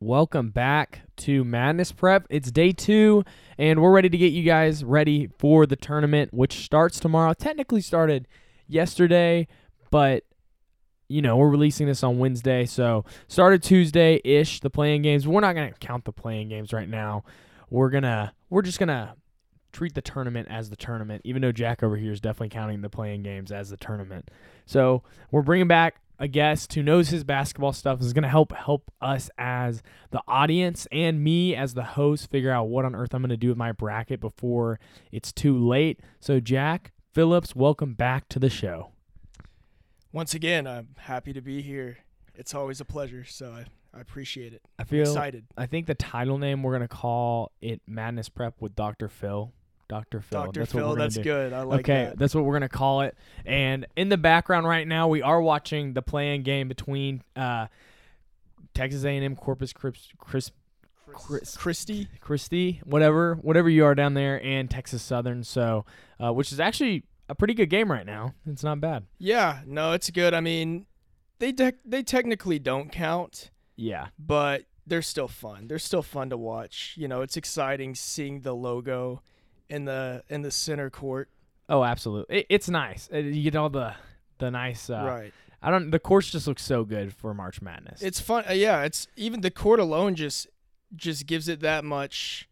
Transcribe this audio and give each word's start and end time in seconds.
Welcome 0.00 0.50
back 0.50 1.00
to 1.16 1.42
Madness 1.42 1.90
Prep. 1.90 2.24
It's 2.30 2.52
day 2.52 2.70
two, 2.70 3.24
and 3.58 3.82
we're 3.82 3.90
ready 3.90 4.08
to 4.08 4.16
get 4.16 4.32
you 4.32 4.44
guys 4.44 4.84
ready 4.84 5.28
for 5.40 5.66
the 5.66 5.74
tournament, 5.74 6.32
which 6.32 6.64
starts 6.64 7.00
tomorrow. 7.00 7.34
Technically 7.34 7.80
started 7.80 8.28
yesterday, 8.68 9.48
but 9.90 10.22
you 11.08 11.20
know 11.20 11.36
we're 11.36 11.48
releasing 11.48 11.88
this 11.88 12.04
on 12.04 12.20
Wednesday, 12.20 12.64
so 12.64 13.04
started 13.26 13.60
Tuesday 13.60 14.20
ish. 14.22 14.60
The 14.60 14.70
play-in 14.70 15.02
games. 15.02 15.26
We're 15.26 15.40
not 15.40 15.54
gonna 15.54 15.72
count 15.80 16.04
the 16.04 16.12
play-in 16.12 16.48
games 16.48 16.72
right 16.72 16.88
now. 16.88 17.24
We're 17.68 17.90
gonna 17.90 18.34
we're 18.50 18.62
just 18.62 18.78
gonna 18.78 19.16
treat 19.72 19.94
the 19.94 20.00
tournament 20.00 20.46
as 20.48 20.70
the 20.70 20.76
tournament, 20.76 21.22
even 21.24 21.42
though 21.42 21.50
Jack 21.50 21.82
over 21.82 21.96
here 21.96 22.12
is 22.12 22.20
definitely 22.20 22.50
counting 22.50 22.82
the 22.82 22.88
play-in 22.88 23.24
games 23.24 23.50
as 23.50 23.70
the 23.70 23.76
tournament. 23.76 24.30
So 24.64 25.02
we're 25.32 25.42
bringing 25.42 25.66
back 25.66 26.00
a 26.18 26.28
guest 26.28 26.72
who 26.74 26.82
knows 26.82 27.08
his 27.08 27.24
basketball 27.24 27.72
stuff 27.72 28.00
is 28.00 28.12
going 28.12 28.22
to 28.22 28.28
help 28.28 28.52
help 28.52 28.90
us 29.00 29.30
as 29.38 29.82
the 30.10 30.20
audience 30.26 30.86
and 30.90 31.22
me 31.22 31.54
as 31.54 31.74
the 31.74 31.84
host 31.84 32.30
figure 32.30 32.50
out 32.50 32.64
what 32.68 32.84
on 32.84 32.94
earth 32.94 33.14
I'm 33.14 33.22
going 33.22 33.30
to 33.30 33.36
do 33.36 33.48
with 33.48 33.56
my 33.56 33.72
bracket 33.72 34.20
before 34.20 34.80
it's 35.12 35.32
too 35.32 35.56
late. 35.56 36.00
So 36.20 36.40
Jack 36.40 36.92
Phillips, 37.12 37.54
welcome 37.54 37.94
back 37.94 38.28
to 38.30 38.38
the 38.38 38.50
show. 38.50 38.90
Once 40.12 40.34
again, 40.34 40.66
I'm 40.66 40.88
happy 40.96 41.32
to 41.32 41.40
be 41.40 41.62
here. 41.62 41.98
It's 42.34 42.54
always 42.54 42.80
a 42.80 42.84
pleasure, 42.84 43.24
so 43.24 43.52
I, 43.52 43.66
I 43.96 44.00
appreciate 44.00 44.52
it. 44.52 44.62
I 44.78 44.84
feel 44.84 45.02
Excited. 45.02 45.44
I 45.56 45.66
think 45.66 45.86
the 45.86 45.94
title 45.94 46.38
name 46.38 46.62
we're 46.62 46.76
going 46.76 46.88
to 46.88 46.88
call 46.88 47.52
it 47.60 47.80
Madness 47.86 48.28
Prep 48.28 48.54
with 48.60 48.74
Dr. 48.74 49.08
Phil. 49.08 49.52
Dr. 49.88 50.20
Phil. 50.20 50.42
Dr. 50.44 50.60
That's 50.60 50.72
Phil, 50.72 50.94
that's 50.96 51.14
do. 51.16 51.22
good. 51.22 51.52
I 51.52 51.62
like 51.62 51.80
okay, 51.80 52.04
that. 52.06 52.18
that's 52.18 52.34
what 52.34 52.44
we're 52.44 52.52
gonna 52.54 52.68
call 52.68 53.00
it. 53.02 53.16
And 53.46 53.86
in 53.96 54.08
the 54.10 54.18
background 54.18 54.66
right 54.66 54.86
now, 54.86 55.08
we 55.08 55.22
are 55.22 55.40
watching 55.40 55.94
the 55.94 56.02
play-in 56.02 56.42
game 56.42 56.68
between 56.68 57.22
uh, 57.34 57.66
Texas 58.74 59.04
A&M 59.04 59.34
Corpus 59.36 59.72
Christi, 59.72 60.10
Chris, 60.18 60.50
Chris, 61.12 61.56
Christy. 61.56 62.08
Christi, 62.20 62.80
whatever, 62.84 63.34
whatever 63.36 63.68
you 63.68 63.84
are 63.84 63.94
down 63.94 64.14
there, 64.14 64.42
and 64.44 64.70
Texas 64.70 65.02
Southern. 65.02 65.42
So, 65.42 65.84
uh, 66.22 66.32
which 66.32 66.52
is 66.52 66.60
actually 66.60 67.04
a 67.28 67.34
pretty 67.34 67.54
good 67.54 67.70
game 67.70 67.90
right 67.90 68.06
now. 68.06 68.34
It's 68.46 68.62
not 68.62 68.80
bad. 68.80 69.06
Yeah, 69.18 69.60
no, 69.66 69.92
it's 69.92 70.10
good. 70.10 70.34
I 70.34 70.40
mean, 70.40 70.86
they 71.38 71.52
de- 71.52 71.72
they 71.84 72.02
technically 72.02 72.58
don't 72.58 72.90
count, 72.92 73.50
Yeah, 73.76 74.08
but 74.18 74.64
they're 74.86 75.02
still 75.02 75.28
fun. 75.28 75.68
They're 75.68 75.78
still 75.78 76.02
fun 76.02 76.30
to 76.30 76.36
watch. 76.36 76.94
You 76.96 77.08
know, 77.08 77.22
it's 77.22 77.36
exciting 77.36 77.94
seeing 77.94 78.40
the 78.40 78.54
logo 78.54 79.22
in 79.68 79.84
the 79.84 80.22
in 80.28 80.42
the 80.42 80.50
center 80.50 80.90
court. 80.90 81.28
Oh, 81.68 81.84
absolutely. 81.84 82.38
It, 82.38 82.46
it's 82.48 82.68
nice. 82.68 83.08
Uh, 83.12 83.18
You 83.18 83.42
get 83.42 83.56
all 83.56 83.70
the 83.70 83.94
the 84.38 84.50
nice. 84.50 84.88
Uh, 84.90 85.04
right. 85.06 85.34
I 85.62 85.70
don't. 85.70 85.90
The 85.90 85.98
course 85.98 86.30
just 86.30 86.46
looks 86.46 86.62
so 86.62 86.84
good 86.84 87.12
for 87.12 87.34
March 87.34 87.60
Madness. 87.60 88.00
It's 88.02 88.20
fun. 88.20 88.44
Uh, 88.48 88.52
yeah, 88.52 88.82
it's 88.82 89.08
even 89.16 89.40
the 89.40 89.50
court 89.50 89.80
alone 89.80 90.14
just 90.14 90.46
just 90.94 91.26
gives 91.26 91.48
it 91.48 91.60
that 91.60 91.84
much 91.84 92.48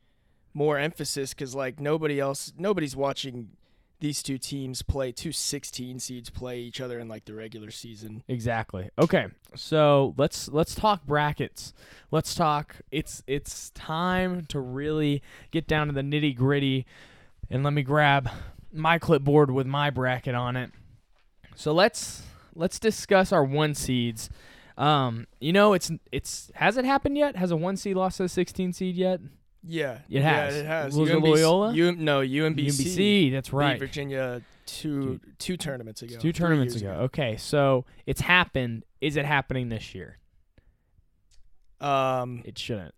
more 0.53 0.79
emphasis 0.79 1.33
because 1.33 1.55
like 1.55 1.79
nobody 1.81 2.19
else, 2.19 2.53
nobody's 2.59 2.97
watching 2.97 3.51
these 4.01 4.23
two 4.23 4.39
teams 4.39 4.83
play 4.83 5.13
two 5.13 5.33
16 5.33 5.99
seeds 6.01 6.31
play 6.31 6.59
each 6.59 6.81
other 6.81 6.99
in 6.99 7.09
like 7.09 7.25
the 7.25 7.35
regular 7.35 7.71
season. 7.71 8.23
Exactly. 8.29 8.91
Okay. 8.99 9.27
So 9.55 10.15
let's 10.19 10.49
let's 10.49 10.75
talk 10.75 11.07
brackets. 11.07 11.73
Let's 12.11 12.35
talk. 12.35 12.77
It's 12.91 13.23
it's 13.27 13.71
time 13.71 14.45
to 14.47 14.61
really 14.61 15.23
get 15.51 15.67
down 15.67 15.87
to 15.87 15.93
the 15.93 16.03
nitty 16.03 16.37
gritty, 16.37 16.87
and 17.51 17.65
let 17.65 17.73
me 17.73 17.83
grab 17.83 18.29
my 18.73 18.99
clipboard 18.99 19.51
with 19.51 19.67
my 19.67 19.91
bracket 19.91 20.35
on 20.35 20.57
it. 20.57 20.71
So 21.55 21.73
let's 21.73 22.23
let's 22.55 22.79
discuss 22.79 23.33
our 23.33 23.45
one 23.45 23.75
seeds. 23.75 24.29
Um, 24.77 25.27
you 25.41 25.55
know, 25.55 25.73
it's 25.73 25.91
it's 26.13 26.51
has 26.55 26.77
it 26.77 26.85
happened 26.85 27.17
yet? 27.17 27.37
Has 27.37 27.51
a 27.51 27.57
one 27.57 27.77
seed 27.77 27.97
lost 27.97 28.19
to 28.19 28.25
a 28.25 28.29
sixteen 28.29 28.73
seed 28.73 28.95
yet? 28.97 29.21
Yeah, 29.69 29.95
It 29.95 30.01
yeah, 30.09 30.21
has. 30.23 30.57
it 30.57 30.67
has. 30.67 30.97
Was 30.97 31.11
it 31.11 31.17
UMBC 31.17 31.23
Loyola? 31.23 31.73
U, 31.75 31.93
no, 31.93 32.21
UMBC. 32.21 32.67
UMBC. 32.69 33.33
That's 33.33 33.49
beat 33.49 33.57
right. 33.57 33.79
Virginia 33.79 34.43
two 34.65 35.21
two 35.39 35.57
tournaments 35.57 36.03
ago. 36.03 36.17
Two 36.19 36.33
tournaments 36.33 36.75
years 36.75 36.83
ago. 36.83 37.03
Okay, 37.05 37.37
so 37.37 37.85
it's 38.07 38.21
happened. 38.21 38.85
Is 39.01 39.17
it 39.17 39.25
happening 39.25 39.69
this 39.69 39.95
year? 39.95 40.19
Um, 41.81 42.43
It 42.45 42.59
shouldn't. 42.59 42.95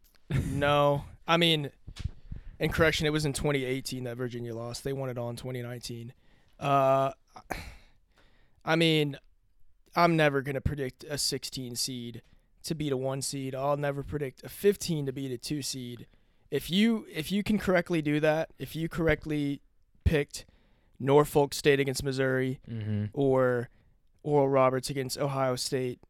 no, 0.53 1.05
I 1.27 1.37
mean, 1.37 1.71
in 2.59 2.71
correction, 2.71 3.07
it 3.07 3.11
was 3.11 3.25
in 3.25 3.33
2018 3.33 4.05
that 4.05 4.17
Virginia 4.17 4.55
lost. 4.55 4.85
They 4.85 4.93
won 4.93 5.09
it 5.11 5.19
all 5.19 5.31
in 5.31 5.37
2019. 5.37 6.13
Uh, 6.61 7.13
I 8.65 8.77
mean, 8.77 9.17
I'm 9.97 10.17
never 10.17 10.43
gonna 10.43 10.61
predict 10.61 11.05
a 11.05 11.17
16 11.19 11.77
seed 11.77 12.23
to 12.65 12.75
beat 12.75 12.93
a 12.93 12.97
one 12.97 13.23
seed. 13.23 13.55
I'll 13.55 13.77
never 13.77 14.03
predict 14.03 14.45
a 14.45 14.49
15 14.49 15.07
to 15.07 15.13
beat 15.13 15.33
a 15.33 15.39
two 15.39 15.63
seed. 15.63 16.07
If 16.51 16.71
you 16.71 17.07
if 17.13 17.31
you 17.33 17.43
can 17.43 17.59
correctly 17.59 18.01
do 18.03 18.21
that, 18.21 18.51
if 18.59 18.75
you 18.75 18.89
correctly 18.89 19.61
picked 20.05 20.47
Norfolk 20.99 21.55
State 21.55 21.81
against 21.81 22.03
Missouri 22.03 22.61
Mm-hmm. 22.71 23.07
or 23.13 23.69
Oral 24.23 24.49
Roberts 24.49 24.91
against 24.91 25.19
Ohio 25.19 25.57
State 25.57 26.01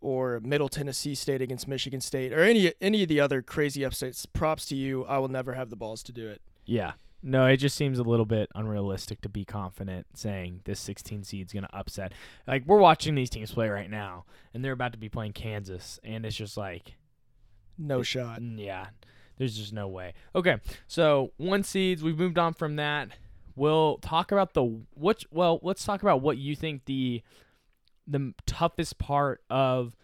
or 0.00 0.38
Middle 0.40 0.68
Tennessee 0.68 1.14
State 1.14 1.40
against 1.42 1.66
Michigan 1.66 2.00
State 2.00 2.32
or 2.32 2.40
any 2.40 2.72
any 2.80 3.02
of 3.02 3.08
the 3.08 3.20
other 3.20 3.42
crazy 3.42 3.84
upsets, 3.84 4.26
props 4.26 4.66
to 4.66 4.76
you. 4.76 5.04
I 5.04 5.18
will 5.18 5.28
never 5.28 5.54
have 5.54 5.70
the 5.70 5.76
balls 5.76 6.02
to 6.04 6.12
do 6.12 6.28
it. 6.28 6.40
Yeah. 6.64 6.92
No, 7.20 7.46
it 7.46 7.56
just 7.56 7.74
seems 7.74 7.98
a 7.98 8.04
little 8.04 8.26
bit 8.26 8.48
unrealistic 8.54 9.20
to 9.22 9.28
be 9.28 9.44
confident 9.44 10.06
saying 10.14 10.60
this 10.66 10.78
16 10.78 11.24
seed's 11.24 11.52
going 11.52 11.64
to 11.64 11.76
upset. 11.76 12.12
Like 12.46 12.64
we're 12.64 12.78
watching 12.78 13.16
these 13.16 13.28
teams 13.28 13.50
play 13.50 13.68
right 13.68 13.90
now 13.90 14.24
and 14.54 14.64
they're 14.64 14.70
about 14.72 14.92
to 14.92 14.98
be 14.98 15.08
playing 15.08 15.32
Kansas 15.32 15.98
and 16.04 16.24
it's 16.24 16.36
just 16.36 16.56
like 16.56 16.94
No 17.76 18.02
shot. 18.04 18.40
mm, 18.40 18.64
yeah. 18.64 18.86
There's 19.38 19.56
just 19.56 19.72
no 19.72 19.88
way. 19.88 20.14
Okay. 20.34 20.56
So, 20.86 21.32
one 21.36 21.62
seeds, 21.62 22.02
we've 22.02 22.18
moved 22.18 22.38
on 22.38 22.52
from 22.54 22.76
that. 22.76 23.08
We'll 23.56 23.98
talk 23.98 24.30
about 24.32 24.52
the 24.54 24.64
what 24.94 25.24
well, 25.30 25.58
let's 25.62 25.84
talk 25.84 26.02
about 26.02 26.20
what 26.20 26.36
you 26.38 26.54
think 26.54 26.84
the 26.84 27.22
the 28.06 28.34
toughest 28.46 28.98
part 28.98 29.42
of 29.50 29.96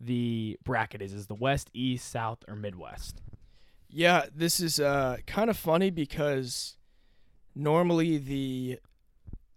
the 0.00 0.58
bracket 0.64 1.02
is. 1.02 1.12
Is 1.12 1.26
the 1.26 1.34
West, 1.34 1.70
East, 1.72 2.08
South, 2.10 2.38
or 2.48 2.54
Midwest? 2.56 3.20
Yeah, 3.88 4.26
this 4.34 4.60
is 4.60 4.78
uh, 4.78 5.16
kind 5.26 5.50
of 5.50 5.56
funny 5.56 5.90
because 5.90 6.76
normally 7.54 8.18
the 8.18 8.78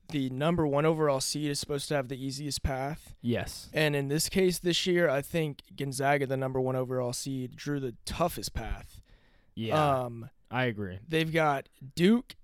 the 0.10 0.30
number 0.32 0.68
one 0.68 0.86
overall 0.86 1.20
seed 1.22 1.50
is 1.50 1.60
supposed 1.60 1.88
to 1.88 1.96
have 1.96 2.08
the 2.08 2.24
easiest 2.24 2.62
path, 2.62 3.16
Yes. 3.22 3.70
and 3.74 3.96
in 3.96 4.10
this 4.10 4.30
case 4.30 4.60
this 4.60 4.86
year, 4.86 5.10
I 5.10 5.22
think 5.22 5.62
Gonzaga, 5.76 6.28
the 6.28 6.38
number 6.38 6.60
one 6.62 6.76
overall 6.76 7.14
seed, 7.14 7.56
drew 7.56 7.80
the 7.80 7.96
toughest 8.06 8.54
path. 8.54 9.00
Yeah. 9.56 10.02
Um, 10.04 10.30
I 10.52 10.66
agree. 10.66 11.00
they've 11.08 11.32
got 11.32 11.68
Duke, 11.96 12.36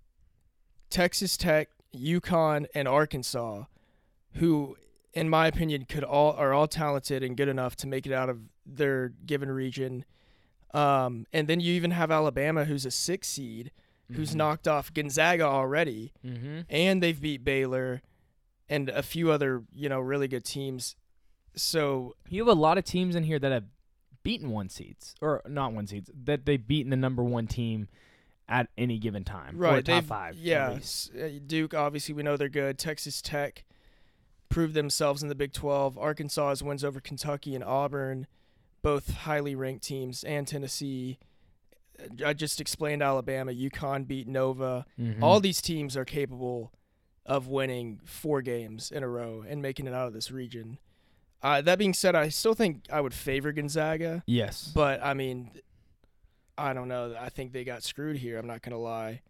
Texas 0.90 1.38
Tech, 1.38 1.70
UConn, 1.96 2.66
and 2.74 2.88
Arkansas, 2.88 3.66
who, 4.34 4.78
in 5.14 5.30
my 5.30 5.48
opinion, 5.48 5.86
could 5.86 6.04
all 6.04 6.34
are 6.34 6.54
all 6.54 6.68
talented 6.68 7.24
and 7.24 7.38
good 7.38 7.48
enough 7.48 7.76
to 7.78 7.88
make 7.88 8.06
it 8.08 8.14
out 8.14 8.30
of 8.30 8.40
their 8.66 9.10
given 9.26 9.52
region. 9.52 10.06
Um, 10.74 11.26
and 11.34 11.48
then 11.48 11.60
you 11.60 11.74
even 11.74 11.92
have 11.92 12.12
Alabama, 12.12 12.66
who's 12.66 12.86
a 12.86 12.92
six 12.92 13.28
seed, 13.28 13.72
who's 14.12 14.32
Mhm. 14.32 14.36
knocked 14.36 14.68
off 14.68 14.94
Gonzaga 14.94 15.44
already, 15.46 16.14
Mhm. 16.26 16.66
and 16.70 17.02
they've 17.02 17.20
beat 17.20 17.44
Baylor 17.44 18.02
and 18.68 18.90
a 18.90 19.02
few 19.02 19.32
other 19.32 19.64
you 19.74 19.90
know 19.90 20.00
really 20.00 20.28
good 20.28 20.46
teams. 20.46 20.96
So 21.56 22.16
You 22.30 22.42
have 22.46 22.56
a 22.56 22.60
lot 22.60 22.78
of 22.78 22.84
teams 22.86 23.16
in 23.16 23.24
here 23.24 23.40
that 23.40 23.52
have 23.52 23.66
beaten 24.30 24.52
one 24.52 24.70
seeds 24.70 25.16
or 25.22 25.42
not 25.48 25.74
one 25.74 25.88
seeds 25.88 26.12
that 26.26 26.46
they've 26.46 26.68
beaten 26.68 26.92
the 26.92 26.96
number 26.96 27.24
one 27.24 27.48
team 27.48 27.88
at 28.48 28.68
any 28.78 29.00
given 29.00 29.24
time. 29.24 29.56
or 29.56 29.60
right, 29.60 29.86
top 29.86 30.04
five. 30.04 30.34
at 30.36 30.40
Yeah, 30.40 30.78
uh, 31.20 31.30
Duke 31.48 31.74
obviously 31.74 32.14
we 32.14 32.22
know 32.22 32.38
they're 32.38 32.48
good. 32.50 32.78
Texas 32.78 33.22
Tech 33.24 33.64
proved 34.50 34.74
themselves 34.76 35.24
in 35.24 35.30
the 35.30 35.36
Big 35.36 35.52
12. 35.54 35.98
Arkansas 35.98 36.50
has 36.50 36.62
wins 36.64 36.84
over 36.84 37.00
Kentucky 37.00 37.56
and 37.56 37.64
Auburn, 37.64 38.28
both 38.84 39.12
highly 39.14 39.56
ranked 39.56 39.84
teams, 39.84 40.24
and 40.24 40.48
Tennessee. 40.48 41.18
Uh, 42.00 42.28
I 42.28 42.34
just 42.34 42.62
explained 42.62 43.02
Alabama. 43.02 43.52
UConn 43.52 44.08
beat 44.08 44.28
Nova. 44.28 44.86
Mhm. 45.00 45.22
All 45.24 45.40
these 45.40 45.62
teams 45.62 45.98
are 45.98 46.06
capable 46.06 46.72
of 47.26 47.48
winning 47.48 48.00
four 48.04 48.42
games 48.44 48.92
in 48.92 49.02
a 49.04 49.08
row 49.08 49.44
and 49.48 49.62
making 49.62 49.88
it 49.88 49.94
out 49.94 50.08
of 50.08 50.14
this 50.14 50.30
region. 50.32 50.78
Uh, 51.42 51.62
that 51.62 51.78
being 51.78 51.94
said, 51.94 52.16
I 52.16 52.30
still 52.30 52.54
think 52.54 52.86
I 52.92 53.00
would 53.00 53.14
favor 53.14 53.52
Gonzaga, 53.52 54.24
yes. 54.28 54.72
but 54.76 55.02
I 55.02 55.14
mean, 55.14 55.52
I 56.58 56.74
don't 56.74 56.90
know. 56.90 57.16
I 57.20 57.30
think 57.30 57.54
they 57.54 57.64
got 57.64 57.84
screwed 57.84 58.18
here. 58.18 58.38
I'm 58.38 58.48
not 58.48 58.62
gonna 58.62 58.78
lie. 58.78 59.22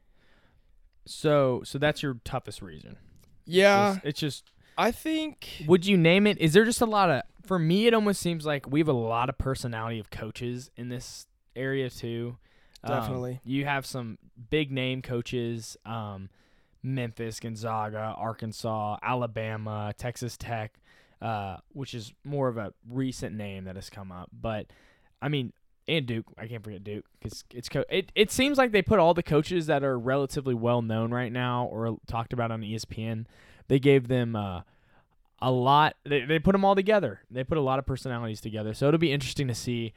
So 1.05 1.61
so 1.63 1.77
that's 1.77 2.01
your 2.01 2.17
toughest 2.23 2.61
reason. 2.61 2.97
Yeah, 3.45 3.95
It's, 3.97 4.05
it's 4.05 4.19
just 4.19 4.51
I 4.77 4.91
think 4.91 5.63
would 5.67 5.85
you 5.85 5.97
name 5.97 6.25
it? 6.27 6.37
Is 6.39 6.53
there 6.53 6.65
just 6.65 6.81
a 6.81 6.85
lot 6.85 7.09
of 7.09 7.21
for 7.45 7.59
me 7.59 7.87
it 7.87 7.93
almost 7.93 8.21
seems 8.21 8.45
like 8.45 8.69
we 8.69 8.79
have 8.79 8.87
a 8.87 8.93
lot 8.93 9.29
of 9.29 9.37
personality 9.37 9.99
of 9.99 10.09
coaches 10.09 10.71
in 10.75 10.89
this 10.89 11.27
area 11.55 11.89
too. 11.89 12.37
Um, 12.83 12.93
Definitely. 12.95 13.41
you 13.43 13.65
have 13.65 13.85
some 13.85 14.17
big 14.49 14.71
name 14.71 15.01
coaches, 15.01 15.75
um, 15.85 16.29
Memphis, 16.81 17.39
Gonzaga, 17.39 18.15
Arkansas, 18.17 18.97
Alabama, 19.03 19.93
Texas 19.97 20.37
Tech, 20.37 20.79
uh, 21.21 21.57
which 21.73 21.93
is 21.93 22.13
more 22.23 22.47
of 22.47 22.57
a 22.57 22.73
recent 22.89 23.35
name 23.35 23.65
that 23.65 23.75
has 23.75 23.89
come 23.89 24.11
up. 24.11 24.29
But 24.33 24.67
I 25.21 25.29
mean, 25.29 25.53
and 25.87 26.05
Duke. 26.05 26.25
I 26.37 26.47
can't 26.47 26.63
forget 26.63 26.83
Duke 26.83 27.05
because 27.19 27.43
it's 27.53 27.67
co- 27.67 27.85
it. 27.89 28.11
It 28.15 28.31
seems 28.31 28.57
like 28.57 28.71
they 28.71 28.81
put 28.81 28.99
all 28.99 29.13
the 29.13 29.23
coaches 29.23 29.65
that 29.67 29.83
are 29.83 29.97
relatively 29.97 30.53
well 30.53 30.81
known 30.81 31.11
right 31.11 31.31
now 31.31 31.65
or 31.65 31.97
talked 32.07 32.31
about 32.33 32.51
on 32.51 32.61
ESPN. 32.61 33.25
They 33.67 33.79
gave 33.79 34.07
them 34.07 34.35
uh, 34.35 34.61
a 35.41 35.51
lot. 35.51 35.95
They 36.05 36.21
they 36.21 36.39
put 36.39 36.53
them 36.53 36.63
all 36.63 36.75
together. 36.75 37.21
They 37.29 37.43
put 37.43 37.57
a 37.57 37.61
lot 37.61 37.79
of 37.79 37.85
personalities 37.85 38.41
together. 38.41 38.73
So 38.73 38.87
it'll 38.87 38.99
be 38.99 39.11
interesting 39.11 39.47
to 39.47 39.55
see 39.55 39.93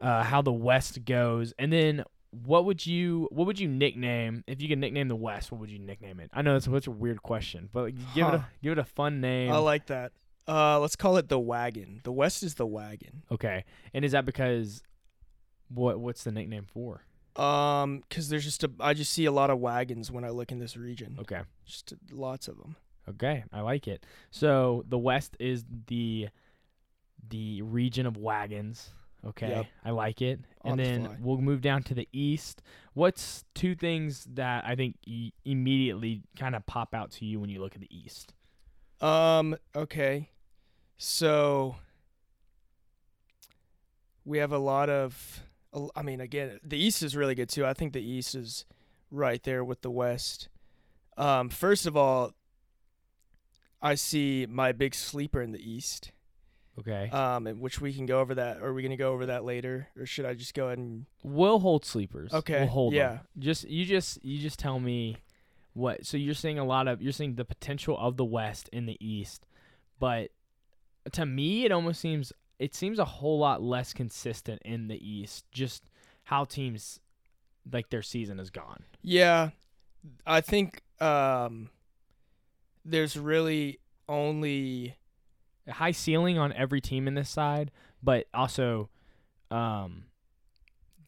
uh, 0.00 0.22
how 0.22 0.42
the 0.42 0.52
West 0.52 1.04
goes. 1.04 1.52
And 1.58 1.72
then 1.72 2.04
what 2.30 2.64
would 2.64 2.86
you 2.86 3.28
what 3.32 3.46
would 3.46 3.58
you 3.58 3.68
nickname 3.68 4.44
if 4.46 4.62
you 4.62 4.68
could 4.68 4.78
nickname 4.78 5.08
the 5.08 5.16
West? 5.16 5.50
What 5.50 5.60
would 5.60 5.70
you 5.70 5.78
nickname 5.78 6.20
it? 6.20 6.30
I 6.32 6.42
know 6.42 6.52
that's 6.52 6.66
such 6.66 6.86
a 6.86 6.90
weird 6.92 7.22
question, 7.22 7.68
but 7.72 7.92
give 8.14 8.28
it 8.28 8.34
a 8.34 8.46
give 8.62 8.72
it 8.72 8.78
a 8.78 8.84
fun 8.84 9.20
name. 9.20 9.50
I 9.50 9.58
like 9.58 9.86
that. 9.86 10.12
Uh, 10.50 10.80
let's 10.80 10.96
call 10.96 11.16
it 11.16 11.28
the 11.28 11.38
wagon. 11.38 12.00
The 12.02 12.12
West 12.12 12.42
is 12.42 12.54
the 12.54 12.66
wagon. 12.66 13.22
okay, 13.30 13.64
and 13.94 14.04
is 14.04 14.12
that 14.12 14.24
because 14.24 14.82
what 15.68 16.00
what's 16.00 16.24
the 16.24 16.32
nickname 16.32 16.66
for? 16.66 17.02
Um, 17.36 18.02
cause 18.10 18.28
there's 18.28 18.44
just 18.44 18.64
a, 18.64 18.70
I 18.80 18.92
just 18.92 19.12
see 19.12 19.24
a 19.26 19.30
lot 19.32 19.50
of 19.50 19.60
wagons 19.60 20.10
when 20.10 20.24
I 20.24 20.30
look 20.30 20.50
in 20.50 20.58
this 20.58 20.76
region. 20.76 21.16
Okay. 21.20 21.42
Just 21.64 21.94
lots 22.10 22.48
of 22.48 22.58
them. 22.58 22.74
Okay, 23.08 23.44
I 23.52 23.60
like 23.60 23.86
it. 23.86 24.04
So 24.30 24.84
the 24.88 24.98
West 24.98 25.36
is 25.38 25.64
the 25.86 26.28
the 27.28 27.62
region 27.62 28.06
of 28.06 28.16
wagons. 28.16 28.90
Okay, 29.24 29.48
Yep. 29.50 29.66
I 29.84 29.90
like 29.90 30.22
it. 30.22 30.40
On 30.62 30.72
and 30.72 30.80
the 30.80 30.84
then 30.84 31.18
we'll 31.20 31.38
move 31.38 31.60
down 31.60 31.82
to 31.84 31.94
the 31.94 32.08
East. 32.12 32.62
What's 32.94 33.44
two 33.54 33.74
things 33.74 34.26
that 34.34 34.64
I 34.66 34.74
think 34.74 34.96
e- 35.06 35.32
immediately 35.44 36.22
kind 36.38 36.56
of 36.56 36.64
pop 36.66 36.94
out 36.94 37.10
to 37.12 37.26
you 37.26 37.38
when 37.38 37.50
you 37.50 37.60
look 37.60 37.74
at 37.74 37.80
the 37.80 37.94
East? 37.96 38.32
Um, 39.00 39.56
okay. 39.76 40.30
So 41.02 41.76
we 44.26 44.36
have 44.36 44.52
a 44.52 44.58
lot 44.58 44.90
of 44.90 45.40
I 45.96 46.02
mean 46.02 46.20
again, 46.20 46.60
the 46.62 46.76
East 46.76 47.02
is 47.02 47.16
really 47.16 47.34
good 47.34 47.48
too. 47.48 47.64
I 47.64 47.72
think 47.72 47.94
the 47.94 48.02
East 48.02 48.34
is 48.34 48.66
right 49.10 49.42
there 49.42 49.64
with 49.64 49.80
the 49.80 49.90
West. 49.90 50.50
Um, 51.16 51.48
first 51.48 51.86
of 51.86 51.96
all, 51.96 52.34
I 53.80 53.94
see 53.94 54.46
my 54.46 54.72
big 54.72 54.94
sleeper 54.94 55.40
in 55.40 55.52
the 55.52 55.58
East. 55.70 56.12
Okay, 56.78 57.08
Um, 57.10 57.46
which 57.60 57.80
we 57.80 57.94
can 57.94 58.04
go 58.04 58.20
over 58.20 58.34
that. 58.34 58.60
Are 58.62 58.74
we 58.74 58.82
gonna 58.82 58.96
go 58.98 59.12
over 59.14 59.24
that 59.26 59.42
later, 59.42 59.88
or 59.96 60.04
should 60.04 60.26
I 60.26 60.34
just 60.34 60.52
go 60.52 60.66
ahead 60.66 60.78
and? 60.78 61.06
we'll 61.22 61.60
hold 61.60 61.86
sleepers. 61.86 62.32
Okay, 62.32 62.60
we'll 62.60 62.68
hold 62.68 62.92
yeah. 62.92 63.20
Just 63.38 63.66
you 63.70 63.86
just 63.86 64.22
you 64.22 64.38
just 64.38 64.58
tell 64.58 64.78
me 64.78 65.16
what. 65.72 66.04
So 66.04 66.18
you're 66.18 66.34
seeing 66.34 66.58
a 66.58 66.64
lot 66.64 66.88
of 66.88 67.00
you're 67.00 67.12
seeing 67.14 67.36
the 67.36 67.44
potential 67.46 67.96
of 67.98 68.18
the 68.18 68.24
West 68.24 68.68
in 68.70 68.84
the 68.84 68.98
East, 69.00 69.46
but 69.98 70.30
to 71.12 71.26
me 71.26 71.64
it 71.64 71.72
almost 71.72 72.00
seems 72.00 72.32
it 72.58 72.74
seems 72.74 72.98
a 72.98 73.04
whole 73.04 73.38
lot 73.38 73.62
less 73.62 73.92
consistent 73.92 74.60
in 74.64 74.88
the 74.88 74.98
East. 75.08 75.44
Just 75.50 75.84
how 76.24 76.44
teams 76.44 77.00
like 77.70 77.90
their 77.90 78.02
season 78.02 78.38
is 78.38 78.50
gone. 78.50 78.84
Yeah, 79.02 79.50
I 80.26 80.40
think 80.40 80.82
um, 81.00 81.70
there's 82.84 83.16
really 83.16 83.80
only 84.08 84.96
A 85.66 85.72
high 85.72 85.92
ceiling 85.92 86.38
on 86.38 86.52
every 86.52 86.80
team 86.80 87.06
in 87.08 87.14
this 87.14 87.30
side, 87.30 87.70
but 88.02 88.26
also 88.34 88.88
um 89.50 90.04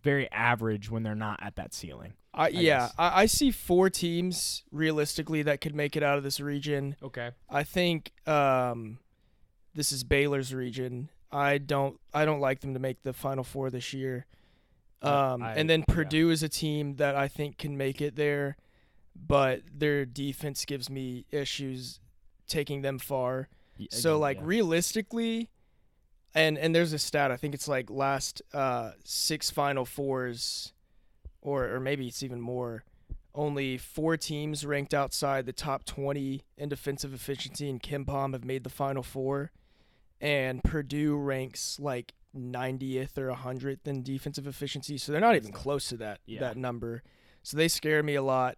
very 0.03 0.31
average 0.33 0.91
when 0.91 1.03
they're 1.03 1.15
not 1.15 1.39
at 1.43 1.57
that 1.57 1.73
ceiling. 1.73 2.15
I, 2.35 2.49
yeah. 2.49 2.89
I, 2.99 3.23
I 3.23 3.27
see 3.27 3.51
four 3.51 3.91
teams 3.91 4.65
realistically 4.73 5.43
that 5.43 5.61
could 5.61 5.75
make 5.75 5.97
it 5.97 6.03
out 6.03 6.17
of 6.19 6.25
this 6.25 6.41
region. 6.41 6.97
Okay. 7.03 7.31
I 7.49 7.63
think 7.63 8.11
um, 8.27 8.99
this 9.75 9.93
is 9.93 10.05
Baylor's 10.05 10.53
region. 10.55 11.09
I 11.31 11.59
don't 11.59 11.99
I 12.13 12.25
don't 12.25 12.41
like 12.41 12.61
them 12.61 12.75
to 12.75 12.81
make 12.81 13.03
the 13.03 13.13
Final 13.13 13.45
Four 13.45 13.71
this 13.71 13.93
year. 13.93 14.27
Um, 15.01 15.43
I- 15.43 15.55
and 15.55 15.69
then 15.69 15.81
yeah. 15.89 15.95
Purdue 15.95 16.31
is 16.31 16.43
a 16.43 16.49
team 16.49 16.97
that 16.97 17.17
I 17.17 17.27
think 17.29 17.59
can 17.59 17.77
make 17.77 18.01
it 18.01 18.15
there, 18.17 18.57
but 19.17 19.63
their 19.73 20.05
defense 20.05 20.65
gives 20.65 20.89
me 20.91 21.27
issues 21.31 22.01
taking 22.47 22.83
them 22.83 22.99
far. 22.99 23.49
Y- 23.79 23.87
So 23.91 24.19
like 24.19 24.37
yeah. 24.39 24.43
realistically, 24.45 25.49
and 26.35 26.57
and 26.59 26.75
there's 26.75 26.93
a 26.93 26.99
stat. 26.99 27.31
I 27.31 27.37
think 27.37 27.55
it's 27.55 27.67
like 27.69 27.91
last 27.91 28.43
uh, 28.53 28.93
six 29.05 29.51
Final 29.51 29.85
Fours, 29.87 30.73
or 31.41 31.75
or 31.75 31.81
maybe 31.81 32.07
it's 32.07 32.23
even 32.23 32.41
more. 32.41 32.85
Only 33.35 33.79
four 33.79 34.19
teams 34.19 34.67
ranked 34.67 34.93
outside 34.93 35.47
the 35.47 35.55
top 35.55 35.85
20 35.87 36.43
in 36.59 36.69
defensive 36.69 37.15
efficiency 37.15 37.71
in 37.71 37.79
KenPom 37.81 38.35
have 38.35 38.45
made 38.45 38.63
the 38.63 38.69
Final 38.71 39.03
Four, 39.03 39.51
and 40.23 40.63
Purdue 40.65 41.17
ranks 41.17 41.79
like 41.79 42.15
90th 42.35 43.19
or 43.19 43.29
100th 43.31 43.87
in 43.87 44.03
defensive 44.03 44.47
efficiency. 44.47 44.97
So 44.97 45.13
they're 45.13 45.21
not 45.21 45.37
even 45.37 45.53
close 45.53 45.89
to 45.89 45.97
that 45.99 46.21
Yeah. 46.25 46.41
that 46.41 46.57
number. 46.57 47.03
So 47.43 47.57
they 47.59 47.69
scare 47.69 48.03
me 48.03 48.15
a 48.15 48.23
lot. 48.23 48.57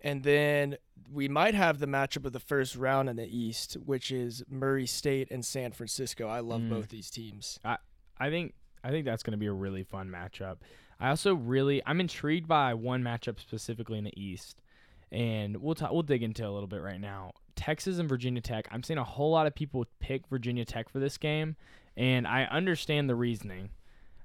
And 0.00 0.22
then 0.22 0.76
we 1.12 1.28
might 1.28 1.54
have 1.54 1.80
the 1.80 1.86
matchup 1.86 2.24
of 2.24 2.32
the 2.32 2.38
first 2.40 2.76
round 2.76 3.08
in 3.08 3.16
the 3.16 3.26
East, 3.26 3.74
which 3.84 4.10
is 4.12 4.44
Murray 4.48 4.86
State 4.86 5.28
and 5.30 5.44
San 5.44 5.72
Francisco. 5.72 6.28
I 6.28 6.40
love 6.40 6.60
Mm. 6.62 6.70
both 6.70 6.88
these 6.88 7.10
teams. 7.10 7.58
I 7.64 7.78
I 8.20 8.30
think 8.30 8.54
I 8.84 8.90
think 8.90 9.04
that's 9.04 9.22
going 9.24 9.32
to 9.32 9.36
be 9.38 9.46
a 9.46 9.52
really 9.52 9.82
fun 9.82 10.08
matchup. 10.08 10.58
I 11.00 11.08
also 11.10 11.34
really 11.34 11.82
I'm 11.84 12.00
intrigued 12.00 12.46
by 12.46 12.74
one 12.74 13.02
matchup 13.02 13.40
specifically 13.40 13.98
in 13.98 14.04
the 14.04 14.20
East, 14.20 14.62
and 15.10 15.56
we'll 15.58 15.74
ta- 15.74 15.92
we'll 15.92 16.02
dig 16.04 16.22
into 16.22 16.44
it 16.44 16.46
a 16.46 16.50
little 16.52 16.68
bit 16.68 16.80
right 16.80 17.00
now. 17.00 17.32
Texas 17.58 17.98
and 17.98 18.08
Virginia 18.08 18.40
Tech. 18.40 18.68
I'm 18.70 18.84
seeing 18.84 18.98
a 18.98 19.04
whole 19.04 19.32
lot 19.32 19.48
of 19.48 19.54
people 19.54 19.84
pick 19.98 20.28
Virginia 20.28 20.64
Tech 20.64 20.88
for 20.88 21.00
this 21.00 21.18
game, 21.18 21.56
and 21.96 22.24
I 22.26 22.44
understand 22.44 23.10
the 23.10 23.16
reasoning. 23.16 23.70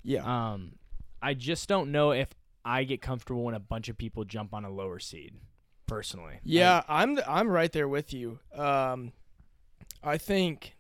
Yeah. 0.04 0.24
Um, 0.24 0.74
I 1.20 1.34
just 1.34 1.68
don't 1.68 1.92
know 1.92 2.12
if 2.12 2.30
I 2.64 2.84
get 2.84 3.02
comfortable 3.02 3.44
when 3.44 3.56
a 3.56 3.60
bunch 3.60 3.90
of 3.90 3.98
people 3.98 4.24
jump 4.24 4.54
on 4.54 4.66
a 4.66 4.70
lower 4.70 5.00
seed. 5.00 5.34
Personally, 5.88 6.40
Yeah, 6.44 6.84
I'm 6.88 7.20
I'm 7.28 7.50
right 7.50 7.72
there 7.72 7.88
with 7.88 8.14
you. 8.14 8.40
Um, 8.56 9.12
I 10.04 10.18
think 10.18 10.76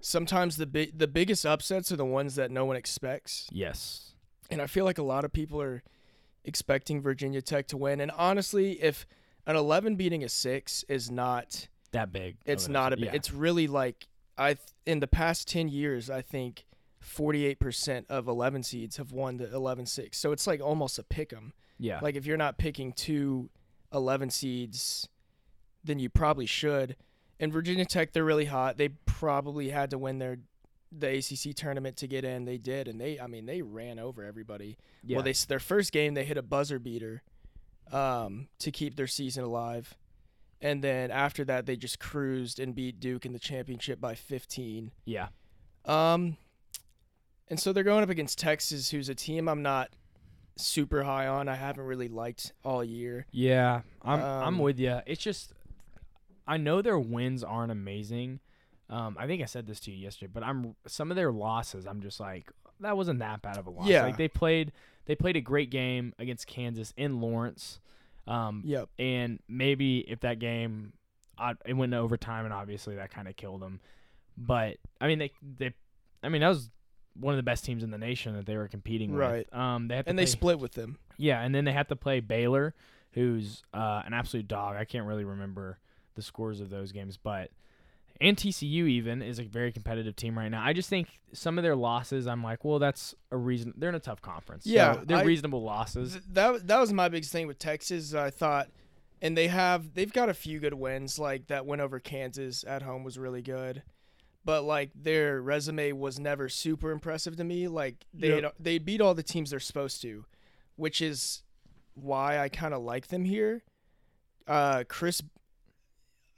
sometimes 0.00 0.58
the 0.58 0.66
big 0.66 0.96
the 0.96 1.08
biggest 1.08 1.44
upsets 1.44 1.90
are 1.90 1.96
the 1.96 2.04
ones 2.04 2.36
that 2.36 2.50
no 2.50 2.64
one 2.64 2.76
expects, 2.76 3.48
yes, 3.50 4.12
and 4.50 4.62
I 4.62 4.66
feel 4.68 4.84
like 4.84 4.98
a 4.98 5.02
lot 5.02 5.24
of 5.24 5.32
people 5.32 5.60
are 5.60 5.82
expecting 6.44 7.00
Virginia 7.02 7.42
Tech 7.42 7.66
to 7.68 7.76
win. 7.76 8.00
And 8.00 8.12
honestly, 8.12 8.80
if 8.82 9.06
an 9.46 9.56
11 9.56 9.96
beating 9.96 10.22
a 10.24 10.28
six 10.28 10.84
is 10.88 11.10
not 11.10 11.68
that 11.92 12.12
big. 12.12 12.36
It's 12.46 12.68
not 12.68 12.92
a 12.92 12.96
big. 12.96 13.06
Yeah. 13.06 13.14
It's 13.14 13.32
really 13.32 13.66
like 13.66 14.06
I 14.38 14.54
th- 14.54 14.58
in 14.86 15.00
the 15.00 15.06
past 15.06 15.46
10 15.48 15.68
years, 15.68 16.08
I 16.08 16.22
think 16.22 16.64
48% 17.04 18.04
of 18.08 18.28
11 18.28 18.62
seeds 18.62 18.96
have 18.96 19.12
won 19.12 19.36
the 19.36 19.46
11-6. 19.46 20.14
So 20.14 20.32
it's 20.32 20.46
like 20.46 20.60
almost 20.60 20.98
a 20.98 21.02
pick 21.02 21.32
'em. 21.32 21.52
yeah. 21.78 21.98
Like 22.00 22.16
if 22.16 22.26
you're 22.26 22.36
not 22.36 22.58
picking 22.58 22.92
two 22.92 23.50
11 23.92 24.30
seeds, 24.30 25.08
then 25.84 25.98
you 25.98 26.08
probably 26.08 26.46
should. 26.46 26.96
And 27.40 27.52
Virginia 27.52 27.84
Tech, 27.84 28.12
they're 28.12 28.24
really 28.24 28.44
hot. 28.46 28.76
They 28.78 28.88
probably 29.04 29.70
had 29.70 29.90
to 29.90 29.98
win 29.98 30.18
their 30.18 30.38
the 30.96 31.08
ACC 31.18 31.54
tournament 31.56 31.96
to 31.96 32.06
get 32.06 32.22
in. 32.24 32.44
They 32.44 32.58
did, 32.58 32.86
and 32.86 33.00
they, 33.00 33.18
I 33.18 33.26
mean, 33.26 33.46
they 33.46 33.62
ran 33.62 33.98
over 33.98 34.22
everybody. 34.22 34.76
yeah. 35.02 35.16
Well, 35.16 35.24
they 35.24 35.32
their 35.32 35.58
first 35.58 35.90
game 35.90 36.14
they 36.14 36.24
hit 36.24 36.36
a 36.36 36.42
buzzer 36.42 36.78
beater 36.78 37.22
um, 37.92 38.48
to 38.58 38.70
keep 38.70 38.96
their 38.96 39.06
season 39.06 39.44
alive, 39.44 39.94
and 40.60 40.82
then 40.82 41.10
after 41.10 41.44
that 41.44 41.66
they 41.66 41.76
just 41.76 41.98
cruised 42.00 42.58
and 42.58 42.74
beat 42.74 42.98
Duke 43.00 43.24
in 43.26 43.32
the 43.32 43.38
championship 43.38 44.00
by 44.00 44.14
15. 44.14 44.90
yeah. 45.04 45.28
Um, 45.84 46.36
and 47.48 47.58
so 47.60 47.72
they're 47.72 47.82
going 47.84 48.02
up 48.02 48.08
against 48.10 48.38
Texas, 48.38 48.90
who's 48.90 49.08
a 49.08 49.14
team 49.14 49.48
I'm 49.48 49.62
not 49.62 49.90
super 50.56 51.02
high 51.02 51.26
on. 51.26 51.48
I 51.48 51.54
haven't 51.56 51.84
really 51.84 52.08
liked 52.08 52.52
all 52.64 52.84
year. 52.84 53.26
Yeah, 53.32 53.82
I'm 54.02 54.20
I'm 54.20 54.42
Um, 54.54 54.58
with 54.58 54.78
you. 54.78 55.00
It's 55.06 55.22
just 55.22 55.52
I 56.46 56.56
know 56.56 56.82
their 56.82 56.98
wins 56.98 57.42
aren't 57.44 57.72
amazing. 57.72 58.40
Um, 58.88 59.16
I 59.18 59.26
think 59.26 59.42
I 59.42 59.46
said 59.46 59.66
this 59.66 59.80
to 59.80 59.90
you 59.90 59.96
yesterday, 59.96 60.30
but 60.32 60.42
I'm 60.42 60.76
some 60.86 61.10
of 61.10 61.16
their 61.16 61.32
losses. 61.32 61.86
I'm 61.86 62.00
just 62.02 62.20
like 62.20 62.50
that 62.82 62.96
wasn't 62.96 63.18
that 63.20 63.42
bad 63.42 63.58
of 63.58 63.66
a 63.66 63.70
loss. 63.70 63.86
Yeah. 63.86 64.04
like 64.04 64.16
they 64.16 64.28
played 64.28 64.72
they 65.06 65.14
played 65.14 65.36
a 65.36 65.40
great 65.40 65.70
game 65.70 66.14
against 66.18 66.46
Kansas 66.46 66.92
in 66.96 67.20
Lawrence. 67.20 67.80
Um, 68.26 68.62
Yep. 68.64 68.88
and 68.98 69.40
maybe 69.48 69.98
if 70.08 70.20
that 70.20 70.38
game 70.38 70.92
uh, 71.38 71.54
it 71.66 71.72
went 71.72 71.90
to 71.92 71.98
overtime, 71.98 72.44
and 72.44 72.54
obviously 72.54 72.94
that 72.96 73.10
kind 73.10 73.26
of 73.26 73.34
killed 73.36 73.60
them. 73.62 73.80
But 74.36 74.76
I 75.00 75.08
mean, 75.08 75.18
they 75.18 75.30
they 75.58 75.72
I 76.22 76.28
mean 76.28 76.40
that 76.42 76.48
was 76.48 76.70
one 77.14 77.34
of 77.34 77.36
the 77.36 77.42
best 77.42 77.64
teams 77.64 77.82
in 77.82 77.90
the 77.90 77.98
nation 77.98 78.34
that 78.36 78.46
they 78.46 78.56
were 78.56 78.68
competing 78.68 79.12
Right. 79.12 79.46
with. 79.50 79.54
Um, 79.54 79.88
they 79.88 79.96
had 79.96 80.04
to 80.06 80.10
And 80.10 80.18
they 80.18 80.24
split 80.26 80.58
with 80.58 80.72
them. 80.72 80.98
yeah, 81.18 81.42
and 81.42 81.54
then 81.54 81.64
they 81.64 81.72
have 81.72 81.88
to 81.88 81.96
play 81.96 82.20
Baylor, 82.20 82.74
who's 83.12 83.62
uh, 83.74 84.02
an 84.06 84.14
absolute 84.14 84.48
dog. 84.48 84.76
I 84.76 84.84
can't 84.86 85.06
really 85.06 85.24
remember 85.24 85.78
the 86.14 86.22
scores 86.22 86.60
of 86.60 86.70
those 86.70 86.90
games, 86.92 87.16
but 87.18 87.50
and 88.22 88.36
TCU 88.36 88.88
even 88.88 89.20
is 89.20 89.38
a 89.38 89.42
very 89.44 89.72
competitive 89.72 90.16
team 90.16 90.38
right 90.38 90.48
now. 90.50 90.62
I 90.64 90.72
just 90.72 90.88
think 90.88 91.08
some 91.32 91.58
of 91.58 91.64
their 91.64 91.76
losses, 91.76 92.26
I'm 92.26 92.42
like, 92.42 92.64
well, 92.64 92.78
that's 92.78 93.14
a 93.30 93.36
reason. 93.36 93.74
They're 93.76 93.88
in 93.88 93.94
a 93.94 94.00
tough 94.00 94.22
conference. 94.22 94.64
so 94.64 94.70
Yeah, 94.70 95.02
they're 95.04 95.18
I- 95.18 95.22
reasonable 95.24 95.62
losses. 95.62 96.12
Th- 96.12 96.24
that 96.32 96.66
that 96.68 96.78
was 96.80 96.92
my 96.92 97.08
biggest 97.08 97.32
thing 97.32 97.46
with 97.46 97.58
Texas. 97.58 98.14
I 98.14 98.30
thought, 98.30 98.68
and 99.20 99.36
they 99.36 99.48
have 99.48 99.94
they've 99.94 100.12
got 100.12 100.28
a 100.28 100.34
few 100.34 100.58
good 100.60 100.74
wins. 100.74 101.18
Like 101.18 101.48
that 101.48 101.66
win 101.66 101.80
over 101.80 101.98
Kansas 102.00 102.64
at 102.66 102.82
home 102.82 103.04
was 103.04 103.18
really 103.18 103.42
good, 103.42 103.82
but 104.44 104.62
like 104.64 104.90
their 104.94 105.40
resume 105.42 105.92
was 105.92 106.18
never 106.18 106.48
super 106.48 106.90
impressive 106.92 107.36
to 107.36 107.44
me. 107.44 107.68
Like 107.68 108.04
they 108.14 108.40
Yep. 108.40 108.54
they 108.60 108.78
beat 108.78 109.00
all 109.00 109.14
the 109.14 109.22
teams 109.22 109.50
they're 109.50 109.60
supposed 109.60 110.00
to, 110.02 110.24
which 110.76 111.00
is 111.02 111.42
why 111.94 112.38
I 112.38 112.48
kind 112.48 112.72
of 112.72 112.82
like 112.82 113.08
them 113.08 113.24
here. 113.24 113.62
Uh, 114.46 114.82
Chris, 114.88 115.22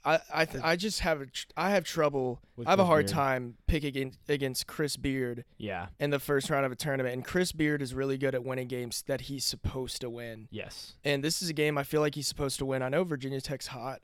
I 0.05 0.19
I 0.33 0.45
th- 0.45 0.63
I 0.63 0.75
just 0.75 0.99
have 1.01 1.21
a 1.21 1.25
tr- 1.25 1.47
I 1.57 1.71
have 1.71 1.83
trouble. 1.83 2.39
With 2.55 2.67
I 2.67 2.71
have 2.71 2.79
a 2.79 2.85
hard 2.85 3.07
Beard. 3.07 3.13
time 3.15 3.57
picking 3.67 4.13
against, 4.29 4.67
Chris 4.67 4.95
Beard 4.97 5.43
Yeah. 5.57 5.87
in 5.99 6.09
the 6.11 6.19
first 6.19 6.49
round 6.49 6.65
of 6.65 6.71
a 6.71 6.75
tournament, 6.75 7.13
and 7.15 7.25
Chris 7.25 7.51
Beard 7.51 7.81
is 7.81 7.93
really 7.93 8.17
good 8.17 8.33
at 8.35 8.43
winning 8.45 8.67
games 8.67 9.03
that 9.07 9.21
he's 9.21 9.43
supposed 9.43 9.99
to 10.01 10.09
win. 10.09 10.47
Yes. 10.51 10.93
And 11.03 11.23
this 11.23 11.41
is 11.41 11.49
a 11.49 11.53
game 11.53 11.77
I 11.77 11.83
feel 11.83 12.01
like 12.01 12.15
he's 12.15 12.27
supposed 12.27 12.59
to 12.59 12.65
win. 12.65 12.81
I 12.83 12.89
know 12.89 13.03
Virginia 13.03 13.41
Tech's 13.41 13.67
hot, 13.67 14.01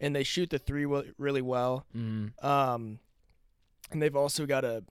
and 0.00 0.16
they 0.16 0.22
shoot 0.24 0.50
the 0.50 0.58
three 0.58 0.84
wi- 0.84 1.12
really 1.18 1.42
well. 1.42 1.86
Mm. 1.94 2.32
Um, 2.44 2.98
and 3.90 4.00
they've 4.02 4.16
also 4.16 4.46
got 4.46 4.64
a 4.64 4.84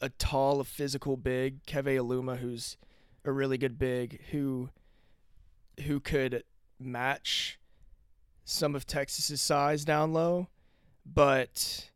a 0.00 0.08
tall, 0.08 0.62
physical 0.64 1.16
big 1.16 1.64
Keve 1.64 1.96
Aluma, 1.98 2.38
who's 2.38 2.76
a 3.24 3.30
really 3.32 3.58
good 3.58 3.78
big 3.78 4.20
who 4.30 4.70
who 5.86 6.00
could 6.00 6.44
match 6.80 7.58
some 8.44 8.74
of 8.74 8.86
Texas's 8.86 9.40
size 9.40 9.84
down 9.84 10.12
low, 10.12 10.48
but 11.06 11.88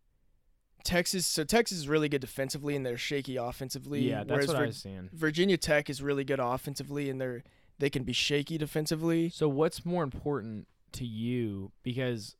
Texas. 0.85 1.27
So 1.27 1.45
Texas 1.45 1.79
is 1.79 1.89
really 1.89 2.09
good 2.09 2.21
defensively, 2.21 2.77
and 2.77 2.85
they're 2.87 2.97
shaky 2.97 3.37
offensively. 3.37 4.09
Yeah, 4.09 4.19
that's 4.25 4.31
whereas 4.31 4.49
what 4.49 4.57
I 4.57 4.67
was 4.67 4.77
seeing. 4.77 5.11
Virginia 5.13 5.57
Tech 5.57 5.91
is 5.91 6.03
really 6.03 6.25
good 6.25 6.41
offensively, 6.41 7.11
and 7.11 7.21
they're 7.21 7.43
they 7.79 7.91
can 7.91 8.05
be 8.05 8.13
shaky 8.13 8.59
defensively. 8.59 9.29
So 9.29 9.49
what's 9.49 9.85
more 9.85 10.03
important 10.03 10.67
to 10.93 11.05
you? 11.05 11.73
Because 11.83 12.37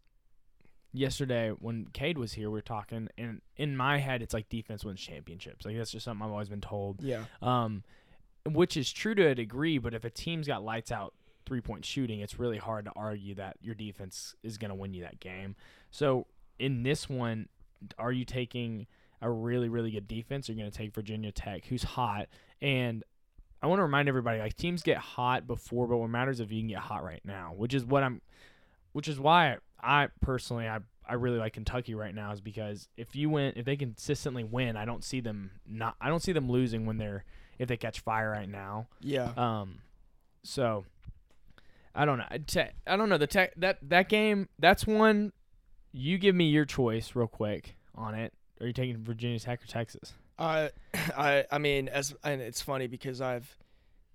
yesterday 0.93 1.51
when 1.51 1.89
Cade 1.93 2.17
was 2.19 2.33
here, 2.35 2.49
we 2.49 2.55
were 2.55 2.63
talking, 2.63 3.09
and 3.19 3.43
in 3.57 3.77
my 3.77 3.99
head, 3.99 4.23
it's 4.23 4.33
like 4.33 4.49
defense 4.49 4.85
wins 4.85 5.01
championships. 5.01 5.67
Like 5.67 5.77
that's 5.77 5.91
just 5.91 6.05
something 6.05 6.25
I've 6.25 6.33
always 6.33 6.49
been 6.49 6.61
told. 6.61 7.03
Yeah, 7.03 7.25
Um, 7.43 7.83
which 8.47 8.77
is 8.77 8.93
true 8.93 9.15
to 9.17 9.27
a 9.27 9.35
degree, 9.35 9.79
but 9.79 9.93
if 9.93 10.05
a 10.05 10.11
team's 10.11 10.47
got 10.47 10.63
lights 10.65 10.91
out 10.93 11.13
three 11.47 11.61
point 11.61 11.85
shooting, 11.85 12.21
it's 12.21 12.39
really 12.39 12.59
hard 12.59 12.85
to 12.85 12.93
argue 12.95 13.35
that 13.37 13.57
your 13.63 13.75
defense 13.75 14.35
is 14.43 14.59
going 14.59 14.69
to 14.69 14.75
win 14.75 14.93
you 14.93 15.03
that 15.03 15.21
game. 15.21 15.57
So 15.91 16.27
in 16.59 16.83
this 16.83 17.09
one, 17.09 17.49
are 17.99 18.13
you 18.13 18.25
taking 18.25 18.87
a 19.23 19.31
really 19.31 19.69
really 19.69 19.91
good 19.91 20.09
defense? 20.09 20.49
Or 20.49 20.53
are 20.53 20.55
you 20.57 20.61
going 20.61 20.71
to 20.71 20.77
take 20.77 20.95
Virginia 20.95 21.33
Tech, 21.33 21.67
who's 21.67 21.85
hot? 21.85 22.29
And 22.61 23.05
I 23.63 23.67
want 23.69 23.79
to 23.79 23.85
remind 23.85 24.09
everybody, 24.09 24.39
like 24.39 24.57
teams 24.57 24.83
get 24.83 24.99
hot 24.99 25.47
before, 25.47 25.87
but 25.87 25.97
what 25.97 26.11
matters 26.11 26.41
if 26.41 26.53
you 26.53 26.61
can 26.61 26.69
get 26.69 26.79
hot 26.79 27.03
right 27.03 27.23
now, 27.25 27.55
which 27.57 27.73
is 27.73 27.85
what 27.85 28.03
I'm, 28.03 28.21
which 28.93 29.09
is 29.09 29.19
why 29.19 29.57
I 29.83 30.09
personally 30.21 30.69
I 30.69 30.81
I 31.09 31.15
really 31.15 31.39
like 31.39 31.53
Kentucky 31.53 31.95
right 31.95 32.15
now 32.15 32.33
is 32.33 32.41
because 32.41 32.89
if 32.97 33.15
you 33.15 33.31
win, 33.31 33.53
if 33.57 33.65
they 33.65 33.77
consistently 33.77 34.45
win, 34.45 34.77
I 34.77 34.85
don't 34.85 35.05
see 35.05 35.21
them 35.21 35.53
not, 35.67 35.95
I 36.01 36.09
don't 36.09 36.23
see 36.23 36.33
them 36.33 36.51
losing 36.51 36.85
when 36.85 36.99
they're 36.99 37.25
if 37.59 37.69
they 37.69 37.77
catch 37.77 38.01
fire 38.01 38.31
right 38.31 38.49
now. 38.49 38.89
yeah. 39.01 39.33
Um, 39.37 39.79
so 40.43 40.85
I 41.97 42.05
don't 42.05 42.19
know. 42.19 42.27
Te- 42.47 42.71
I 42.87 42.97
don't 42.97 43.09
know 43.09 43.19
the 43.19 43.27
tech 43.27 43.53
that 43.57 43.79
that 43.89 44.09
game. 44.09 44.49
That's 44.59 44.87
one. 44.87 45.33
You 45.93 46.19
give 46.19 46.35
me 46.35 46.49
your 46.51 46.65
choice 46.67 47.15
real 47.17 47.27
quick 47.27 47.77
on 47.95 48.15
it. 48.15 48.33
Are 48.61 48.67
you 48.67 48.73
taking 48.73 49.03
Virginia 49.03 49.39
Tech 49.39 49.63
or 49.63 49.67
Texas? 49.67 50.13
I, 50.39 50.71
I, 51.17 51.45
I 51.51 51.59
mean, 51.59 51.89
as 51.89 52.15
and 52.23 52.41
it's 52.43 52.61
funny 52.61 52.87
because 52.87 53.21
I've 53.23 53.57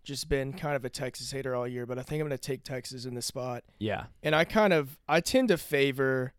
just 0.03 0.29
been 0.29 0.53
kind 0.53 0.75
of 0.75 0.85
a 0.85 0.89
Texas 0.89 1.31
hater 1.31 1.55
all 1.55 1.67
year, 1.67 1.85
but 1.85 1.97
I 1.99 2.03
think 2.03 2.21
I'm 2.21 2.27
going 2.27 2.37
to 2.37 2.43
take 2.43 2.63
Texas 2.63 3.05
in 3.05 3.13
this 3.15 3.25
spot. 3.25 3.63
Yeah. 3.79 4.05
And 4.23 4.35
I 4.35 4.45
kind 4.45 4.73
of, 4.73 4.97
I 5.07 5.19
tend 5.21 5.49
to 5.49 5.57
favor, 5.57 6.33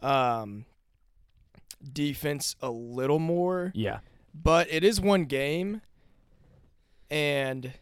um, 0.00 0.64
defense 1.92 2.54
a 2.60 2.70
little 2.70 3.18
more, 3.18 3.72
Yeah. 3.74 3.98
but 4.34 4.68
it 4.70 4.84
is 4.84 5.00
one 5.00 5.24
game, 5.24 5.82
and 7.10 7.72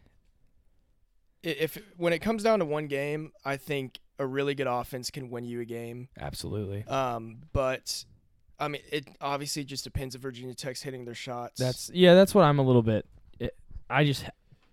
if 1.42 1.78
when 1.96 2.12
it 2.12 2.18
comes 2.20 2.42
down 2.42 2.58
to 2.58 2.64
one 2.64 2.86
game, 2.86 3.32
I 3.44 3.56
think 3.56 4.00
a 4.18 4.26
really 4.26 4.54
good 4.54 4.66
offense 4.66 5.10
can 5.10 5.30
win 5.30 5.44
you 5.44 5.60
a 5.60 5.64
game. 5.64 6.08
Absolutely. 6.18 6.84
Um, 6.86 7.38
but 7.52 8.04
I 8.58 8.68
mean, 8.68 8.82
it 8.90 9.08
obviously 9.20 9.64
just 9.64 9.84
depends 9.84 10.14
if 10.14 10.20
Virginia 10.20 10.54
Tech's 10.54 10.82
hitting 10.82 11.04
their 11.04 11.14
shots. 11.14 11.58
That's 11.60 11.90
yeah. 11.94 12.14
That's 12.14 12.34
what 12.34 12.44
I'm 12.44 12.58
a 12.58 12.62
little 12.62 12.82
bit. 12.82 13.06
It, 13.38 13.56
I 13.88 14.04
just 14.04 14.24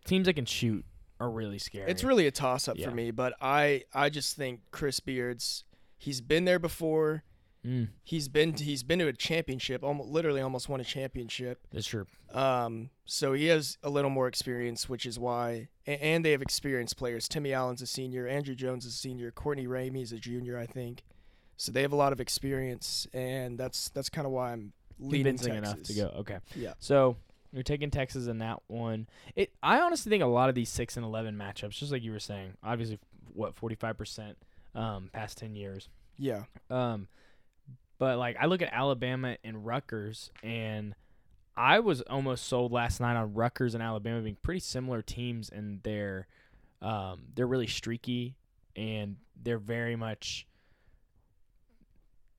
teams 0.06 0.26
that 0.26 0.34
can 0.34 0.46
shoot 0.46 0.84
are 1.20 1.30
really 1.30 1.60
scary. 1.60 1.90
It's 1.90 2.04
really 2.04 2.28
a 2.28 2.32
toss 2.32 2.68
up 2.68 2.78
Yeah. 2.78 2.90
for 2.90 2.96
me, 2.96 3.12
but 3.12 3.34
I 3.40 3.84
I 3.94 4.10
just 4.10 4.36
think 4.36 4.62
Chris 4.72 5.00
Beards 5.00 5.64
he's 5.98 6.22
been 6.22 6.46
there 6.46 6.60
before. 6.60 7.24
Mm, 7.66 7.88
He's 8.04 8.28
been 8.28 8.54
he's 8.54 8.84
been 8.84 9.00
to 9.00 9.08
a 9.08 9.14
championship, 9.14 9.84
almost 9.84 10.10
literally 10.10 10.42
almost 10.42 10.70
won 10.70 10.80
a 10.80 10.84
championship. 10.84 11.60
that's 11.72 11.88
true. 11.88 12.06
Um, 12.32 12.90
so 13.06 13.34
he 13.34 13.46
has 13.48 13.78
a 13.82 13.90
little 13.90 14.10
more 14.12 14.28
experience, 14.28 14.88
which 14.90 15.06
is 15.06 15.18
why, 15.18 15.70
and, 15.88 16.02
and 16.02 16.26
they 16.26 16.32
have 16.32 16.42
experienced 16.42 16.98
players. 16.98 17.28
Timmy 17.28 17.54
Allen's 17.54 17.82
a 17.82 17.88
senior, 17.88 18.28
Andrew 18.28 18.56
Jones 18.56 18.86
is 18.86 18.94
a 18.94 18.98
senior, 18.98 19.32
Courtney 19.32 19.68
Ramey 19.68 20.04
is 20.04 20.12
a 20.12 20.18
junior, 20.18 20.58
I 20.60 20.66
think. 20.66 21.04
So 21.58 21.72
they 21.72 21.82
have 21.82 21.94
a 21.94 21.96
lot 21.96 22.12
of 22.14 22.20
experience, 22.20 23.08
and 23.14 23.58
that's 23.58 23.90
that's 23.90 24.10
kind 24.10 24.26
of 24.28 24.32
why 24.34 24.52
I'm 24.52 24.74
Convincing 25.00 25.54
Texas. 25.54 25.74
enough 25.74 25.84
to 25.84 25.94
go. 25.94 26.20
Okay. 26.20 26.38
Yeah. 26.56 26.74
So 26.80 27.18
you're 27.52 27.64
taking 27.64 27.90
Texas 27.92 28.28
in 28.28 28.38
that 28.40 28.62
one. 28.68 29.08
It. 29.36 29.52
I 29.64 29.80
honestly 29.80 30.10
think 30.10 30.22
a 30.24 30.28
lot 30.28 30.50
of 30.50 30.56
these 30.56 30.70
six 30.70 30.98
and 30.98 31.06
eleven 31.06 31.36
matchups, 31.36 31.72
just 31.72 31.92
like 31.92 32.04
you 32.04 32.12
were 32.12 32.20
saying, 32.20 32.54
obviously, 32.64 33.00
what 33.34 33.56
forty 33.56 33.76
five 33.76 33.98
percent, 33.98 34.38
um, 34.76 35.10
past 35.14 35.38
ten 35.38 35.56
years. 35.56 35.90
Yeah. 36.18 36.44
Um, 36.70 37.08
but 37.98 38.18
like 38.18 38.38
I 38.40 38.46
look 38.46 38.62
at 38.62 38.70
Alabama 38.74 39.38
and 39.44 39.66
Rutgers, 39.66 40.32
and 40.44 40.96
I 41.58 41.80
was 41.80 42.02
almost 42.02 42.46
sold 42.48 42.72
last 42.72 43.00
night 43.00 43.16
on 43.16 43.34
Rutgers 43.34 43.74
and 43.74 43.84
Alabama 43.84 44.22
being 44.22 44.38
pretty 44.42 44.60
similar 44.60 45.02
teams, 45.02 45.50
and 45.50 45.82
they're 45.84 46.28
um, 46.82 47.24
they're 47.36 47.48
really 47.48 47.68
streaky, 47.68 48.36
and 48.76 49.16
they're 49.42 49.58
very 49.60 49.96
much 49.96 50.46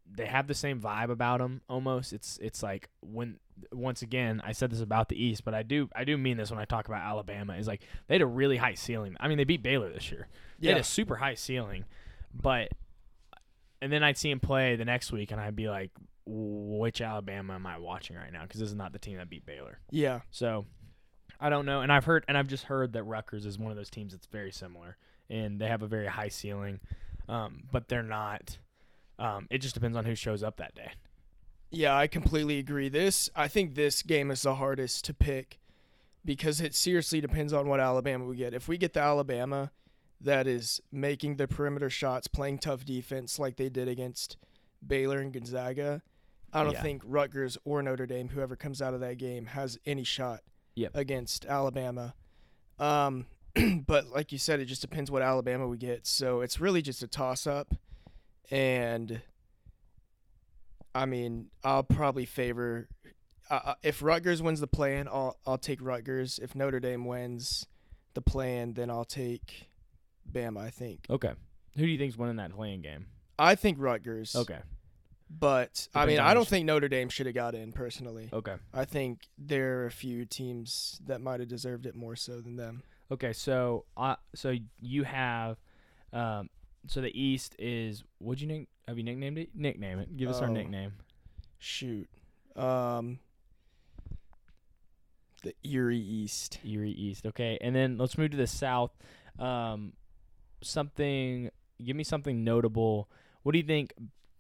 they 0.08 0.26
have 0.26 0.46
the 0.46 0.54
same 0.54 0.80
vibe 0.80 1.10
about 1.10 1.38
them 1.40 1.60
almost. 1.68 2.12
It's 2.12 2.38
it's 2.40 2.62
like 2.62 2.88
when 3.00 3.38
once 3.72 4.02
again 4.02 4.40
I 4.44 4.52
said 4.52 4.70
this 4.70 4.80
about 4.80 5.08
the 5.08 5.20
East, 5.22 5.44
but 5.44 5.52
I 5.54 5.62
do 5.62 5.88
I 5.96 6.04
do 6.04 6.16
mean 6.16 6.36
this 6.36 6.50
when 6.50 6.60
I 6.60 6.64
talk 6.64 6.86
about 6.86 7.02
Alabama 7.02 7.56
is 7.56 7.66
like 7.66 7.82
they 8.06 8.14
had 8.14 8.22
a 8.22 8.26
really 8.26 8.56
high 8.56 8.75
ceiling. 8.75 9.16
I 9.18 9.26
mean 9.28 9.36
they 9.38 9.44
beat 9.44 9.62
Baylor 9.62 9.90
this 9.92 10.12
year. 10.12 10.28
They 10.60 10.68
had 10.68 10.76
Yeah. 10.76 10.80
a 10.82 10.84
super 10.84 11.16
high 11.16 11.34
ceiling, 11.34 11.86
but 12.32 12.68
and 13.80 13.92
then 13.92 14.02
I'd 14.02 14.16
see 14.16 14.30
him 14.30 14.40
play 14.40 14.76
the 14.76 14.85
next 14.85 15.12
week, 15.12 15.30
and 15.30 15.40
I'd 15.40 15.56
be 15.56 15.68
like, 15.68 15.90
which 16.26 17.00
Alabama 17.00 17.54
am 17.54 17.66
I 17.66 17.78
watching 17.78 18.16
right 18.16 18.33
now? 18.33 18.42
Because 18.42 18.61
this 18.61 18.68
is 18.68 18.75
not 18.75 18.92
the 18.92 18.99
team 18.99 19.18
that 19.18 19.30
beat 19.30 19.47
Baylor. 19.47 19.78
Yeah. 19.90 20.21
So 20.30 20.66
I 21.40 21.50
don't 21.50 21.66
know, 21.66 21.83
and 21.83 21.92
I've 21.92 22.04
heard 22.04 22.25
and 22.28 22.37
I've 22.37 22.49
just 22.49 22.64
heard 22.64 22.92
that 22.95 23.04
Rutgers 23.04 23.47
is 23.47 23.59
one 23.59 23.71
of 23.71 23.76
those 23.76 23.90
teams 23.90 24.12
that's 24.12 24.26
very 24.26 24.52
similar, 24.52 24.97
and 25.28 25.61
they 25.61 25.68
have 25.68 25.83
a 25.83 25.87
very 25.87 26.06
high 26.06 26.28
ceiling, 26.28 26.80
um, 27.28 27.64
but 27.71 27.88
they're 27.88 28.02
not. 28.02 28.59
Um, 29.18 29.47
it 29.50 29.59
just 29.59 29.75
depends 29.75 29.97
on 29.97 30.04
who 30.04 30.14
shows 30.14 30.42
up 30.42 30.59
that 30.59 30.75
day. 30.75 30.92
Yeah, 31.71 31.97
I 31.97 32.06
completely 32.06 32.59
agree. 32.59 32.88
This, 32.88 33.28
I 33.35 33.49
think 33.49 33.75
this 33.75 34.02
game 34.02 34.30
is 34.30 34.42
the 34.42 34.54
hardest 34.54 35.04
to 35.06 35.14
pick 35.14 35.59
because 36.25 36.61
it 36.61 36.75
seriously 36.75 37.21
depends 37.21 37.52
on 37.52 37.68
what 37.68 37.80
Alabama 37.80 38.25
we 38.25 38.37
get. 38.37 38.54
If 38.54 38.68
we 38.68 38.76
get 38.76 38.92
the 38.92 39.00
Alabama 39.00 39.71
that 40.20 40.46
is 40.46 40.80
making 40.90 41.37
the 41.37 41.46
perimeter 41.46 41.90
shots, 41.90 42.26
playing 42.26 42.58
tough 42.58 42.85
defense 42.85 43.38
like 43.38 43.56
they 43.56 43.68
did 43.68 43.88
against 43.88 44.37
Baylor 44.87 45.18
and 45.18 45.32
Gonzaga, 45.32 46.02
I 46.52 46.62
don't 46.64 46.73
Yeah. 46.73 46.82
think 46.82 47.02
Rutgers 47.04 47.58
or 47.64 47.82
Notre 47.82 48.06
Dame, 48.06 48.28
whoever 48.28 48.56
comes 48.56 48.80
out 48.80 48.94
of 48.94 49.00
that 49.00 49.18
game, 49.18 49.46
has 49.46 49.78
any 49.85 50.04
shot 50.04 50.42
Yep. 50.75 50.92
against 50.94 51.44
Alabama. 51.46 52.14
Um, 52.78 53.26
but 53.87 54.06
like 54.08 54.32
you 54.32 54.38
said, 54.38 54.61
it 54.61 54.66
just 54.66 54.80
depends 54.82 55.11
what 55.11 55.23
Alabama 55.23 55.66
we 55.66 55.76
get. 55.76 56.06
So 56.06 56.40
it's 56.40 56.61
really 56.61 56.82
just 56.82 57.02
a 57.02 57.08
toss 57.08 57.46
up. 57.46 57.75
And 58.50 59.20
I 60.94 61.04
mean, 61.06 61.50
I'll 61.64 61.82
probably 61.82 62.25
favor 62.25 62.88
uh, 63.49 63.61
uh, 63.64 63.75
if 63.82 64.02
Rutgers 64.02 64.42
wins 64.42 64.61
the 64.61 64.66
plan, 64.66 65.06
I'll 65.08 65.37
I'll 65.46 65.58
take 65.58 65.80
Rutgers. 65.80 66.38
If 66.40 66.54
Notre 66.54 66.80
Dame 66.80 67.04
wins 67.04 67.66
the 68.14 68.20
plan, 68.23 68.73
then 68.75 68.90
I'll 68.90 69.04
take 69.04 69.68
Bama. 70.30 70.61
I 70.61 70.71
think. 70.71 71.06
Okay. 71.11 71.33
Who 71.76 71.83
do 71.83 71.88
you 71.88 71.99
think's 71.99 72.16
winning 72.16 72.37
that 72.37 72.52
play-in 72.54 72.80
game? 72.83 73.06
I 73.38 73.54
think 73.54 73.76
Rutgers. 73.78 74.35
Okay. 74.35 74.59
But 75.28 75.88
I 75.95 76.06
mean, 76.06 76.21
I 76.21 76.35
don't 76.35 76.47
think 76.47 76.66
Notre 76.66 76.88
Dame 76.88 77.09
should 77.09 77.26
have 77.26 77.35
got 77.35 77.54
in 77.54 77.73
personally. 77.73 78.28
Okay. 78.33 78.54
I 78.73 78.85
think 78.85 79.26
there 79.37 79.80
are 79.83 79.87
a 79.87 79.90
few 79.90 80.25
teams 80.25 81.00
that 81.06 81.21
might 81.21 81.40
have 81.40 81.49
deserved 81.49 81.85
it 81.85 81.95
more 81.97 82.14
so 82.16 82.40
than 82.40 82.56
them. 82.56 82.83
Okay. 83.11 83.33
So, 83.33 83.85
uh, 83.97 84.16
so 84.35 84.54
you 84.80 85.02
have, 85.02 85.56
um, 86.12 86.49
so 86.87 87.00
the 87.00 87.21
East 87.21 87.56
is. 87.59 88.04
Would 88.21 88.40
you 88.40 88.47
nick? 88.47 88.68
Have 88.87 88.99
you 88.99 89.04
nicknamed 89.04 89.38
it? 89.38 89.50
Nickname 89.54 89.99
it. 89.99 90.16
Give 90.16 90.30
us 90.30 90.40
our 90.40 90.49
Oh. 90.49 90.52
nickname. 90.52 90.92
Shoot. 91.59 92.09
Um. 92.54 93.18
The 95.42 95.54
Eerie 95.64 95.99
East. 95.99 96.59
Eerie 96.64 96.90
East. 96.92 97.26
Okay, 97.26 97.59
and 97.61 97.75
then 97.75 97.99
let's 97.99 98.16
move 98.16 98.30
to 98.30 98.37
the 98.37 98.47
South. 98.47 98.92
Um, 99.38 99.92
something. 100.62 101.50
Give 101.84 101.96
me 101.96 102.04
something 102.04 102.42
notable. 102.42 103.08
What 103.42 103.52
do 103.52 103.58
you 103.58 103.64
think? 103.64 103.92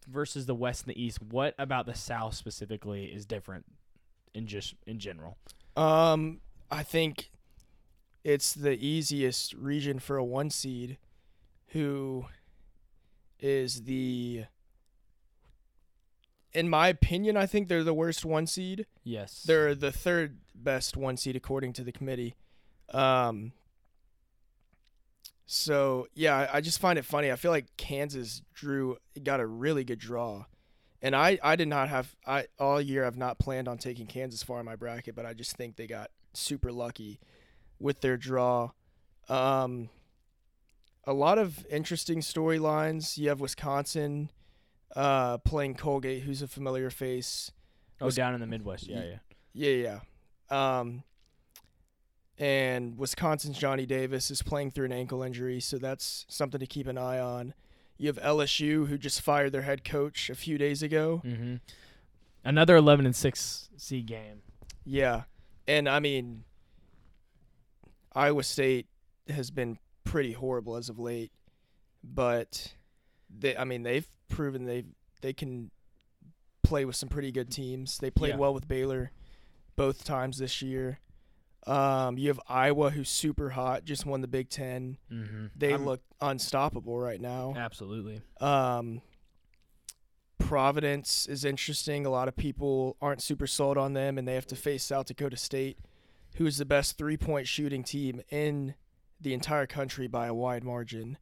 versus 0.06 0.46
the 0.46 0.54
West 0.54 0.84
and 0.84 0.94
the 0.94 1.02
East. 1.02 1.22
What 1.22 1.54
about 1.58 1.86
the 1.86 1.94
South 1.94 2.34
specifically 2.34 3.06
is 3.06 3.26
different 3.26 3.66
in 4.34 4.46
just 4.46 4.74
in 4.86 4.98
general? 4.98 5.36
Um, 5.76 6.40
I 6.70 6.82
think 6.82 7.30
it's 8.24 8.54
the 8.54 8.72
easiest 8.72 9.54
region 9.54 9.98
for 9.98 10.16
a 10.16 10.24
one 10.24 10.50
seed, 10.50 10.98
who 11.68 12.26
is 13.40 13.82
the. 13.82 14.44
In 16.52 16.70
my 16.70 16.88
opinion, 16.88 17.36
I 17.36 17.44
think 17.44 17.68
they're 17.68 17.84
the 17.84 17.92
worst 17.92 18.24
one 18.24 18.46
seed. 18.46 18.86
Yes. 19.04 19.42
They're 19.46 19.74
the 19.74 19.92
third 19.92 20.38
best 20.54 20.96
one 20.96 21.18
seed 21.18 21.36
according 21.36 21.74
to 21.74 21.84
the 21.84 21.92
committee. 21.92 22.34
Um, 22.94 23.52
so 25.46 26.08
yeah, 26.14 26.48
I- 26.52 26.60
just 26.60 26.80
find 26.80 26.98
it 26.98 27.04
funny. 27.04 27.30
I 27.32 27.36
feel 27.36 27.50
like 27.50 27.76
Kansas 27.76 28.42
drew 28.54 28.98
got 29.22 29.40
a 29.40 29.46
really 29.46 29.84
good 29.84 29.98
draw, 29.98 30.44
and 31.00 31.14
I 31.16 31.38
I 31.42 31.56
did 31.56 31.68
not 31.68 31.88
have 31.88 32.14
I 32.26 32.46
all 32.58 32.80
year 32.80 33.04
I've 33.04 33.16
not 33.16 33.38
planned 33.38 33.68
on 33.68 33.78
taking 33.78 34.06
Kansas 34.06 34.42
far 34.42 34.58
in 34.60 34.66
my 34.66 34.76
bracket, 34.76 35.14
but 35.14 35.24
I 35.26 35.32
just 35.34 35.56
think 35.56 35.76
they 35.76 35.86
got 35.86 36.10
super 36.34 36.70
lucky 36.72 37.20
with 37.78 38.00
their 38.00 38.16
draw. 38.16 38.70
Um, 39.28 39.88
a 41.04 41.12
lot 41.12 41.38
of 41.38 41.64
interesting 41.70 42.20
storylines. 42.20 43.16
You 43.16 43.28
have 43.28 43.40
Wisconsin 43.40 44.30
uh, 44.94 45.38
playing 45.38 45.74
Colgate, 45.74 46.22
who's 46.22 46.42
a 46.42 46.48
familiar 46.48 46.90
face. 46.90 47.52
oh, 48.00 48.06
was- 48.06 48.16
down 48.16 48.34
in 48.34 48.40
the 48.40 48.46
Midwest. 48.46 48.88
Yeah, 48.88 49.04
yeah. 49.04 49.18
Yeah, 49.52 50.00
yeah. 50.50 50.78
Um, 50.78 51.02
and 52.38 52.98
Wisconsin's 52.98 53.58
Johnny 53.58 53.86
Davis 53.86 54.30
is 54.30 54.42
playing 54.42 54.70
through 54.72 54.86
an 54.86 54.92
ankle 54.92 55.22
injury, 55.22 55.60
so 55.60 55.78
that's 55.78 56.26
something 56.28 56.60
to 56.60 56.66
keep 56.66 56.86
an 56.86 56.98
eye 56.98 57.18
on. 57.18 57.54
You 57.98 58.08
have 58.08 58.18
LSU, 58.18 58.88
who 58.88 58.98
just 58.98 59.22
fired 59.22 59.52
their 59.52 59.62
head 59.62 59.84
coach 59.84 60.28
a 60.28 60.34
few 60.34 60.58
days 60.58 60.82
ago. 60.82 61.22
Mm-hmm. 61.24 61.56
Another 62.44 62.76
eleven 62.76 63.06
and 63.06 63.16
six 63.16 63.70
seed 63.76 64.06
game. 64.06 64.42
Yeah, 64.84 65.22
and 65.66 65.88
I 65.88 65.98
mean, 66.00 66.44
Iowa 68.14 68.42
State 68.42 68.86
has 69.28 69.50
been 69.50 69.78
pretty 70.04 70.32
horrible 70.32 70.76
as 70.76 70.88
of 70.88 70.98
late, 70.98 71.32
but 72.04 72.74
they, 73.36 73.56
I 73.56 73.64
mean, 73.64 73.82
they've 73.82 74.06
proven 74.28 74.64
they 74.64 74.84
they 75.22 75.32
can 75.32 75.70
play 76.62 76.84
with 76.84 76.96
some 76.96 77.08
pretty 77.08 77.32
good 77.32 77.50
teams. 77.50 77.98
They 77.98 78.10
played 78.10 78.30
Yeah. 78.30 78.36
well 78.36 78.54
with 78.54 78.68
Baylor 78.68 79.10
both 79.76 80.04
times 80.04 80.38
this 80.38 80.62
year. 80.62 81.00
Um, 81.66 82.16
you 82.16 82.28
have 82.28 82.40
Iowa, 82.48 82.90
who's 82.90 83.08
super 83.08 83.50
hot, 83.50 83.84
just 83.84 84.06
won 84.06 84.20
the 84.20 84.28
Big 84.28 84.48
Ten. 84.48 84.98
Mm-hmm. 85.12 85.46
They 85.56 85.76
look 85.76 86.00
unstoppable 86.20 86.98
right 86.98 87.20
now. 87.20 87.54
absolutely. 87.56 88.20
Um, 88.40 89.02
Providence 90.38 91.26
is 91.26 91.44
interesting. 91.44 92.04
A 92.06 92.10
lot 92.10 92.28
of 92.28 92.36
people 92.36 92.96
aren't 93.00 93.22
super 93.22 93.46
sold 93.46 93.78
on 93.78 93.94
them, 93.94 94.18
and 94.18 94.28
they 94.28 94.34
have 94.34 94.46
to 94.48 94.56
face 94.56 94.84
South 94.84 95.06
Dakota 95.06 95.36
State, 95.36 95.78
who 96.36 96.46
is 96.46 96.58
the 96.58 96.64
best 96.66 96.98
three 96.98 97.16
point 97.16 97.48
shooting 97.48 97.82
team 97.82 98.20
in 98.30 98.74
the 99.20 99.32
entire 99.32 99.66
country 99.66 100.06
by 100.06 100.26
a 100.26 100.34
wide 100.34 100.62
margin. 100.62 101.16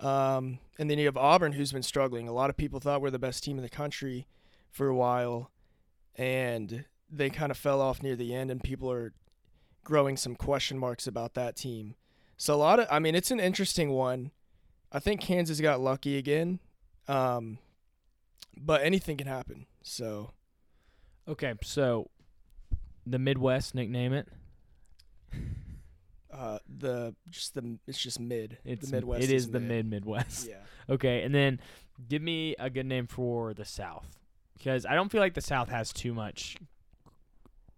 Um, 0.00 0.58
and 0.78 0.90
then 0.90 0.98
you 0.98 1.04
have 1.06 1.16
Auburn, 1.16 1.52
who's 1.52 1.72
been 1.72 1.82
struggling. 1.82 2.26
A 2.26 2.32
lot 2.32 2.50
of 2.50 2.56
people 2.56 2.80
thought 2.80 3.00
we're 3.00 3.10
the 3.10 3.18
best 3.18 3.44
team 3.44 3.58
in 3.58 3.62
the 3.62 3.68
country 3.68 4.26
for 4.70 4.88
a 4.88 4.94
while, 4.94 5.50
and 6.16 6.86
they 7.16 7.30
kind 7.30 7.50
of 7.50 7.56
fell 7.56 7.80
off 7.80 8.02
near 8.02 8.16
the 8.16 8.34
end, 8.34 8.50
and 8.50 8.62
people 8.62 8.90
are 8.90 9.12
growing 9.84 10.16
some 10.16 10.34
question 10.34 10.78
marks 10.78 11.06
about 11.06 11.34
that 11.34 11.56
team. 11.56 11.94
So 12.36 12.54
a 12.54 12.56
lot 12.56 12.80
of, 12.80 12.86
I 12.90 12.98
mean, 12.98 13.14
it's 13.14 13.30
an 13.30 13.38
interesting 13.40 13.90
one. 13.90 14.30
I 14.90 14.98
think 14.98 15.20
Kansas 15.20 15.60
got 15.60 15.80
lucky 15.80 16.16
again, 16.18 16.58
um, 17.08 17.58
but 18.56 18.82
anything 18.82 19.16
can 19.16 19.26
happen. 19.26 19.66
So 19.82 20.30
Okay, 21.28 21.54
so 21.62 22.10
the 23.06 23.18
Midwest 23.18 23.74
nickname 23.74 24.12
it. 24.12 24.28
uh, 26.32 26.58
the 26.68 27.14
just 27.30 27.54
the 27.54 27.78
it's 27.86 27.98
just 27.98 28.18
mid. 28.20 28.58
It's 28.64 28.88
the 28.90 28.96
Midwest. 28.96 29.24
It 29.24 29.30
is 29.30 29.50
the 29.50 29.60
mid 29.60 29.86
Midwest. 29.86 30.48
Yeah. 30.48 30.56
Okay, 30.86 31.22
and 31.22 31.34
then 31.34 31.60
give 32.10 32.20
me 32.20 32.54
a 32.58 32.68
good 32.68 32.84
name 32.84 33.06
for 33.06 33.54
the 33.54 33.64
South 33.64 34.18
because 34.58 34.84
I 34.84 34.94
don't 34.94 35.10
feel 35.10 35.22
like 35.22 35.32
the 35.32 35.40
South 35.40 35.70
has 35.70 35.94
too 35.94 36.12
much. 36.12 36.58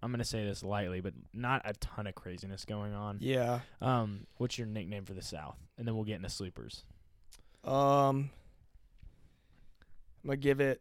I'm 0.02 0.10
gonna 0.10 0.24
say 0.24 0.44
this 0.44 0.62
lightly, 0.62 1.00
but 1.00 1.14
not 1.32 1.62
a 1.64 1.72
ton 1.74 2.06
of 2.06 2.14
craziness 2.14 2.64
going 2.64 2.94
on. 2.94 3.18
Yeah. 3.20 3.60
Um, 3.80 4.26
what's 4.36 4.58
your 4.58 4.66
nickname 4.66 5.04
for 5.04 5.14
the 5.14 5.22
South? 5.22 5.56
And 5.78 5.86
then 5.86 5.94
we'll 5.94 6.04
get 6.04 6.16
into 6.16 6.28
sleepers. 6.28 6.84
Um, 7.64 8.30
I'm 10.22 10.28
gonna 10.28 10.36
give 10.36 10.60
it 10.60 10.80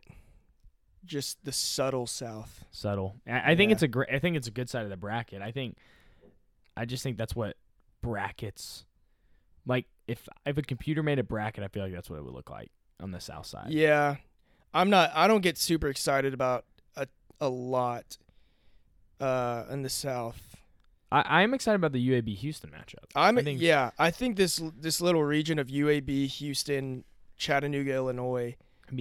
just 1.05 1.43
the 1.45 1.51
subtle 1.51 2.07
South. 2.07 2.65
Subtle. 2.71 3.15
I, 3.27 3.51
I 3.51 3.55
think 3.55 3.71
it's 3.71 3.83
a 3.83 3.87
great. 3.87 4.09
I 4.11 4.19
think 4.19 4.37
it's 4.37 4.47
a 4.47 4.51
good 4.51 4.69
side 4.69 4.83
of 4.83 4.89
the 4.89 4.97
bracket. 4.97 5.41
I 5.41 5.51
think. 5.51 5.77
I 6.77 6.85
just 6.85 7.03
think 7.03 7.17
that's 7.17 7.35
what 7.35 7.55
brackets. 8.01 8.85
Like 9.65 9.85
if 10.07 10.27
if 10.45 10.57
a 10.57 10.61
computer 10.61 11.01
made 11.03 11.19
a 11.19 11.23
bracket, 11.23 11.63
I 11.63 11.67
feel 11.67 11.83
like 11.83 11.93
that's 11.93 12.09
what 12.09 12.17
it 12.17 12.25
would 12.25 12.33
look 12.33 12.49
like 12.49 12.71
on 12.99 13.11
the 13.11 13.19
South 13.19 13.45
side. 13.45 13.69
Yeah, 13.69 14.17
I'm 14.73 14.89
not. 14.89 15.11
I 15.15 15.27
don't 15.27 15.41
get 15.41 15.57
super 15.57 15.87
excited 15.87 16.33
about 16.33 16.65
a 16.95 17.07
a 17.39 17.49
lot. 17.49 18.17
Uh, 19.19 19.63
in 19.69 19.81
the 19.81 19.89
South. 19.89 20.55
I, 21.11 21.41
I'm 21.43 21.53
excited 21.53 21.75
about 21.75 21.91
the 21.93 22.09
UAB 22.09 22.35
Houston 22.37 22.71
matchup. 22.71 23.05
I'm 23.15 23.37
I 23.37 23.43
think- 23.43 23.61
yeah. 23.61 23.91
I 23.97 24.11
think 24.11 24.35
this 24.37 24.61
this 24.79 24.99
little 25.01 25.23
region 25.23 25.59
of 25.59 25.67
UAB, 25.67 26.27
Houston, 26.27 27.03
Chattanooga, 27.37 27.93
Illinois. 27.93 28.55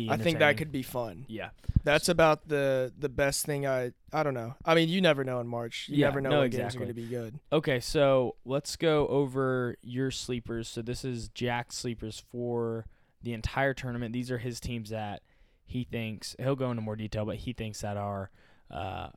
I 0.09 0.17
think 0.17 0.39
that 0.39 0.57
could 0.57 0.73
be 0.73 0.83
fun. 0.83 1.27
Yeah. 1.29 1.51
That's 1.83 2.09
about 2.09 2.49
the 2.49 2.93
the 2.99 3.11
best 3.11 3.45
thing. 3.45 3.67
I 3.67 3.93
I 4.13 4.23
don't 4.23 4.33
know. 4.33 4.55
I 4.65 4.75
mean, 4.75 4.89
you 4.89 5.01
never 5.03 5.25
know 5.25 5.41
in 5.41 5.47
March. 5.47 5.89
You 5.91 5.99
Yeah, 5.99 6.07
never 6.07 6.21
know 6.23 6.31
no, 6.31 6.41
when 6.41 6.51
games 6.51 6.61
are 6.61 6.65
exactly. 6.67 6.87
going 6.87 6.95
to 6.97 7.03
be 7.03 7.07
good. 7.09 7.39
Okay, 7.53 7.81
so 7.81 8.37
let's 8.47 8.77
go 8.77 9.07
over 9.09 9.77
your 9.83 10.11
sleepers. 10.11 10.69
So 10.69 10.81
this 10.81 11.05
is 11.05 11.29
Jack's 11.29 11.77
sleepers 11.77 12.23
for 12.33 12.87
the 13.23 13.35
entire 13.35 13.75
tournament. 13.75 14.15
These 14.15 14.31
are 14.31 14.39
his 14.39 14.59
teams 14.59 14.89
that 14.91 15.21
he 15.67 15.85
thinks 15.85 16.35
he'll 16.39 16.57
go 16.57 16.71
into 16.71 16.83
more 16.83 16.97
detail, 16.97 17.27
but 17.27 17.37
he 17.37 17.53
thinks 17.53 17.83
that 17.83 17.99
are 17.99 18.31
uh, 18.71 19.09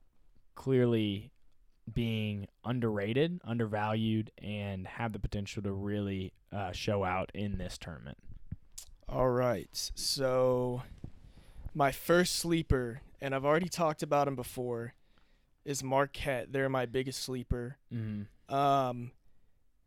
clearly 0.58 1.32
being 1.93 2.48
underrated, 2.65 3.39
undervalued, 3.46 4.32
and 4.41 4.86
have 4.88 5.13
the 5.13 5.20
potential 5.20 5.63
to 5.63 5.72
really 5.72 6.34
uh, 6.52 6.72
show 6.74 7.06
out 7.06 7.32
in 7.34 7.58
this 7.58 7.78
tournament. 7.78 8.17
All 9.08 9.30
right. 9.30 9.70
So 9.96 10.82
my 11.74 11.91
first 11.91 12.36
sleeper, 12.36 13.02
and 13.22 13.34
I've 13.34 13.46
already 13.46 13.70
talked 13.70 14.04
about 14.04 14.28
him 14.28 14.36
before, 14.36 14.93
is 15.63 15.84
Marquette. 15.84 16.52
They're 16.52 16.70
my 16.70 16.86
biggest 16.86 17.24
sleeper. 17.24 17.78
Mm-hmm. 17.93 18.54
Um, 18.54 19.12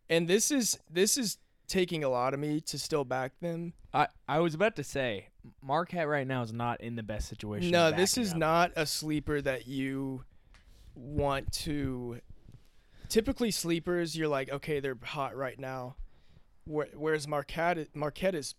and 0.09 0.29
this 0.29 0.51
is 0.51 0.79
this 0.91 1.19
is 1.19 1.39
taking 1.67 2.03
a 2.05 2.09
lot 2.09 2.33
of 2.33 2.41
me 2.41 2.61
to 2.61 2.79
still 2.79 3.05
back 3.05 3.33
them. 3.41 3.73
I, 3.93 4.09
I 4.29 4.39
was 4.41 4.55
about 4.55 4.77
to 4.77 4.85
say 4.85 5.29
Marquette 5.63 6.09
right 6.09 6.27
now 6.27 6.43
is 6.43 6.53
not 6.53 6.81
in 6.81 6.97
the 6.97 7.03
best 7.03 7.29
situation. 7.29 7.71
No, 7.71 7.91
this 7.91 8.17
is 8.17 8.33
up. 8.33 8.39
not 8.39 8.73
a 8.77 8.87
sleeper 8.87 9.41
that 9.41 9.67
you 9.67 10.25
want 10.95 11.53
to. 11.53 12.21
Typically, 13.09 13.51
sleepers, 13.51 14.17
you're 14.17 14.29
like, 14.29 14.51
okay, 14.51 14.79
they're 14.81 14.97
hot 15.03 15.37
right 15.37 15.59
now. 15.59 15.97
Where- 16.65 16.89
Whereas 16.95 17.27
Marquette, 17.27 17.89
Marquette 17.95 18.35
is 18.35 18.55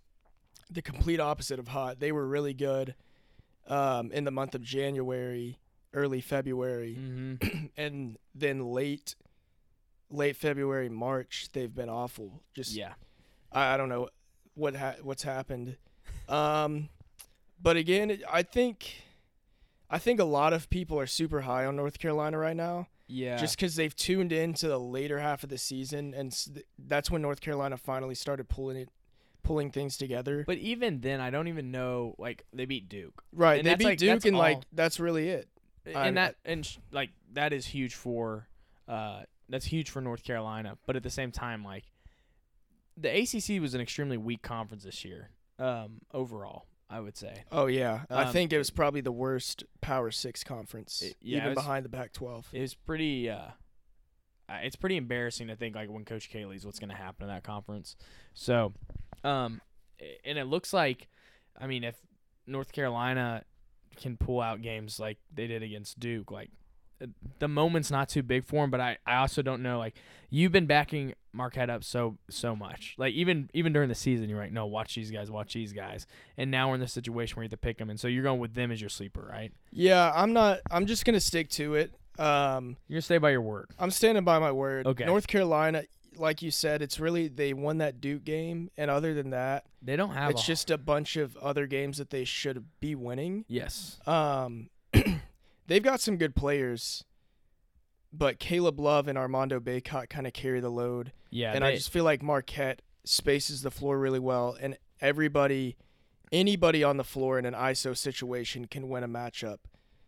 the 0.69 0.81
complete 0.81 1.19
opposite 1.19 1.59
of 1.59 1.69
hot. 1.69 1.99
They 1.99 2.11
were 2.11 2.27
really 2.27 2.53
good 2.53 2.95
um, 3.67 4.11
in 4.11 4.23
the 4.25 4.31
month 4.31 4.55
of 4.55 4.61
January, 4.63 5.57
early 5.93 6.19
February, 6.21 6.97
Mhm. 6.99 7.69
and 7.77 8.17
then 8.35 8.65
late, 8.71 9.15
late 10.09 10.35
February, 10.35 10.89
March, 10.89 11.49
they've 11.53 11.73
been 11.73 11.89
awful. 11.89 12.41
Just 12.53 12.73
Yeah. 12.73 12.93
I, 13.51 13.73
I 13.75 13.77
don't 13.77 13.87
know 13.89 14.09
what 14.55 14.75
ha- 14.75 14.95
what's 15.01 15.23
happened. 15.23 15.77
Um, 16.27 16.89
but 17.61 17.77
again, 17.77 18.21
I 18.29 18.43
think 18.43 19.03
I 19.93 19.99
think 19.99 20.19
a 20.21 20.23
lot 20.25 20.53
of 20.53 20.69
people 20.69 20.97
are 20.99 21.05
super 21.05 21.41
high 21.41 21.65
on 21.65 21.75
North 21.75 21.99
Carolina 21.99 22.37
right 22.37 22.55
now, 22.55 22.87
Yeah. 23.07 23.35
just 23.37 23.57
because 23.57 23.75
they've 23.75 23.95
tuned 23.95 24.31
into 24.31 24.67
the 24.69 24.79
later 24.79 25.19
half 25.19 25.43
of 25.43 25.49
the 25.49 25.57
season, 25.57 26.13
and 26.13 26.33
that's 26.79 27.11
when 27.11 27.21
North 27.21 27.41
Carolina 27.41 27.75
finally 27.77 28.15
started 28.15 28.47
pulling 28.47 28.77
it, 28.77 28.89
pulling 29.43 29.69
things 29.69 29.97
together. 29.97 30.45
But 30.47 30.59
even 30.59 31.01
then, 31.01 31.19
I 31.19 31.29
don't 31.29 31.49
even 31.49 31.71
know. 31.71 32.15
Like 32.17 32.45
they 32.53 32.63
beat 32.65 32.87
Duke, 32.87 33.21
right, 33.33 33.59
and 33.59 33.67
they 33.67 33.75
beat 33.75 33.83
like- 33.83 33.97
Duke, 33.99 34.25
and 34.25 34.37
like 34.37 34.61
that's 34.71 34.97
really 34.99 35.27
it. 35.27 35.49
I- 35.85 36.07
and 36.07 36.15
that 36.17 36.35
and 36.45 36.65
sh- 36.65 36.77
like 36.91 37.09
that 37.33 37.51
is 37.51 37.65
huge 37.65 37.93
for, 37.95 38.47
uh, 38.87 39.23
that's 39.49 39.65
huge 39.65 39.89
for 39.89 39.99
North 39.99 40.23
Carolina. 40.23 40.77
But 40.85 40.95
at 40.95 41.03
the 41.03 41.09
same 41.09 41.31
time, 41.33 41.65
like, 41.65 41.91
the 42.95 43.09
ACC 43.09 43.59
was 43.59 43.73
an 43.73 43.81
extremely 43.81 44.15
weak 44.17 44.41
conference 44.41 44.83
this 44.83 45.03
year. 45.03 45.31
Um, 45.59 46.01
overall, 46.13 46.65
I 46.91 46.99
would 46.99 47.15
say. 47.17 47.43
Oh 47.51 47.67
yeah, 47.67 48.01
I 48.09 48.23
Um, 48.25 48.33
think 48.33 48.51
it 48.51 48.57
was 48.57 48.69
probably 48.69 48.99
the 49.01 49.11
worst 49.13 49.63
Power 49.79 50.11
Six 50.11 50.43
conference, 50.43 51.01
It- 51.01 51.15
yeah, 51.21 51.37
even 51.37 51.49
was- 51.51 51.55
behind 51.55 51.85
the 51.85 51.89
Pac-12. 51.89 52.45
It 52.53 52.61
was 52.61 52.75
pretty. 52.75 53.29
Uh, 53.29 53.51
it's 54.49 54.75
pretty 54.75 54.97
embarrassing 54.97 55.47
to 55.47 55.55
think 55.55 55.75
like 55.75 55.89
when 55.89 56.03
Coach 56.03 56.29
K 56.29 56.45
leaves, 56.45 56.65
what's 56.65 56.79
going 56.79 56.89
to 56.89 56.95
happen 56.95 57.23
in 57.23 57.29
that 57.33 57.43
conference. 57.43 57.95
So, 58.33 58.73
um, 59.23 59.61
and 60.25 60.37
it 60.37 60.45
looks 60.45 60.73
like, 60.73 61.07
I 61.57 61.67
mean, 61.67 61.85
if 61.85 61.95
North 62.45 62.73
Carolina 62.73 63.45
can 63.95 64.17
pull 64.17 64.41
out 64.41 64.61
games 64.61 64.99
like 64.99 65.17
they 65.33 65.47
did 65.47 65.63
against 65.63 65.99
Duke, 65.99 66.31
like 66.31 66.49
the 67.39 67.47
moment's 67.47 67.91
not 67.91 68.09
too 68.09 68.23
big 68.23 68.45
for 68.45 68.63
him. 68.63 68.71
But 68.71 68.81
I, 68.81 68.97
I 69.05 69.17
also 69.17 69.41
don't 69.41 69.61
know. 69.61 69.79
Like 69.79 69.95
you've 70.29 70.51
been 70.51 70.65
backing 70.65 71.13
Marquette 71.33 71.69
up 71.69 71.83
so 71.83 72.17
so 72.29 72.55
much. 72.55 72.95
Like 72.97 73.13
even 73.13 73.49
even 73.53 73.73
during 73.73 73.89
the 73.89 73.95
season, 73.95 74.29
you're 74.29 74.39
like, 74.39 74.51
no, 74.51 74.65
watch 74.65 74.95
these 74.95 75.11
guys, 75.11 75.29
watch 75.31 75.53
these 75.53 75.73
guys. 75.73 76.05
And 76.37 76.51
now 76.51 76.69
we're 76.69 76.75
in 76.75 76.81
this 76.81 76.93
situation 76.93 77.35
where 77.35 77.43
you 77.43 77.47
have 77.47 77.51
to 77.51 77.57
pick 77.57 77.77
them, 77.77 77.89
and 77.89 77.99
so 77.99 78.07
you're 78.07 78.23
going 78.23 78.39
with 78.39 78.53
them 78.53 78.71
as 78.71 78.79
your 78.81 78.89
sleeper, 78.89 79.27
right? 79.31 79.51
Yeah, 79.71 80.11
I'm 80.15 80.33
not. 80.33 80.59
I'm 80.69 80.85
just 80.85 81.05
gonna 81.05 81.19
stick 81.19 81.49
to 81.51 81.75
it. 81.75 81.91
Um, 82.19 82.75
You're 82.87 82.95
gonna 82.97 83.01
stay 83.03 83.17
by 83.17 83.31
your 83.31 83.41
word. 83.41 83.69
I'm 83.79 83.89
standing 83.91 84.23
by 84.25 84.37
my 84.39 84.51
word. 84.51 84.85
Okay. 84.85 85.05
North 85.05 85.27
Carolina, 85.27 85.83
like 86.17 86.41
you 86.41 86.51
said, 86.51 86.81
it's 86.81 86.99
really 86.99 87.29
they 87.29 87.53
won 87.53 87.77
that 87.79 88.01
Duke 88.01 88.25
game, 88.25 88.69
and 88.77 88.91
other 88.91 89.13
than 89.13 89.29
that, 89.29 89.65
They 89.81 89.95
don't 89.95 90.11
have. 90.13 90.31
it's 90.31 90.43
a- 90.43 90.45
just 90.45 90.69
a 90.69 90.77
bunch 90.77 91.15
of 91.15 91.37
other 91.37 91.65
games 91.67 91.97
that 91.99 92.09
they 92.09 92.25
should 92.25 92.65
be 92.81 92.95
winning. 92.95 93.45
yes. 93.47 93.97
Um, 94.05 94.69
they've 95.71 95.81
got 95.83 96.01
some 96.01 96.17
good 96.17 96.35
players, 96.35 97.05
but 98.11 98.39
Caleb 98.39 98.77
Love 98.79 99.07
and 99.07 99.17
Armando 99.17 99.59
Bacot 99.59 100.09
kind 100.09 100.27
of 100.27 100.33
carry 100.33 100.59
the 100.59 100.69
load, 100.69 101.13
Yeah, 101.29 101.53
and 101.53 101.63
they, 101.63 101.69
I 101.69 101.75
just 101.75 101.89
feel 101.91 102.03
like 102.03 102.21
Marquette 102.21 102.81
spaces 103.05 103.61
the 103.61 103.71
floor 103.71 103.97
really 103.97 104.19
well, 104.19 104.57
and 104.59 104.77
everybody, 104.99 105.77
anybody 106.31 106.83
on 106.83 106.97
the 106.97 107.03
floor 107.05 107.39
in 107.39 107.45
an 107.45 107.53
ISO 107.53 107.95
situation 107.95 108.65
can 108.65 108.89
win 108.89 109.03
a 109.03 109.07
matchup. 109.07 109.59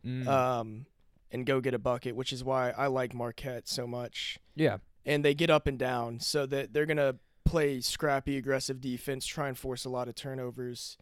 mm, 0.05 0.27
Um, 0.27 0.85
and 1.31 1.45
go 1.45 1.61
get 1.61 1.73
a 1.73 1.79
bucket, 1.79 2.15
which 2.15 2.31
is 2.33 2.43
why 2.43 2.71
I 2.71 2.87
like 2.87 3.13
Marquette 3.13 3.67
so 3.67 3.87
much. 3.87 4.37
yeah. 4.55 4.77
And 5.05 5.23
they 5.25 5.33
get 5.33 5.49
up 5.49 5.65
and 5.67 5.77
down, 5.79 6.19
so 6.19 6.45
that 6.45 6.71
they're 6.73 6.85
gonna 6.85 7.15
play 7.45 7.79
scrappy, 7.81 8.37
aggressive 8.37 8.79
defense, 8.81 9.25
try 9.25 9.47
and 9.49 9.57
force 9.57 9.83
a 9.85 9.89
lot 9.89 10.07
of 10.07 10.15
turnovers. 10.15 10.97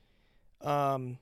Um, 0.61 1.17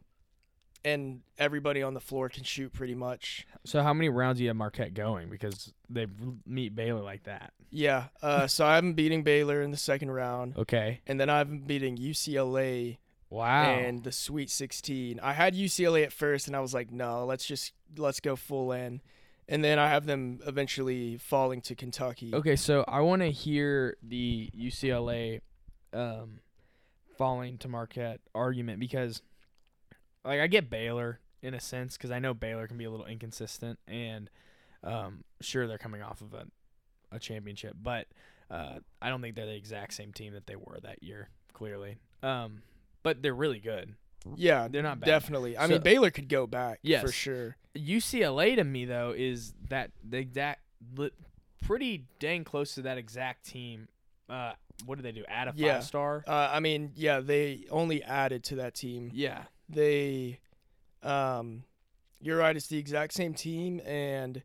and 0.86 1.22
everybody 1.38 1.82
on 1.84 1.94
the 1.94 2.00
floor 2.00 2.30
can 2.30 2.44
shoot 2.44 2.72
pretty 2.74 2.96
much. 2.96 3.46
So 3.66 3.82
how 3.84 3.94
many 3.94 4.10
rounds 4.10 4.38
do 4.38 4.44
you 4.44 4.50
have 4.50 4.56
Marquette 4.58 4.94
going? 4.94 5.30
Because 5.30 5.74
they 5.90 6.08
meet 6.46 6.76
Baylor 6.76 7.02
like 7.02 7.24
that. 7.24 7.54
Yeah. 7.70 8.06
Uh, 8.22 8.48
so 8.48 8.66
I'm 8.66 8.94
beating 8.94 9.24
Baylor 9.24 9.62
in 9.62 9.72
the 9.72 9.78
second 9.78 10.12
round, 10.12 10.58
Okay. 10.58 11.02
and 11.06 11.20
then 11.20 11.30
I'm 11.30 11.60
beating 11.60 11.98
UCLA 11.98 12.98
Wow. 13.30 13.64
and 13.76 14.04
the 14.04 14.12
Sweet 14.12 14.50
16. 14.50 15.20
I 15.22 15.34
had 15.34 15.54
UCLA 15.54 16.04
at 16.04 16.12
first, 16.14 16.48
and 16.48 16.56
I 16.56 16.60
was 16.62 16.74
like, 16.74 16.92
no, 16.92 17.26
let's 17.26 17.46
just 17.46 17.74
let's 17.98 18.20
go 18.20 18.36
full 18.36 18.72
in. 18.72 19.02
And 19.48 19.64
then 19.64 19.80
I 19.80 19.88
have 19.90 20.06
them 20.06 20.40
eventually 20.46 21.18
falling 21.18 21.62
to 21.62 21.76
Kentucky. 21.76 22.32
Okay, 22.34 22.56
so 22.56 22.86
I 22.88 23.02
want 23.02 23.22
to 23.24 23.32
hear 23.32 23.98
the 24.04 24.50
UCLA 24.56 25.42
um, 25.92 26.40
falling 27.18 27.58
to 27.60 27.68
Marquette 27.68 28.20
argument 28.36 28.80
because, 28.80 29.22
like, 30.26 30.40
I 30.40 30.48
get 30.48 30.70
Baylor 30.70 31.20
in 31.42 31.54
a 31.54 31.60
sense 31.60 31.98
because 31.98 32.12
I 32.12 32.20
know 32.20 32.34
Baylor 32.34 32.68
can 32.68 32.78
be 32.78 32.84
a 32.86 32.92
little 32.92 33.06
inconsistent, 33.06 33.80
and 33.88 34.30
um, 34.84 35.24
sure 35.42 35.68
they're 35.68 35.78
coming 35.78 36.02
off 36.02 36.22
of 36.22 36.34
a, 36.34 36.46
a 37.12 37.20
championship, 37.20 37.76
but 37.82 38.08
uh, 38.52 38.80
I 39.02 39.10
don't 39.10 39.22
think 39.22 39.36
they're 39.36 39.46
the 39.46 39.56
exact 39.56 39.94
same 39.94 40.12
team 40.14 40.34
that 40.34 40.48
they 40.48 40.56
were 40.56 40.80
that 40.84 41.04
year. 41.04 41.30
Clearly, 41.54 41.98
um, 42.24 42.62
but 43.04 43.22
they're 43.22 43.34
really 43.34 43.60
good. 43.60 43.94
Yeah, 44.36 44.68
They're 44.70 44.84
not 44.84 45.00
bad. 45.00 45.08
definitely. 45.08 45.56
I 45.58 45.66
So- 45.66 45.74
mean, 45.74 45.82
Baylor 45.82 46.12
could 46.12 46.28
go 46.30 46.46
back 46.46 46.80
Yes. 46.82 47.02
for 47.02 47.12
sure. 47.12 47.56
UCLA 47.76 48.56
to 48.58 48.64
me 48.66 48.84
though 48.86 49.14
is 49.16 49.54
that 49.70 49.92
the 50.04 50.18
exact 50.18 50.62
pretty 51.62 52.06
dang 52.20 52.44
close 52.44 52.76
to 52.76 52.82
that 52.84 52.98
exact 52.98 53.46
team. 53.46 53.88
Uh, 54.30 54.54
what 54.86 54.96
did 54.96 55.04
they 55.04 55.12
do? 55.12 55.24
Add 55.28 55.48
a 55.50 55.54
Yeah. 55.56 55.76
five 55.76 55.84
star? 55.86 56.24
Uh, 56.28 56.50
I 56.52 56.60
mean, 56.60 56.92
yeah, 56.96 57.20
they 57.20 57.66
only 57.70 58.04
added 58.04 58.44
to 58.46 58.56
that 58.56 58.74
team. 58.76 59.10
Yeah. 59.14 59.44
They, 59.70 60.40
um, 61.04 61.64
you're 62.20 62.38
right. 62.38 62.56
It's 62.56 62.68
the 62.68 62.78
exact 62.78 63.14
same 63.14 63.34
team, 63.34 63.80
and 63.86 64.42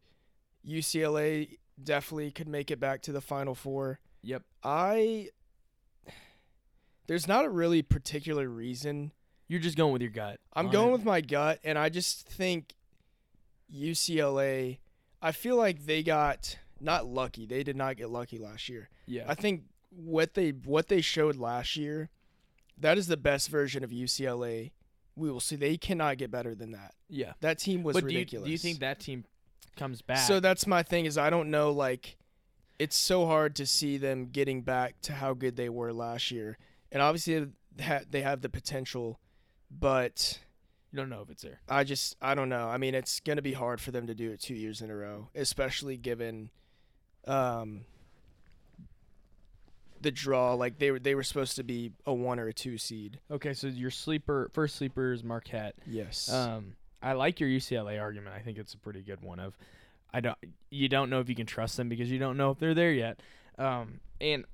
UCLA 0.66 1.58
definitely 1.82 2.30
could 2.30 2.48
make 2.48 2.70
it 2.70 2.78
back 2.78 3.02
to 3.02 3.12
the 3.12 3.20
Final 3.20 3.54
Four. 3.54 3.98
Yep. 4.22 4.42
I 4.62 5.28
there's 7.06 7.28
not 7.28 7.44
a 7.44 7.50
really 7.50 7.82
particular 7.82 8.48
reason. 8.48 9.12
You're 9.48 9.60
just 9.60 9.76
going 9.76 9.92
with 9.92 10.02
your 10.02 10.10
gut. 10.10 10.40
I'm 10.54 10.70
going 10.70 10.88
it. 10.88 10.92
with 10.92 11.04
my 11.04 11.20
gut, 11.20 11.60
and 11.64 11.78
I 11.78 11.88
just 11.88 12.26
think 12.26 12.74
UCLA. 13.72 14.78
I 15.20 15.32
feel 15.32 15.56
like 15.56 15.84
they 15.84 16.02
got 16.02 16.58
not 16.80 17.06
lucky. 17.06 17.46
They 17.46 17.62
did 17.62 17.76
not 17.76 17.96
get 17.96 18.10
lucky 18.10 18.38
last 18.38 18.68
year. 18.68 18.88
yeah. 19.06 19.24
I 19.28 19.34
think 19.34 19.64
what 19.90 20.34
they 20.34 20.50
what 20.50 20.88
they 20.88 21.00
showed 21.00 21.36
last 21.36 21.76
year, 21.76 22.10
that 22.78 22.98
is 22.98 23.06
the 23.06 23.16
best 23.16 23.50
version 23.50 23.84
of 23.84 23.90
UCLA. 23.90 24.72
We 25.16 25.30
will 25.30 25.40
see. 25.40 25.56
They 25.56 25.76
cannot 25.76 26.18
get 26.18 26.30
better 26.30 26.54
than 26.54 26.72
that. 26.72 26.94
yeah. 27.08 27.34
That 27.40 27.58
team 27.58 27.82
was 27.82 27.94
but 27.94 28.06
do 28.06 28.12
you, 28.12 28.18
ridiculous. 28.18 28.46
do 28.46 28.52
you 28.52 28.58
think 28.58 28.80
that 28.80 29.00
team 29.00 29.24
comes 29.76 30.02
back? 30.02 30.18
So 30.18 30.40
that's 30.40 30.66
my 30.66 30.82
thing. 30.82 31.04
Is 31.06 31.16
I 31.18 31.30
don't 31.30 31.50
know. 31.50 31.70
Like, 31.70 32.16
it's 32.78 32.96
so 32.96 33.26
hard 33.26 33.54
to 33.56 33.66
see 33.66 33.96
them 33.96 34.26
getting 34.26 34.62
back 34.62 35.00
to 35.02 35.12
how 35.12 35.34
good 35.34 35.56
they 35.56 35.68
were 35.68 35.92
last 35.92 36.30
year, 36.30 36.58
and 36.90 37.00
obviously 37.02 37.46
they 37.76 38.00
they 38.10 38.22
have 38.22 38.40
the 38.40 38.48
potential, 38.48 39.20
but 39.70 40.40
you 40.92 40.96
don't 40.96 41.08
know 41.08 41.22
if 41.22 41.30
it's 41.30 41.42
there. 41.42 41.60
I 41.68 41.84
just 41.84 42.16
I 42.20 42.34
don't 42.34 42.48
know. 42.48 42.68
I 42.68 42.78
mean, 42.78 42.94
it's 42.94 43.20
gonna 43.20 43.42
be 43.42 43.52
hard 43.52 43.80
for 43.80 43.90
them 43.90 44.06
to 44.06 44.14
do 44.14 44.30
it 44.30 44.40
two 44.40 44.54
years 44.54 44.80
in 44.80 44.90
a 44.90 44.96
row, 44.96 45.28
especially 45.34 45.96
given, 45.96 46.50
um, 47.26 47.84
the 50.04 50.12
draw. 50.12 50.54
Like 50.54 50.78
they 50.78 50.92
were 50.92 51.00
they 51.00 51.16
were 51.16 51.24
supposed 51.24 51.56
to 51.56 51.64
be 51.64 51.90
a 52.06 52.14
one 52.14 52.38
or 52.38 52.46
a 52.46 52.52
two 52.52 52.78
seed. 52.78 53.18
Okay, 53.30 53.52
so 53.52 53.66
your 53.66 53.90
sleeper 53.90 54.50
first 54.52 54.76
sleeper 54.76 55.12
is 55.12 55.24
Marquette. 55.24 55.74
Yes. 55.86 56.32
Um, 56.32 56.76
I 57.02 57.14
like 57.14 57.40
your 57.40 57.48
UCLA 57.48 58.00
argument. 58.00 58.36
I 58.36 58.40
think 58.40 58.56
it's 58.56 58.72
a 58.72 58.78
pretty 58.78 59.02
good 59.02 59.20
one. 59.22 59.40
Of, 59.40 59.58
I 60.12 60.20
don't. 60.20 60.38
You 60.70 60.88
don't 60.88 61.10
know 61.10 61.18
if 61.18 61.28
you 61.28 61.34
can 61.34 61.46
trust 61.46 61.76
them 61.76 61.88
because 61.88 62.10
you 62.10 62.18
don't 62.20 62.36
know 62.36 62.52
if 62.52 62.58
they're 62.58 62.74
there 62.74 62.92
yet. 62.92 63.20
Um, 63.58 64.00
and 64.20 64.44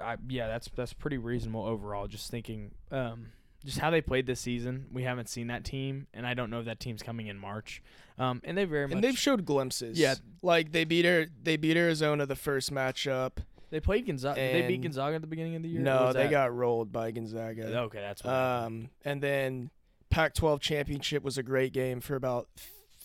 I, 0.00 0.16
yeah, 0.28 0.46
that's 0.48 0.68
that's 0.76 0.92
pretty 0.92 1.16
reasonable 1.16 1.64
overall. 1.64 2.06
Just 2.06 2.30
thinking, 2.30 2.72
um, 2.90 3.28
just 3.64 3.78
how 3.78 3.90
they 3.90 4.00
played 4.00 4.26
this 4.26 4.40
season. 4.40 4.86
We 4.92 5.04
haven't 5.04 5.28
seen 5.28 5.46
that 5.46 5.64
team, 5.64 6.06
and 6.12 6.26
I 6.26 6.34
don't 6.34 6.50
know 6.50 6.60
if 6.60 6.66
that 6.66 6.80
team's 6.80 7.02
coming 7.02 7.26
in 7.26 7.38
March. 7.38 7.82
Um, 8.18 8.40
and 8.44 8.58
they 8.58 8.64
very 8.64 8.86
much 8.86 8.94
and 8.94 9.04
they've 9.04 9.18
showed 9.18 9.44
glimpses. 9.44 9.98
Yeah. 9.98 10.16
Like 10.42 10.72
they 10.72 10.84
beat 10.84 11.06
Ar- 11.06 11.26
they 11.42 11.56
beat 11.56 11.76
Arizona 11.76 12.26
the 12.26 12.36
first 12.36 12.72
matchup. 12.72 13.38
They 13.70 13.80
played 13.80 14.06
Gonzaga. 14.06 14.40
Did 14.40 14.54
they 14.54 14.68
beat 14.68 14.82
Gonzaga 14.82 15.16
at 15.16 15.20
the 15.20 15.26
beginning 15.26 15.56
of 15.56 15.62
the 15.62 15.68
year. 15.68 15.80
No, 15.80 16.12
they 16.12 16.24
that- 16.24 16.30
got 16.30 16.54
rolled 16.54 16.92
by 16.92 17.10
Gonzaga. 17.10 17.80
Okay, 17.80 18.00
that's 18.00 18.24
what. 18.24 18.32
Um, 18.32 18.90
and 19.04 19.22
then 19.22 19.70
Pac-12 20.10 20.60
championship 20.60 21.22
was 21.22 21.36
a 21.38 21.42
great 21.42 21.72
game 21.72 22.00
for 22.00 22.14
about 22.16 22.48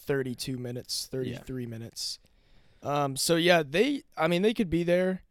32 0.06 0.58
minutes, 0.58 1.08
33 1.12 1.66
minutes. 1.66 2.20
Um, 2.82 3.16
so 3.16 3.36
yeah, 3.36 3.64
they. 3.68 4.04
I 4.18 4.28
mean, 4.28 4.42
they 4.42 4.54
could 4.54 4.70
be 4.70 4.84
there, 4.84 5.22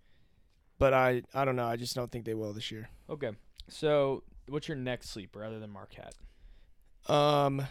but 0.79 0.95
I. 0.95 1.23
I 1.35 1.45
don't 1.45 1.57
know. 1.57 1.67
I 1.67 1.77
just 1.77 1.95
don't 1.95 2.11
think 2.11 2.25
they 2.25 2.35
will 2.35 2.53
this 2.53 2.71
year. 2.71 2.89
okay. 3.11 3.31
So, 3.69 4.23
what's 4.49 4.69
your 4.69 4.77
next 4.77 5.11
sleeper 5.11 5.45
other 5.45 5.59
than 5.61 5.71
Marquette? 5.71 6.15
Um. 7.09 7.67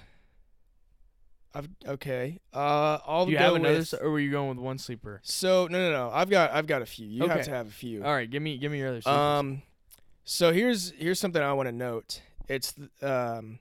I've 1.53 1.67
okay. 1.85 2.39
Uh, 2.53 3.25
Do 3.25 3.31
you 3.31 3.37
have 3.37 3.55
another, 3.55 3.79
with. 3.79 3.93
or 4.01 4.11
were 4.11 4.19
you 4.19 4.31
going 4.31 4.49
with 4.49 4.57
one 4.57 4.77
sleeper? 4.77 5.19
So 5.23 5.67
no, 5.69 5.79
no, 5.79 5.91
no. 5.91 6.11
I've 6.13 6.29
got. 6.29 6.51
I've 6.51 6.67
got 6.67 6.81
a 6.81 6.85
few. 6.85 7.07
You 7.07 7.27
have 7.27 7.43
to 7.43 7.51
have 7.51 7.67
a 7.67 7.71
few. 7.71 8.03
All 8.03 8.13
right, 8.13 8.29
give 8.29 8.41
me 8.41 8.57
give 8.57 8.71
me 8.71 8.79
your 8.79 8.89
other 8.89 9.01
sleepers. 9.01 9.19
Um, 9.19 9.61
so 10.23 10.53
here's 10.53 10.91
here's 10.91 11.19
something 11.19 11.41
I 11.41 11.53
want 11.53 11.67
to 11.67 11.73
note. 11.73 12.21
It's 12.47 12.73
um 13.01 13.59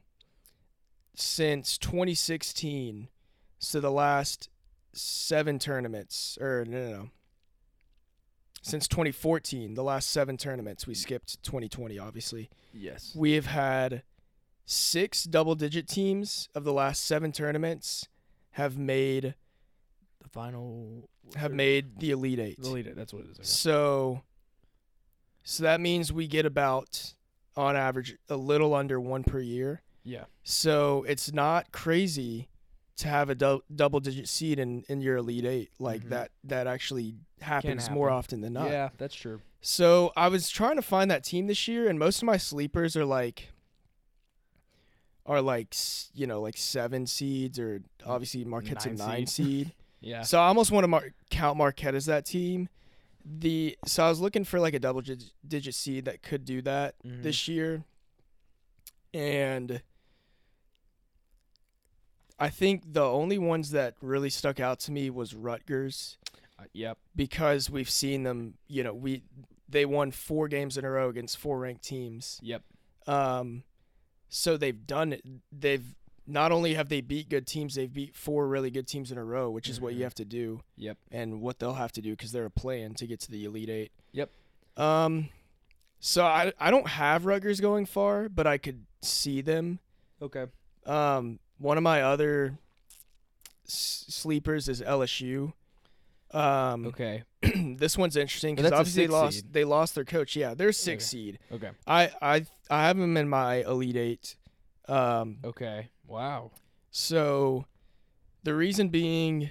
since 1.14 1.76
2016, 1.78 3.08
so 3.58 3.80
the 3.80 3.90
last 3.90 4.48
seven 4.92 5.58
tournaments, 5.58 6.38
or 6.40 6.64
no, 6.66 6.78
no, 6.78 6.96
no. 6.96 7.10
Since 8.62 8.88
2014, 8.88 9.74
the 9.74 9.82
last 9.82 10.10
seven 10.10 10.36
tournaments, 10.36 10.86
we 10.86 10.94
skipped 10.94 11.42
2020. 11.42 11.98
Obviously, 11.98 12.50
yes. 12.74 13.14
we 13.16 13.32
have 13.32 13.46
had 13.46 14.02
six 14.70 15.24
double-digit 15.24 15.88
teams 15.88 16.48
of 16.54 16.62
the 16.64 16.72
last 16.72 17.04
seven 17.04 17.32
tournaments 17.32 18.06
have 18.52 18.78
made 18.78 19.34
The 20.22 20.28
final 20.28 21.08
have 21.36 21.52
made 21.52 21.98
the 21.98 22.10
elite 22.12 22.38
eight. 22.38 22.60
the 22.60 22.68
leader. 22.70 22.94
That's 22.94 23.12
what 23.12 23.22
it 23.24 23.30
is. 23.30 23.38
okay. 23.38 23.44
So, 23.44 24.22
so 25.44 25.62
that 25.64 25.80
means 25.80 26.12
we 26.12 26.26
get 26.26 26.46
about, 26.46 27.14
on 27.56 27.76
average, 27.76 28.16
a 28.28 28.36
little 28.36 28.74
under 28.74 29.00
one 29.00 29.24
per 29.24 29.40
year. 29.40 29.82
Yeah. 30.04 30.24
So 30.42 31.04
it's 31.08 31.32
not 31.32 31.72
crazy 31.72 32.48
to 32.98 33.08
have 33.08 33.30
a 33.30 33.34
dou- 33.34 33.62
double-digit 33.74 34.28
seed 34.28 34.58
in, 34.58 34.84
in 34.88 35.00
your 35.00 35.16
elite 35.16 35.44
eight 35.44 35.70
like 35.78 36.04
Mhm. 36.04 36.08
that. 36.10 36.30
That 36.44 36.66
actually 36.66 37.16
happens 37.40 37.88
more 37.90 38.10
often 38.10 38.40
than 38.40 38.52
not. 38.52 38.70
Yeah, 38.70 38.90
that's 38.98 39.14
true. 39.14 39.40
So 39.62 40.12
I 40.16 40.28
was 40.28 40.48
trying 40.48 40.76
to 40.76 40.82
find 40.82 41.10
that 41.10 41.22
team 41.24 41.46
this 41.46 41.66
year, 41.68 41.88
and 41.88 41.98
most 41.98 42.18
of 42.22 42.24
my 42.26 42.36
sleepers 42.36 42.96
are 42.96 43.04
like, 43.04 43.49
are 45.26 45.40
like 45.42 45.74
you 46.14 46.26
know 46.26 46.40
like 46.40 46.56
seven 46.56 47.06
seeds 47.06 47.58
or 47.58 47.82
obviously 48.06 48.44
Marquette's 48.44 48.86
Nine 48.86 48.94
a 48.94 48.98
nine 48.98 49.26
seed. 49.26 49.46
seed. 49.66 49.72
Yeah. 50.02 50.22
So 50.22 50.40
I 50.40 50.46
almost 50.46 50.72
want 50.72 50.84
to 50.84 50.88
mar- 50.88 51.10
count 51.30 51.58
Marquette 51.58 51.94
as 51.94 52.06
that 52.06 52.24
team. 52.24 52.70
The 53.22 53.76
so 53.86 54.02
I 54.02 54.08
was 54.08 54.18
looking 54.18 54.44
for 54.44 54.58
like 54.58 54.72
a 54.72 54.78
double 54.78 55.02
dig- 55.02 55.24
digit 55.46 55.74
seed 55.74 56.06
that 56.06 56.22
could 56.22 56.46
do 56.46 56.62
that 56.62 56.94
Mhm. 57.06 57.22
this 57.22 57.46
year, 57.48 57.84
and 59.12 59.82
I 62.38 62.48
think 62.48 62.94
the 62.94 63.02
only 63.04 63.36
ones 63.38 63.72
that 63.72 63.94
really 64.00 64.30
stuck 64.30 64.58
out 64.58 64.80
to 64.80 64.92
me 64.92 65.10
was 65.10 65.34
Rutgers 65.34 66.16
Uh, 66.58 66.64
yep. 66.72 66.98
because 67.14 67.68
we've 67.68 67.90
seen 67.90 68.22
them. 68.22 68.54
You 68.68 68.82
know, 68.84 68.94
we 68.94 69.22
they 69.68 69.84
won 69.84 70.10
four 70.10 70.48
games 70.48 70.78
in 70.78 70.84
a 70.86 70.90
row 70.90 71.10
against 71.10 71.36
four 71.36 71.58
ranked 71.58 71.84
teams. 71.84 72.40
Yep. 72.42 72.62
Um, 73.06 73.64
so 74.30 74.56
they've 74.56 74.86
done 74.86 75.12
it. 75.12 75.22
They've 75.52 75.84
not 76.26 76.52
only 76.52 76.74
have 76.74 76.88
they 76.88 77.00
beat 77.02 77.28
good 77.28 77.46
teams, 77.46 77.74
they've 77.74 77.92
beat 77.92 78.14
four 78.16 78.46
really 78.48 78.70
good 78.70 78.86
teams 78.86 79.10
in 79.12 79.18
a 79.18 79.24
row, 79.24 79.50
which 79.50 79.68
is 79.68 79.80
what 79.80 79.92
Mhm. 79.92 79.96
you 79.98 80.02
have 80.04 80.14
to 80.14 80.24
do 80.24 80.60
Yep. 80.76 80.96
and 81.10 81.40
what 81.42 81.58
they'll 81.58 81.74
have 81.74 81.92
to 81.92 82.00
do 82.00 82.12
because 82.12 82.30
they're 82.32 82.44
a 82.46 82.50
play-in 82.50 82.94
to 82.94 83.06
get 83.06 83.20
to 83.20 83.30
the 83.30 83.44
Elite 83.44 83.68
Eight. 83.68 83.92
Yep. 84.12 84.30
Um, 84.76 85.28
so 85.98 86.24
I 86.24 86.52
I 86.58 86.70
don't 86.70 86.86
have 86.88 87.26
Rutgers 87.26 87.60
going 87.60 87.84
far, 87.84 88.28
but 88.28 88.46
I 88.46 88.56
could 88.58 88.86
see 89.02 89.40
them. 89.40 89.80
Okay. 90.22 90.46
Um, 90.86 91.40
one 91.58 91.76
of 91.76 91.82
my 91.82 92.00
other 92.02 92.58
s- 93.66 94.04
sleepers 94.08 94.68
is 94.68 94.80
LSU. 94.82 95.52
Um, 96.32 96.86
Okay. 96.86 97.24
this 97.76 97.96
one's 97.98 98.16
interesting 98.16 98.54
because 98.54 98.72
obviously 98.72 99.06
they 99.06 99.12
lost 99.12 99.36
seed. 99.36 99.52
they 99.52 99.64
lost 99.64 99.94
their 99.94 100.04
coach. 100.04 100.36
Yeah, 100.36 100.54
they're 100.54 100.72
six 100.72 101.04
Okay. 101.04 101.08
seed. 101.22 101.38
Okay. 101.52 101.70
I 101.86 102.10
I 102.22 102.44
I 102.70 102.86
have 102.86 102.96
them 102.98 103.16
in 103.16 103.28
my 103.28 103.56
Elite 103.64 103.96
Eight. 103.96 104.36
Um, 104.88 105.38
Okay. 105.44 105.90
Wow. 106.06 106.50
so 106.90 107.64
the 108.42 108.54
reason 108.54 108.88
being, 108.88 109.50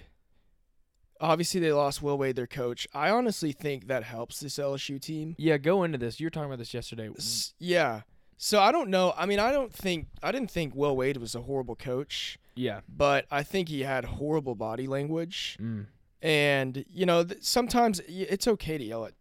obviously 1.21 1.59
they 1.59 1.71
lost 1.71 2.01
Will 2.01 2.17
Wade, 2.17 2.35
their 2.35 2.47
coach. 2.47 2.87
I 2.93 3.09
honestly 3.09 3.51
think 3.51 3.87
that 3.87 4.03
helps 4.03 4.39
this 4.39 4.57
LSU 4.57 4.99
team. 5.01 5.35
Yeah. 5.37 5.57
Go 5.57 5.83
into 5.83 5.97
this. 5.97 6.19
You 6.19 6.25
were 6.27 6.31
talking 6.31 6.47
about 6.47 6.59
this 6.59 6.73
yesterday. 6.73 7.09
S- 7.17 7.53
Yeah. 7.59 8.01
So 8.37 8.59
I 8.61 8.71
don't 8.71 8.89
know. 8.89 9.13
I 9.17 9.25
mean, 9.25 9.39
I 9.39 9.51
don't 9.51 9.73
think 9.73 10.07
I 10.23 10.31
didn't 10.31 10.49
think 10.51 10.73
Will 10.73 10.95
Wade 10.95 11.17
was 11.17 11.35
a 11.35 11.41
horrible 11.41 11.75
coach, 11.75 12.39
Yeah. 12.55 12.81
but 12.87 13.25
I 13.29 13.43
think 13.43 13.67
he 13.67 13.81
had 13.81 14.05
horrible 14.05 14.55
body 14.55 14.87
language. 14.87 15.57
Mm. 15.61 15.87
And 16.21 16.83
you 16.91 17.05
know, 17.05 17.23
th- 17.23 17.41
sometimes 17.43 18.01
it's 18.07 18.47
okay 18.47 18.77
to 18.77 18.83
yell 18.83 19.05
at 19.05 19.13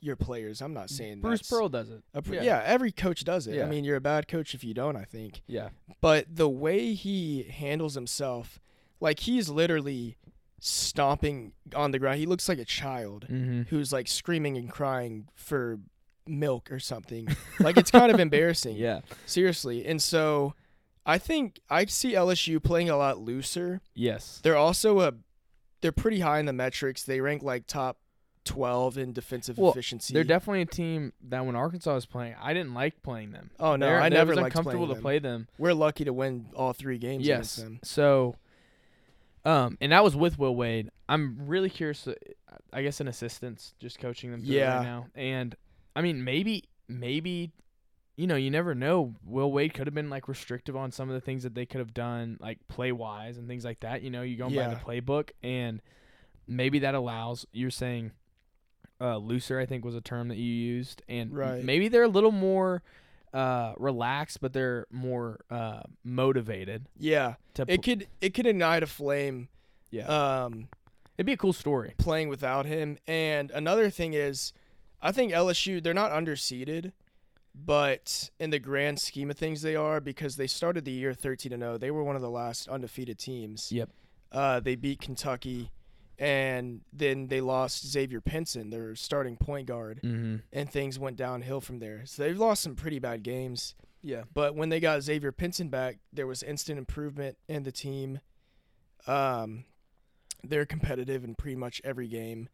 your 0.00 0.16
players. 0.16 0.60
I'm 0.60 0.74
not 0.74 0.90
saying 0.90 1.20
Bruce 1.20 1.42
Pearl 1.48 1.68
does 1.68 1.88
it. 1.90 2.02
pr- 2.24 2.34
yeah. 2.34 2.42
yeah. 2.42 2.62
every 2.64 2.90
coach 2.92 3.24
does 3.24 3.46
it. 3.46 3.54
Yeah. 3.54 3.64
I 3.64 3.68
mean, 3.68 3.84
you're 3.84 3.96
a 3.96 4.00
bad 4.00 4.26
coach 4.28 4.54
if 4.54 4.62
you 4.64 4.74
don't. 4.74 4.96
I 4.96 5.04
think. 5.04 5.42
Yeah. 5.46 5.68
But 6.00 6.26
the 6.34 6.48
way 6.48 6.94
he 6.94 7.44
handles 7.44 7.94
himself, 7.94 8.60
like 9.00 9.20
he's 9.20 9.48
literally 9.48 10.16
stomping 10.58 11.52
on 11.74 11.90
the 11.90 11.98
ground. 11.98 12.18
He 12.18 12.26
looks 12.26 12.48
like 12.48 12.58
a 12.58 12.64
child 12.64 13.26
Mm-hmm. 13.30 13.62
who's 13.68 13.92
like 13.92 14.06
screaming 14.08 14.56
and 14.56 14.70
crying 14.70 15.28
for 15.34 15.78
milk 16.26 16.70
or 16.70 16.78
something. 16.78 17.28
like 17.60 17.76
it's 17.76 17.90
kind 17.90 18.12
of 18.12 18.20
embarrassing. 18.20 18.76
Yeah. 18.76 19.00
Seriously. 19.26 19.84
And 19.86 20.00
so 20.02 20.54
I 21.04 21.18
think 21.18 21.60
I 21.68 21.84
see 21.86 22.12
LSU 22.12 22.62
playing 22.62 22.90
a 22.90 22.96
lot 22.96 23.18
looser. 23.18 23.80
Yes. 23.94 24.40
They're 24.42 24.56
also 24.56 25.00
a 25.00 25.14
they're 25.82 25.92
pretty 25.92 26.20
high 26.20 26.38
in 26.38 26.46
the 26.46 26.52
metrics. 26.54 27.02
They 27.02 27.20
rank 27.20 27.42
like 27.42 27.66
top 27.66 27.98
12 28.44 28.98
in 28.98 29.12
defensive 29.12 29.56
Well, 29.58 29.70
efficiency. 29.70 30.14
They're 30.14 30.24
definitely 30.24 30.62
a 30.62 30.66
team 30.66 31.12
that 31.28 31.44
when 31.46 31.54
Arkansas 31.54 31.94
was 31.94 32.06
playing, 32.06 32.34
I 32.42 32.54
didn't 32.54 32.74
like 32.74 33.02
playing 33.02 33.32
them. 33.32 33.50
Oh 33.60 33.76
no, 33.76 33.86
They're- 33.86 34.00
I 34.00 34.08
never 34.08 34.30
was 34.30 34.38
liked 34.38 34.56
uncomfortable 34.56 34.88
to 34.88 34.94
them. 34.94 35.02
play 35.02 35.18
them. 35.18 35.46
We're 35.58 35.74
lucky 35.74 36.04
to 36.04 36.12
win 36.12 36.46
all 36.56 36.72
three 36.72 36.98
games 36.98 37.24
Yes. 37.26 37.36
against 37.36 37.56
them. 37.58 37.80
So, 37.84 38.36
um, 39.44 39.76
and 39.80 39.92
that 39.92 40.02
was 40.04 40.16
with 40.16 40.38
Will 40.38 40.54
Wade. 40.56 40.90
I'm 41.08 41.36
really 41.46 41.70
curious. 41.70 42.06
uh, 42.08 42.14
I 42.72 42.82
guess 42.82 43.00
an 43.00 43.08
assistant's 43.08 43.74
just 43.78 43.98
coaching 43.98 44.30
them 44.30 44.40
Yeah. 44.44 44.76
right 44.78 44.82
now, 44.82 45.06
and 45.14 45.54
I 45.94 46.00
mean 46.02 46.24
maybe 46.24 46.64
maybe. 46.88 47.52
You 48.16 48.26
know, 48.26 48.36
you 48.36 48.50
never 48.50 48.74
know. 48.74 49.14
Will 49.24 49.50
Wade 49.50 49.72
could 49.74 49.86
have 49.86 49.94
been 49.94 50.10
like 50.10 50.28
restrictive 50.28 50.76
on 50.76 50.92
some 50.92 51.08
of 51.08 51.14
the 51.14 51.20
things 51.20 51.42
that 51.44 51.54
they 51.54 51.64
could 51.66 51.78
have 51.78 51.94
done, 51.94 52.36
like 52.40 52.58
play 52.68 52.92
wise 52.92 53.38
and 53.38 53.48
things 53.48 53.64
like 53.64 53.80
that. 53.80 54.02
You 54.02 54.10
know, 54.10 54.22
you 54.22 54.36
going 54.36 54.54
by 54.54 54.68
the 54.68 54.76
playbook, 54.76 55.30
and 55.42 55.80
maybe 56.46 56.78
that 56.80 56.94
allows. 56.94 57.46
You're 57.52 57.70
saying 57.70 58.12
uh, 59.00 59.16
looser, 59.16 59.58
I 59.58 59.66
think 59.66 59.84
was 59.84 59.94
a 59.96 60.00
term 60.02 60.28
that 60.28 60.36
you 60.36 60.44
used, 60.44 61.02
and 61.08 61.34
Right. 61.34 61.64
maybe 61.64 61.88
they're 61.88 62.02
a 62.04 62.08
little 62.08 62.30
more 62.32 62.82
uh, 63.32 63.72
relaxed, 63.78 64.40
but 64.42 64.52
they're 64.52 64.86
more 64.90 65.40
uh, 65.50 65.80
motivated 66.04 66.86
Yeah. 66.98 67.36
to. 67.54 67.64
It 67.66 67.82
could 67.82 68.06
it 68.20 68.34
could 68.34 68.46
ignite 68.46 68.82
a 68.82 68.86
flame 68.86 69.48
yeah, 69.90 70.06
um 70.06 70.68
it'd 71.16 71.26
be 71.26 71.32
a 71.32 71.36
cool 71.38 71.52
story. 71.54 71.94
playing 71.98 72.28
without 72.28 72.66
him. 72.66 72.98
And 73.06 73.50
another 73.52 73.88
thing 73.90 74.12
is 74.14 74.52
I 75.00 75.12
think 75.12 75.32
LSU 75.32 75.82
they're 75.82 75.94
not 75.94 76.12
underseeded, 76.12 76.92
but 77.54 78.30
in 78.40 78.50
the 78.50 78.58
grand 78.58 78.98
scheme 79.00 79.30
of 79.30 79.36
things 79.36 79.62
they 79.62 79.76
are 79.76 80.00
because 80.00 80.36
they 80.36 80.46
started 80.46 80.84
the 80.84 80.90
year 80.92 81.12
13 81.14 81.52
and 81.52 81.62
0. 81.62 81.78
They 81.78 81.90
were 81.90 82.02
one 82.04 82.16
of 82.16 82.22
the 82.22 82.30
last 82.30 82.68
undefeated 82.68 83.18
teams. 83.18 83.70
Yep. 83.70 83.90
Uh, 84.30 84.60
they 84.60 84.74
beat 84.76 85.00
Kentucky 85.00 85.70
and 86.18 86.80
then 86.92 87.26
they 87.28 87.40
lost 87.40 87.86
Xavier 87.86 88.20
Pinson, 88.20 88.70
their 88.70 88.94
starting 88.94 89.36
point 89.36 89.66
guard, 89.66 90.00
Mm-hmm. 90.02 90.36
and 90.52 90.70
things 90.70 90.98
went 90.98 91.16
downhill 91.16 91.60
from 91.60 91.78
there. 91.80 92.02
So 92.06 92.22
they've 92.22 92.38
lost 92.38 92.62
some 92.62 92.74
pretty 92.76 92.98
bad 92.98 93.22
games. 93.22 93.74
Yeah. 94.02 94.22
But 94.32 94.54
when 94.54 94.68
they 94.68 94.80
got 94.80 95.02
Xavier 95.02 95.32
Pinson 95.32 95.68
back, 95.68 95.98
there 96.12 96.26
was 96.26 96.42
instant 96.42 96.78
improvement 96.78 97.36
in 97.48 97.62
the 97.64 97.72
team. 97.72 98.20
Um, 99.06 99.64
they're 100.44 100.66
competitive 100.66 101.24
in 101.24 101.34
pretty 101.34 101.56
much 101.56 101.80
every 101.84 102.08
game. 102.08 102.48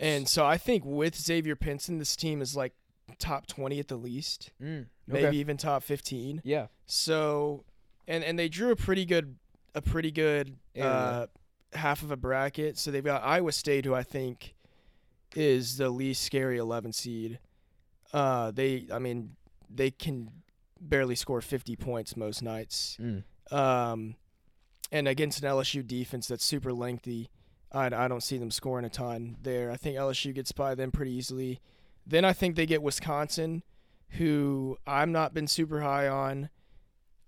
And 0.00 0.28
so 0.28 0.44
I 0.44 0.56
think 0.56 0.84
with 0.84 1.14
Xavier 1.16 1.54
Pinson, 1.56 1.98
this 1.98 2.16
team 2.16 2.40
is 2.42 2.56
like 2.56 2.72
top 3.18 3.46
20 3.46 3.78
at 3.78 3.88
the 3.88 3.96
least, 3.96 4.50
Mm. 4.60 4.86
maybe 5.06 5.36
even 5.38 5.56
top 5.56 5.82
15. 5.82 6.40
Yeah. 6.44 6.66
So, 6.86 7.64
and 8.08 8.22
and 8.24 8.38
they 8.38 8.48
drew 8.48 8.70
a 8.70 8.76
pretty 8.76 9.04
good, 9.04 9.36
a 9.74 9.82
pretty 9.82 10.10
good 10.10 10.56
uh, 10.80 11.26
half 11.72 12.02
of 12.02 12.10
a 12.10 12.16
bracket. 12.16 12.78
So 12.78 12.90
they've 12.90 13.04
got 13.04 13.22
Iowa 13.22 13.52
State, 13.52 13.84
who 13.84 13.94
I 13.94 14.02
think 14.02 14.54
is 15.34 15.76
the 15.78 15.88
least 15.90 16.22
scary 16.22 16.58
11 16.58 16.92
seed. 16.92 17.38
Uh, 18.12 18.50
they, 18.50 18.86
I 18.92 18.98
mean, 18.98 19.36
they 19.70 19.90
can 19.90 20.30
barely 20.80 21.14
score 21.14 21.40
50 21.40 21.76
points 21.76 22.16
most 22.16 22.42
nights. 22.42 22.98
Mm. 23.00 23.22
Um, 23.50 24.16
and 24.90 25.08
against 25.08 25.42
an 25.42 25.48
LSU 25.48 25.86
defense 25.86 26.26
that's 26.28 26.44
super 26.44 26.72
lengthy, 26.72 27.30
I, 27.72 27.86
I 27.86 28.08
don't 28.08 28.22
see 28.22 28.36
them 28.36 28.50
scoring 28.50 28.84
a 28.84 28.90
ton 28.90 29.38
there. 29.42 29.70
I 29.70 29.76
think 29.76 29.96
LSU 29.96 30.34
gets 30.34 30.52
by 30.52 30.74
them 30.74 30.90
pretty 30.90 31.12
easily. 31.12 31.60
Then 32.06 32.24
I 32.24 32.32
think 32.32 32.56
they 32.56 32.66
get 32.66 32.82
Wisconsin, 32.82 33.62
who 34.10 34.78
I'm 34.86 35.12
not 35.12 35.34
been 35.34 35.46
super 35.46 35.80
high 35.80 36.08
on. 36.08 36.50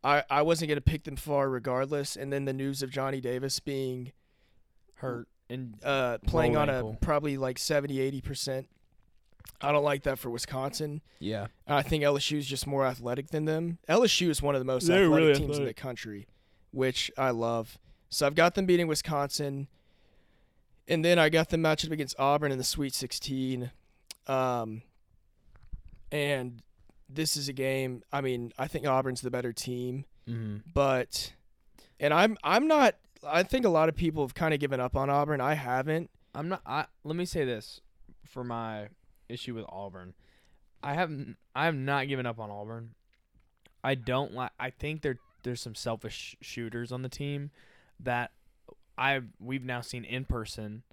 I, 0.02 0.22
I 0.28 0.42
wasn't 0.42 0.68
going 0.68 0.76
to 0.76 0.82
pick 0.82 1.04
them 1.04 1.16
far 1.16 1.48
regardless. 1.48 2.16
And 2.16 2.32
then 2.32 2.44
the 2.44 2.52
news 2.52 2.82
of 2.82 2.90
Johnny 2.90 3.20
Davis 3.20 3.60
being 3.60 4.12
Hurt 4.96 5.28
and 5.48 5.76
uh, 5.82 6.18
playing 6.26 6.56
on 6.56 6.68
ankle. 6.68 6.98
a 7.00 7.04
probably 7.04 7.36
like 7.36 7.58
70, 7.58 8.20
80%. 8.20 8.66
I 9.60 9.72
don't 9.72 9.84
like 9.84 10.02
that 10.02 10.18
for 10.18 10.30
Wisconsin. 10.30 11.00
yeah. 11.20 11.46
I 11.66 11.82
think 11.82 12.02
LSU 12.02 12.36
is 12.38 12.46
just 12.46 12.66
more 12.66 12.84
athletic 12.84 13.28
than 13.28 13.44
them. 13.44 13.78
LSU 13.88 14.28
is 14.28 14.42
one 14.42 14.54
of 14.54 14.60
the 14.60 14.64
most 14.64 14.86
They're 14.86 15.04
athletic 15.04 15.26
really 15.26 15.38
teams 15.38 15.58
in 15.58 15.64
the 15.64 15.74
country, 15.74 16.26
which 16.70 17.10
I 17.16 17.30
love. 17.30 17.78
So 18.10 18.26
I've 18.26 18.34
got 18.34 18.54
them 18.54 18.66
beating 18.66 18.88
Wisconsin, 18.88 19.68
and 20.86 21.04
then 21.04 21.18
I 21.18 21.28
got 21.30 21.48
them 21.48 21.62
matched 21.62 21.86
up 21.86 21.92
against 21.92 22.14
Auburn 22.18 22.52
in 22.52 22.58
the 22.58 22.64
Sweet 22.64 22.94
16. 22.94 23.70
Um, 24.26 24.82
and 26.12 26.62
this 27.08 27.36
is 27.36 27.48
a 27.48 27.52
game. 27.52 28.02
I 28.12 28.20
mean, 28.20 28.52
I 28.58 28.66
think 28.66 28.86
Auburn's 28.86 29.20
the 29.20 29.30
better 29.30 29.52
team, 29.52 30.04
Mm-hmm. 30.28 30.56
but 30.72 31.34
and 32.00 32.14
I'm 32.14 32.36
I'm 32.42 32.66
not. 32.66 32.94
I 33.26 33.42
think 33.42 33.66
a 33.66 33.68
lot 33.70 33.88
of 33.90 33.94
people 33.96 34.22
have 34.24 34.34
kind 34.34 34.54
of 34.54 34.60
given 34.60 34.80
up 34.80 34.96
on 34.96 35.10
Auburn. 35.10 35.40
I 35.42 35.52
haven't. 35.54 36.08
I'm 36.34 36.48
not. 36.48 36.62
I 36.64 36.86
let 37.04 37.14
me 37.16 37.26
say 37.26 37.44
this 37.44 37.80
for 38.24 38.42
my 38.42 38.88
issue 39.28 39.54
with 39.54 39.66
Auburn. 39.68 40.14
I 40.82 40.94
haven't. 40.94 41.36
I 41.54 41.66
have 41.66 41.74
not 41.74 42.08
given 42.08 42.24
up 42.24 42.40
on 42.40 42.50
Auburn. 42.50 42.90
I 43.82 43.94
don't 43.96 44.32
like. 44.32 44.52
I 44.58 44.70
think 44.70 45.02
there 45.02 45.18
there's 45.42 45.60
some 45.60 45.74
selfish 45.74 46.36
shooters 46.40 46.90
on 46.90 47.02
the 47.02 47.08
team 47.10 47.50
that 48.00 48.30
I 48.96 49.20
we've 49.38 49.62
now 49.64 49.82
seen 49.82 50.04
in 50.04 50.24
person 50.24 50.84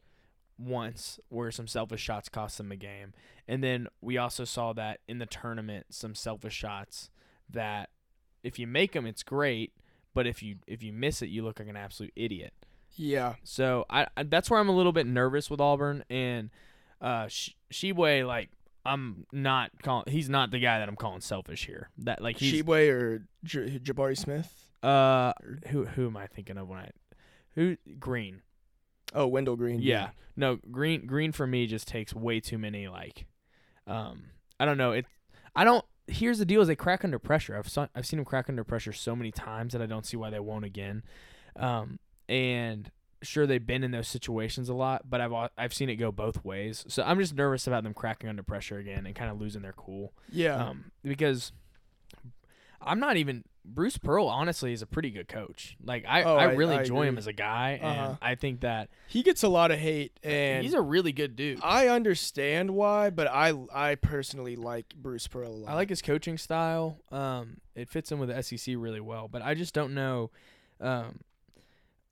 once 0.62 1.20
where 1.30 1.52
some 1.52 1.68
selfish 1.68 2.02
shots 2.02 2.30
cost 2.30 2.58
them 2.58 2.72
a 2.72 2.76
game, 2.76 3.14
and 3.48 3.64
then 3.64 3.88
we 4.02 4.18
also 4.18 4.46
saw 4.46 4.74
that 4.74 5.00
in 5.08 5.18
the 5.20 5.26
tournament 5.26 5.88
some 5.90 6.16
selfish 6.16 6.54
shots 6.54 7.10
that 7.50 7.90
if 8.44 8.58
you 8.60 8.68
make 8.68 8.94
them 8.94 9.06
it's 9.06 9.24
great, 9.24 9.74
but 10.14 10.26
if 10.28 10.42
you 10.44 10.58
if 10.68 10.84
you 10.84 10.94
miss 10.94 11.22
it 11.22 11.30
you 11.30 11.44
look 11.44 11.60
like 11.60 11.68
an 11.68 11.78
absolute 11.78 12.14
idiot. 12.16 12.54
Yeah. 12.96 13.36
So 13.44 13.86
I, 13.90 14.08
I 14.18 14.24
that's 14.24 14.50
where 14.50 14.60
I'm 14.60 14.70
a 14.70 14.76
little 14.76 14.92
bit 14.92 15.08
nervous 15.08 15.50
with 15.50 15.62
Auburn 15.62 16.04
and 16.10 16.50
uh 17.00 17.28
Sh- 17.28 17.52
like 18.24 18.50
I'm 18.86 19.26
not 19.32 19.72
calling 19.84 20.06
he's 20.08 20.30
not 20.30 20.52
the 20.52 20.60
guy 20.60 20.80
that 20.80 20.90
I'm 20.90 20.96
calling 20.96 21.22
selfish 21.22 21.66
here. 21.66 21.90
That 22.00 22.22
like 22.22 22.38
he's 22.38 22.52
or 22.90 23.24
J- 23.44 23.80
Jabari 23.80 24.18
Smith. 24.18 24.68
uh 24.84 25.34
who 25.68 25.86
who 25.86 26.08
am 26.08 26.18
I 26.18 26.28
thinking 26.28 26.58
of 26.58 26.68
when 26.68 26.80
I 26.80 26.90
who 27.56 27.78
Green. 28.00 28.42
Oh, 29.14 29.28
Wendell 29.28 29.56
Green. 29.56 29.82
Yeah. 29.82 30.10
No, 30.36 30.60
Green 30.72 31.06
Green 31.06 31.32
for 31.32 31.46
me 31.46 31.68
just 31.68 31.88
takes 31.88 32.14
way 32.14 32.40
too 32.40 32.58
many 32.58 32.88
like 32.88 33.26
um 33.88 34.24
I 34.60 34.66
don't 34.66 34.78
know, 34.78 34.92
it 34.92 35.06
I 35.56 35.64
don't 35.64 35.86
here's 36.08 36.40
the 36.40 36.46
deal: 36.46 36.62
is 36.62 36.68
they 36.68 36.76
crack 36.76 37.04
under 37.04 37.20
pressure. 37.20 37.58
I've 37.58 37.70
saw, 37.70 37.88
I've 37.96 38.06
seen 38.06 38.18
them 38.18 38.26
crack 38.26 38.50
under 38.50 38.64
pressure 38.64 38.94
so 38.94 39.16
many 39.16 39.32
times 39.32 39.74
that 39.74 39.82
I 39.82 39.86
don't 39.86 40.06
see 40.06 40.18
why 40.18 40.30
they 40.30 40.40
won't 40.40 40.66
again. 40.66 41.04
Um, 41.56 42.00
and 42.30 42.92
sure 43.24 43.46
they've 43.46 43.66
been 43.66 43.84
in 43.84 43.92
those 43.92 44.08
situations 44.08 44.70
a 44.70 44.74
lot, 44.74 45.10
but 45.10 45.22
I've 45.22 45.34
I've 45.58 45.74
seen 45.74 45.90
it 45.90 45.96
go 45.96 46.12
both 46.12 46.44
ways. 46.44 46.86
So 46.88 47.04
I'm 47.04 47.20
just 47.20 47.36
nervous 47.36 47.68
about 47.68 47.84
them 47.84 47.94
cracking 47.94 48.30
under 48.30 48.44
pressure 48.44 48.78
again 48.78 49.06
and 49.06 49.16
kind 49.16 49.32
of 49.32 49.40
losing 49.40 49.62
their 49.62 49.74
cool. 49.74 50.14
Yeah. 50.32 50.56
Um, 50.56 50.92
because 51.04 51.52
I'm 52.82 53.00
not 53.00 53.18
even 53.18 53.44
Bruce 53.64 53.98
Pearl. 53.98 54.28
Honestly, 54.28 54.74
is 54.74 54.82
a 54.82 54.86
pretty 54.88 55.12
good 55.12 55.28
coach. 55.28 55.78
Like 55.84 56.04
I, 56.08 56.24
Oh, 56.24 56.36
I 56.36 56.46
I- 56.46 56.54
really 56.54 56.76
I 56.76 56.80
enjoy 56.82 57.04
him 57.04 57.18
as 57.18 57.28
a 57.28 57.34
guy, 57.34 57.80
Uh-huh. 57.82 58.08
and 58.10 58.18
I 58.22 58.36
think 58.36 58.62
that 58.62 58.90
he 59.08 59.24
gets 59.24 59.44
a 59.44 59.48
lot 59.50 59.72
of 59.72 59.80
hate, 59.80 60.18
and 60.24 60.64
he's 60.64 60.74
a 60.74 60.82
really 60.82 61.12
good 61.12 61.36
dude. 61.36 61.60
I 61.64 61.88
understand 61.88 62.72
why, 62.72 63.10
but 63.10 63.28
I 63.28 63.54
I 63.74 63.96
personally 63.96 64.56
like 64.56 64.94
Bruce 64.96 65.28
Pearl 65.28 65.52
a 65.52 65.58
lot. 65.58 65.72
I 65.72 65.76
like 65.76 65.90
his 65.90 66.02
coaching 66.02 66.38
style. 66.38 66.98
Um, 67.12 67.58
it 67.76 67.90
fits 67.90 68.12
in 68.12 68.20
with 68.20 68.30
the 68.30 68.42
SEC 68.44 68.76
really 68.78 69.00
well, 69.02 69.28
but 69.28 69.42
I 69.42 69.54
just 69.54 69.74
don't 69.74 69.94
know. 69.94 70.32
Um, 70.80 71.20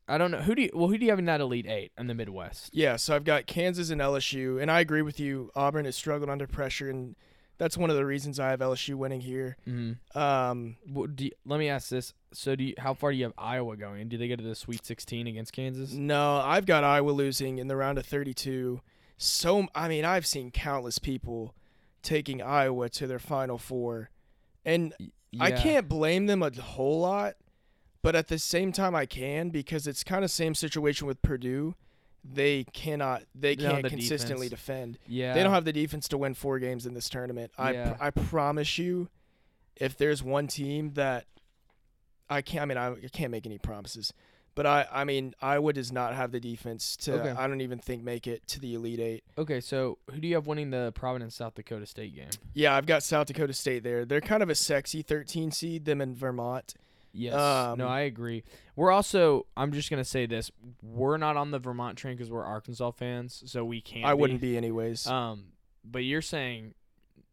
I 0.08 0.18
don't 0.18 0.32
know 0.32 0.40
who 0.42 0.56
do 0.56 0.64
you 0.64 0.70
well 0.74 0.88
who 0.88 0.98
do 0.98 1.06
you 1.06 1.12
have 1.12 1.20
in 1.20 1.26
that 1.26 1.40
Elite 1.42 1.68
Eight 1.68 1.92
in 1.98 2.08
the 2.08 2.16
Midwest? 2.16 2.72
Yeah, 2.74 2.96
so 2.96 3.16
I've 3.16 3.24
got 3.26 3.46
Kansas 3.46 3.90
and 3.92 4.02
LSU, 4.02 4.60
and 4.62 4.72
I 4.72 4.80
agree 4.80 5.02
with 5.04 5.20
you. 5.20 5.52
Auburn 5.56 5.86
has 5.86 5.96
struggled 5.96 6.30
under 6.30 6.48
pressure, 6.48 6.90
and 6.90 7.16
that's 7.60 7.78
one 7.78 7.90
of 7.90 7.98
the 7.98 8.06
reasons 8.06 8.40
I 8.40 8.50
have 8.50 8.62
LSU 8.62 8.96
winning 8.96 9.22
here. 9.22 9.58
Mm-hmm. 9.68 10.18
Um, 10.18 10.78
do 11.14 11.26
you, 11.26 11.32
let 11.46 11.60
me 11.60 11.70
ask 11.70 11.90
this: 11.90 12.14
So, 12.34 12.56
do 12.56 12.64
you, 12.64 12.74
how 12.80 12.96
far 12.96 13.12
do 13.12 13.18
you 13.18 13.26
have 13.26 13.34
Iowa 13.38 13.78
going? 13.78 14.08
Do 14.08 14.18
they 14.18 14.28
get 14.28 14.40
to 14.40 14.46
the 14.46 14.56
Sweet 14.56 14.86
16 14.86 15.28
against 15.28 15.54
Kansas? 15.54 15.92
no, 15.94 16.38
I've 16.38 16.66
got 16.66 16.84
Iowa 16.84 17.12
losing 17.12 17.60
in 17.60 17.68
the 17.68 17.76
round 17.76 18.00
of 18.00 18.06
32. 18.06 18.82
So 19.18 19.68
I 19.76 19.90
mean, 19.90 20.06
I've 20.06 20.26
seen 20.26 20.50
countless 20.50 20.98
people 20.98 21.54
taking 22.02 22.42
Iowa 22.42 22.88
to 22.90 23.06
their 23.06 23.20
Final 23.20 23.58
Four, 23.58 24.10
and 24.64 24.94
I 25.40 25.52
can't 25.52 25.88
blame 25.88 26.26
them 26.26 26.42
a 26.42 26.50
whole 26.50 27.02
lot, 27.02 27.36
but 28.02 28.16
at 28.16 28.30
the 28.30 28.40
same 28.40 28.72
time 28.72 28.96
I 28.96 29.06
can 29.06 29.50
because 29.50 29.86
it's 29.86 30.06
kind 30.06 30.24
of 30.24 30.32
same 30.32 30.56
situation 30.56 31.06
with 31.06 31.22
Purdue. 31.22 31.76
They 32.24 32.66
cannot 32.66 33.24
they 33.34 33.56
They 33.56 33.64
can't 33.64 33.84
the 33.84 33.90
consistently 33.90 34.50
defense. 34.50 34.98
defend. 34.98 35.00
Yeah, 35.08 35.34
They 35.34 35.44
don't 35.44 35.54
have 35.54 35.66
the 35.66 35.74
defense 35.74 36.08
to 36.10 36.18
win 36.18 36.34
four 36.34 36.60
games 36.60 36.86
in 36.86 36.94
this 36.94 37.10
tournament. 37.10 37.52
I 37.58 37.72
Yeah. 37.74 37.94
pr- 37.94 38.04
I 38.04 38.10
promise 38.12 38.78
you 38.78 39.10
if 39.76 39.98
there's 39.98 40.22
one 40.22 40.48
team 40.48 40.92
that 40.96 41.26
I 42.30 42.42
can't 42.42 42.62
I 42.64 42.66
mean 42.66 42.78
I, 42.78 42.92
I 42.92 43.08
can't 43.12 43.32
make 43.32 43.46
any 43.46 43.58
promises. 43.58 44.14
But 44.56 44.66
I, 44.66 44.88
I 44.92 45.04
mean 45.06 45.34
Iowa 45.42 45.72
does 45.72 45.92
not 45.92 46.14
have 46.16 46.32
the 46.32 46.40
defense 46.42 46.98
to 46.98 47.14
Okay. 47.14 47.30
I 47.30 47.48
don't 47.48 47.62
even 47.62 47.80
think 47.80 48.04
make 48.04 48.28
it 48.28 48.46
to 48.48 48.60
the 48.60 48.74
Elite 48.74 49.00
Eight. 49.00 49.24
Okay, 49.38 49.62
so 49.62 50.00
who 50.12 50.20
do 50.20 50.28
you 50.28 50.36
have 50.36 50.48
winning 50.48 50.72
the 50.72 50.92
Providence 50.96 51.36
South 51.36 51.56
Dakota 51.56 51.86
State 51.86 52.14
game? 52.16 52.28
Yeah, 52.54 52.76
I've 52.76 52.86
got 52.86 53.02
South 53.04 53.28
Dakota 53.28 53.54
State 53.54 53.84
there. 53.84 54.04
They're 54.04 54.20
kind 54.20 54.44
of 54.44 54.50
a 54.50 54.56
sexy 54.56 55.02
13 55.02 55.52
seed. 55.52 55.86
Them 55.86 56.02
in 56.02 56.14
Vermont. 56.14 56.74
Yes. 57.12 57.34
Um, 57.34 57.80
no, 57.80 57.88
I 57.88 58.02
agree. 58.02 58.44
We're 58.76 58.92
also. 58.92 59.46
I'm 59.58 59.72
just 59.72 59.90
gonna 59.90 60.04
say 60.04 60.26
this: 60.26 60.52
we're 60.82 61.18
not 61.18 61.38
on 61.38 61.52
the 61.52 61.60
Vermont 61.60 61.98
train 61.98 62.16
because 62.16 62.32
we're 62.32 62.46
Arkansas 62.46 62.92
fans, 62.92 63.44
so 63.46 63.66
we 63.66 63.82
can't. 63.82 64.06
I 64.06 64.14
wouldn't 64.14 64.42
be 64.42 64.58
anyways. 64.58 65.08
Um, 65.08 65.46
but 65.84 66.00
you're 66.00 66.22
saying 66.22 66.74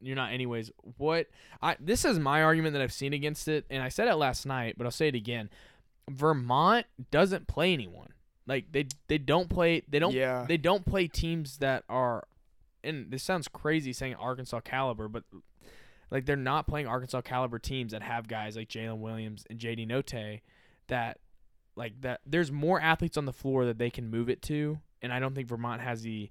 you're 0.01 0.17
not 0.17 0.33
anyways. 0.33 0.71
What 0.97 1.29
I 1.63 1.77
this 1.81 2.05
is 2.05 2.19
my 2.19 2.43
argument 2.43 2.73
that 2.75 2.83
I've 2.83 2.93
seen 2.93 3.13
against 3.13 3.49
it, 3.49 3.67
and 3.71 3.83
I 3.83 3.89
said 3.89 4.09
it 4.09 4.15
last 4.15 4.47
night, 4.47 4.77
but 4.79 4.85
I'll 4.85 4.91
say 4.91 5.09
it 5.09 5.15
again. 5.15 5.51
Vermont 6.09 6.87
doesn't 7.11 7.47
play 7.47 7.73
anyone. 7.73 8.13
Like 8.47 8.71
they 8.73 8.87
they 9.09 9.19
don't 9.19 9.49
play 9.49 9.83
they 9.89 9.99
don't 9.99 10.15
yeah. 10.15 10.45
they 10.47 10.57
don't 10.57 10.87
play 10.87 11.09
teams 11.09 11.59
that 11.59 11.85
are 11.89 12.27
and 12.85 13.11
this 13.11 13.23
sounds 13.23 13.49
crazy 13.49 13.93
saying 13.93 14.15
Arkansas 14.15 14.61
caliber, 14.61 15.09
but 15.09 15.25
like 16.11 16.25
they're 16.27 16.37
not 16.37 16.67
playing 16.67 16.87
Arkansas 16.87 17.21
caliber 17.23 17.59
teams 17.59 17.93
that 17.93 18.03
have 18.03 18.29
guys 18.29 18.57
like 18.57 18.69
Jalen 18.69 18.99
Williams 18.99 19.45
and 19.51 19.59
JD 19.59 19.89
Notae 19.89 20.41
that 20.89 21.19
like 21.75 22.01
that 22.03 22.21
there's 22.27 22.51
more 22.53 22.81
athletes 22.81 23.17
on 23.17 23.25
the 23.27 23.33
floor 23.33 23.65
that 23.67 23.79
they 23.79 23.91
can 23.91 24.09
move 24.09 24.29
it 24.31 24.41
to 24.43 24.79
and 25.03 25.13
I 25.13 25.19
don't 25.21 25.35
think 25.35 25.49
Vermont 25.49 25.81
has 25.83 26.03
the 26.03 26.31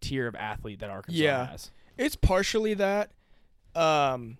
tier 0.00 0.26
of 0.26 0.34
athlete 0.34 0.80
that 0.80 0.90
Arkansas 0.90 1.22
Yeah. 1.22 1.46
has. 1.46 1.70
It's 1.96 2.16
partially 2.16 2.74
that. 2.74 3.10
Um, 3.74 4.38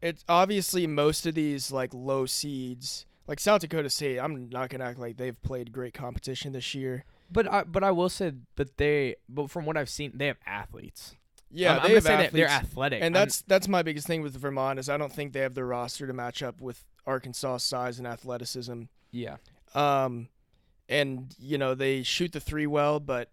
it's 0.00 0.24
obviously 0.28 0.86
most 0.86 1.26
of 1.26 1.34
these 1.34 1.70
like 1.70 1.92
low 1.92 2.24
seeds, 2.26 3.04
like 3.26 3.38
South 3.40 3.60
Dakota 3.60 3.90
State. 3.90 4.18
I'm 4.18 4.48
not 4.48 4.70
gonna 4.70 4.84
act 4.84 4.98
like 4.98 5.16
they've 5.18 5.40
played 5.42 5.72
great 5.72 5.92
competition 5.94 6.52
this 6.52 6.74
year. 6.74 7.04
But 7.30 7.50
I 7.52 7.64
but 7.64 7.84
I 7.84 7.90
will 7.90 8.08
say 8.08 8.32
that 8.56 8.76
they 8.78 9.16
but 9.28 9.50
from 9.50 9.66
what 9.66 9.76
I've 9.76 9.90
seen 9.90 10.12
they 10.14 10.26
have 10.28 10.38
athletes. 10.46 11.14
Yeah, 11.52 11.76
I'm, 11.78 11.86
I'm 11.86 11.94
they 11.94 12.00
say 12.00 12.16
that 12.16 12.32
they're 12.32 12.46
athletes, 12.46 12.72
athletic. 12.72 13.02
and 13.02 13.16
I'm- 13.16 13.22
that's 13.26 13.42
that's 13.42 13.68
my 13.68 13.82
biggest 13.82 14.06
thing 14.06 14.22
with 14.22 14.36
Vermont 14.36 14.78
is 14.78 14.88
I 14.88 14.96
don't 14.96 15.12
think 15.12 15.32
they 15.32 15.40
have 15.40 15.54
the 15.54 15.64
roster 15.64 16.06
to 16.06 16.12
match 16.12 16.42
up 16.42 16.60
with 16.60 16.84
Arkansas 17.06 17.58
size 17.58 17.98
and 17.98 18.06
athleticism. 18.06 18.82
yeah. 19.10 19.36
Um, 19.74 20.28
and 20.88 21.34
you 21.38 21.58
know 21.58 21.74
they 21.74 22.02
shoot 22.02 22.32
the 22.32 22.40
three 22.40 22.66
well, 22.66 22.98
but 23.00 23.30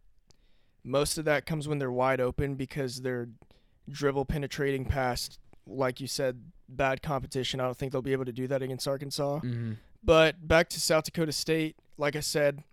most 0.84 1.18
of 1.18 1.26
that 1.26 1.46
comes 1.46 1.68
when 1.68 1.80
they're 1.80 1.92
wide 1.92 2.22
open 2.22 2.56
because 2.56 3.02
they're 3.02 3.30
dribble 3.90 4.26
penetrating 4.26 4.86
past, 4.86 5.40
like 5.66 6.00
you 6.00 6.08
said, 6.08 6.40
bad 6.70 7.02
competition. 7.02 7.60
I 7.60 7.64
don't 7.66 7.78
think 7.78 7.92
they'll 7.92 8.02
be 8.02 8.12
able 8.14 8.26
to 8.26 8.32
do 8.32 8.48
that 8.48 8.62
against 8.62 8.88
Arkansas. 8.88 9.40
Mm-hmm. 9.40 9.74
But 10.04 10.48
back 10.48 10.70
to 10.70 10.80
South 10.80 11.04
Dakota 11.06 11.32
State, 11.32 11.76
like 11.98 12.16
I 12.16 12.20
said, 12.22 12.64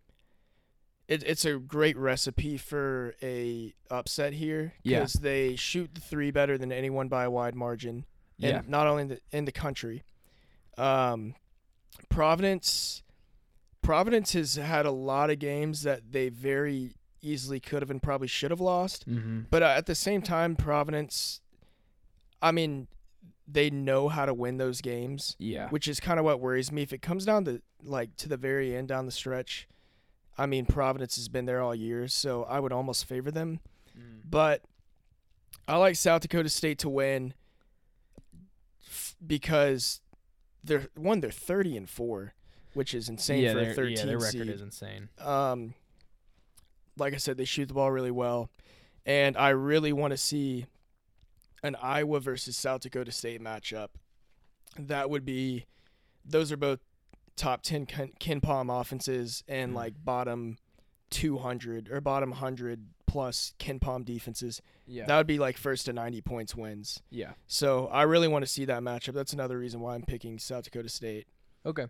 it, 1.08 1.22
it's 1.24 1.44
a 1.44 1.58
great 1.58 1.96
recipe 1.96 2.56
for 2.56 3.14
a 3.22 3.74
upset 3.90 4.32
here 4.34 4.74
Yeah. 4.82 5.00
because 5.00 5.14
they 5.14 5.56
shoot 5.56 5.90
the 5.94 6.00
three 6.00 6.30
better 6.30 6.56
than 6.58 6.72
anyone 6.72 7.08
by 7.08 7.24
a 7.24 7.30
wide 7.30 7.54
margin, 7.54 8.04
Yeah. 8.38 8.58
and 8.58 8.68
not 8.68 8.86
only 8.86 9.02
in 9.02 9.08
the 9.08 9.20
in 9.32 9.44
the 9.44 9.52
country. 9.52 10.02
Um, 10.78 11.34
Providence, 12.08 13.02
Providence 13.82 14.32
has 14.32 14.56
had 14.56 14.86
a 14.86 14.90
lot 14.90 15.30
of 15.30 15.38
games 15.38 15.82
that 15.82 16.12
they 16.12 16.28
very 16.28 16.94
easily 17.22 17.60
could 17.60 17.82
have 17.82 17.90
and 17.90 18.02
probably 18.02 18.28
should 18.28 18.50
have 18.50 18.60
lost. 18.60 19.08
Mm-hmm. 19.08 19.42
But 19.50 19.62
uh, 19.62 19.66
at 19.76 19.86
the 19.86 19.94
same 19.94 20.20
time, 20.22 20.56
Providence, 20.56 21.40
I 22.42 22.52
mean, 22.52 22.88
they 23.46 23.70
know 23.70 24.08
how 24.08 24.26
to 24.26 24.34
win 24.34 24.56
those 24.56 24.80
games 24.80 25.36
Yeah. 25.38 25.68
which 25.68 25.86
is 25.86 26.00
kind 26.00 26.18
of 26.18 26.24
what 26.24 26.40
worries 26.40 26.72
me. 26.72 26.82
If 26.82 26.92
it 26.92 27.02
comes 27.02 27.24
down 27.24 27.44
to 27.44 27.60
like 27.82 28.16
to 28.16 28.28
the 28.28 28.36
very 28.38 28.74
end 28.74 28.88
down 28.88 29.06
the 29.06 29.12
stretch, 29.12 29.68
I 30.36 30.46
mean 30.46 30.66
Providence 30.66 31.16
has 31.16 31.28
been 31.28 31.46
there 31.46 31.60
all 31.60 31.74
year, 31.74 32.08
so 32.08 32.44
I 32.44 32.60
would 32.60 32.72
almost 32.72 33.04
favor 33.06 33.30
them. 33.30 33.60
Mm. 33.96 34.22
But 34.28 34.62
I 35.68 35.76
like 35.76 35.96
South 35.96 36.22
Dakota 36.22 36.48
State 36.48 36.78
to 36.80 36.88
win 36.88 37.34
f- 38.86 39.14
because 39.24 40.00
they're 40.62 40.88
one 40.96 41.20
they're 41.20 41.30
30 41.30 41.76
and 41.76 41.88
4, 41.88 42.34
which 42.74 42.94
is 42.94 43.08
insane 43.08 43.42
yeah, 43.42 43.52
for 43.52 43.60
a 43.60 43.74
13 43.74 43.96
yeah, 43.96 44.04
their 44.04 44.18
record 44.18 44.32
seed. 44.32 44.48
is 44.48 44.62
insane. 44.62 45.08
Um 45.18 45.74
like 46.96 47.14
I 47.14 47.18
said 47.18 47.36
they 47.36 47.44
shoot 47.44 47.66
the 47.66 47.74
ball 47.74 47.90
really 47.90 48.10
well 48.10 48.50
and 49.06 49.36
I 49.36 49.50
really 49.50 49.92
want 49.92 50.12
to 50.12 50.16
see 50.16 50.66
an 51.62 51.76
Iowa 51.80 52.20
versus 52.20 52.56
South 52.56 52.82
Dakota 52.82 53.10
State 53.10 53.42
matchup. 53.42 53.88
That 54.78 55.10
would 55.10 55.24
be 55.24 55.66
those 56.24 56.50
are 56.52 56.56
both 56.56 56.80
top 57.36 57.62
10 57.62 57.86
Ken, 57.86 58.12
KenPom 58.20 58.68
offenses 58.80 59.42
and 59.48 59.72
Mm. 59.72 59.76
like 59.76 59.94
bottom 60.04 60.58
200 61.10 61.90
or 61.90 62.00
bottom 62.00 62.30
100 62.30 62.86
plus 63.06 63.54
KenPom 63.58 64.04
defenses. 64.04 64.60
Yeah. 64.86 65.06
That 65.06 65.16
would 65.16 65.26
be 65.26 65.38
like 65.38 65.56
first 65.56 65.86
to 65.86 65.92
90 65.92 66.20
points 66.22 66.54
wins. 66.56 67.02
yeah. 67.10 67.32
So 67.46 67.86
I 67.88 68.02
really 68.02 68.28
want 68.28 68.44
to 68.44 68.50
see 68.50 68.64
that 68.64 68.82
matchup. 68.82 69.14
That's 69.14 69.32
another 69.32 69.58
reason 69.58 69.80
why 69.80 69.94
I'm 69.94 70.02
picking 70.02 70.38
South 70.38 70.64
Dakota 70.64 70.88
State. 70.88 71.26
Okay. 71.64 71.86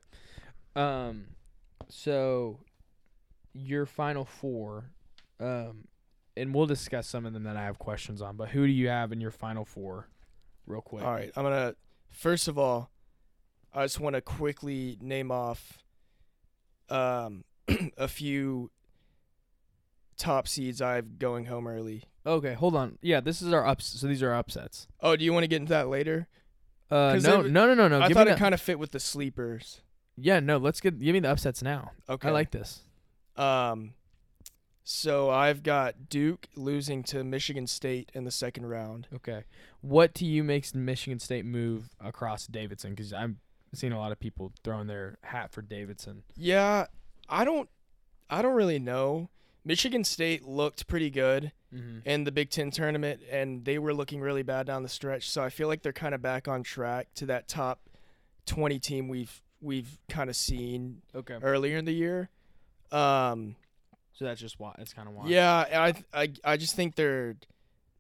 Um 0.77 1.27
so 1.89 2.61
your 3.53 3.87
final 3.87 4.25
four 4.25 4.91
um 5.41 5.87
and 6.37 6.53
we'll 6.55 6.67
discuss 6.67 7.07
some 7.07 7.27
of 7.27 7.33
them 7.33 7.45
that 7.45 7.57
I 7.57 7.63
have 7.65 7.79
questions 7.79 8.21
on, 8.21 8.37
but 8.37 8.49
who 8.49 8.67
do 8.67 8.73
you 8.73 8.89
have 8.89 9.13
in 9.13 9.21
your 9.21 9.31
final 9.31 9.65
four 9.65 10.09
real 10.67 10.81
quick? 10.81 11.05
All 11.05 11.13
right, 11.13 11.31
I'm 11.37 11.45
gonna 11.45 11.77
first 12.11 12.49
of 12.49 12.59
all, 12.59 12.91
I 13.75 13.85
just 13.85 14.01
want 14.01 14.15
to 14.15 14.21
quickly 14.21 14.97
name 15.01 15.31
off 15.31 15.79
um, 16.89 17.45
a 17.97 18.09
few 18.09 18.71
top 20.17 20.47
seeds 20.47 20.81
I 20.81 20.95
have 20.97 21.19
going 21.19 21.47
home 21.47 21.67
early. 21.67 22.05
Okay, 22.27 22.55
hold 22.55 22.77
on. 22.77 22.99
Yeah, 23.03 23.21
this 23.21 23.43
is 23.43 23.53
our 23.53 23.67
ups 23.67 23.87
so 24.01 24.07
these 24.07 24.23
are 24.23 24.31
our 24.31 24.37
upsets. 24.37 24.87
Oh, 25.01 25.17
do 25.17 25.25
you 25.25 25.33
want 25.33 25.43
to 25.45 25.49
get 25.49 25.57
into 25.61 25.71
that 25.71 25.89
later? 25.89 26.29
Uh 26.91 27.19
no, 27.23 27.43
they- 27.43 27.51
no, 27.51 27.67
no, 27.67 27.75
no, 27.75 27.89
no. 27.89 28.01
I 28.01 28.09
Give 28.09 28.17
thought 28.17 28.29
it 28.29 28.39
kind 28.39 28.55
of 28.55 28.61
fit 28.61 28.79
with 28.79 28.93
the 28.93 29.01
sleepers. 29.01 29.81
Yeah, 30.17 30.41
no, 30.41 30.59
let's 30.59 30.81
get 30.81 30.99
give 31.01 31.13
me 31.13 31.21
the 31.21 31.31
upsets 31.31 31.63
now. 31.63 31.91
Okay, 32.09 32.29
I 32.29 32.31
like 32.31 32.53
this. 32.53 32.83
Um, 33.37 33.95
so 34.85 35.31
I've 35.31 35.63
got 35.63 36.09
Duke 36.09 36.47
losing 36.57 37.03
to 37.05 37.25
Michigan 37.25 37.67
State 37.67 38.13
in 38.15 38.25
the 38.25 38.31
second 38.31 38.67
round. 38.67 39.09
Okay. 39.13 39.45
What 39.81 40.15
to 40.17 40.25
you 40.25 40.45
makes 40.45 40.75
Michigan 40.75 41.19
State 41.19 41.45
move 41.45 41.89
across 42.01 42.47
Davidson? 42.47 42.91
Because 42.91 43.13
I'm 43.13 43.39
seeing 43.75 43.93
a 43.93 43.99
lot 43.99 44.13
of 44.13 44.21
people 44.21 44.53
throwing 44.63 44.87
their 44.87 45.19
hat 45.23 45.53
for 45.53 45.63
Davidson. 45.63 46.23
Yeah, 46.37 46.87
I 47.29 47.45
don't, 47.45 47.69
I 48.31 48.43
don't 48.43 48.55
really 48.55 48.79
know. 48.79 49.29
Michigan 49.65 50.05
State 50.05 50.45
looked 50.47 50.87
pretty 50.87 51.11
good 51.11 51.53
Mm-hmm. 51.75 52.09
in 52.09 52.23
the 52.23 52.31
Big 52.31 52.51
Ten 52.51 52.71
tournament, 52.71 53.21
and 53.29 53.65
they 53.65 53.81
were 53.81 53.93
looking 53.93 54.21
really 54.21 54.45
bad 54.45 54.65
down 54.65 54.85
the 54.85 54.89
stretch. 54.89 55.29
So 55.29 55.43
I 55.43 55.51
feel 55.51 55.67
like 55.67 55.83
they're 55.83 55.93
kind 55.93 56.15
of 56.15 56.23
back 56.23 56.47
on 56.47 56.63
track 56.63 57.09
to 57.17 57.27
that 57.27 57.49
top 57.49 57.81
20 58.47 58.79
team 58.79 59.09
we've 59.09 59.43
we've 59.61 59.99
kind 60.09 60.31
of 60.31 60.37
seen 60.37 61.03
Okay. 61.17 61.37
earlier 61.43 61.77
in 61.77 61.85
the 61.85 61.93
year. 61.93 62.29
Um, 62.93 63.57
So 64.13 64.25
that's 64.25 64.41
just 64.41 64.61
why. 64.61 64.73
That's 64.79 64.93
kind 64.93 65.09
of 65.09 65.15
why. 65.15 65.27
yeah, 65.27 65.65
I 66.15 66.23
I 66.23 66.33
I 66.45 66.57
just 66.57 66.77
think 66.77 66.95
their 66.95 67.35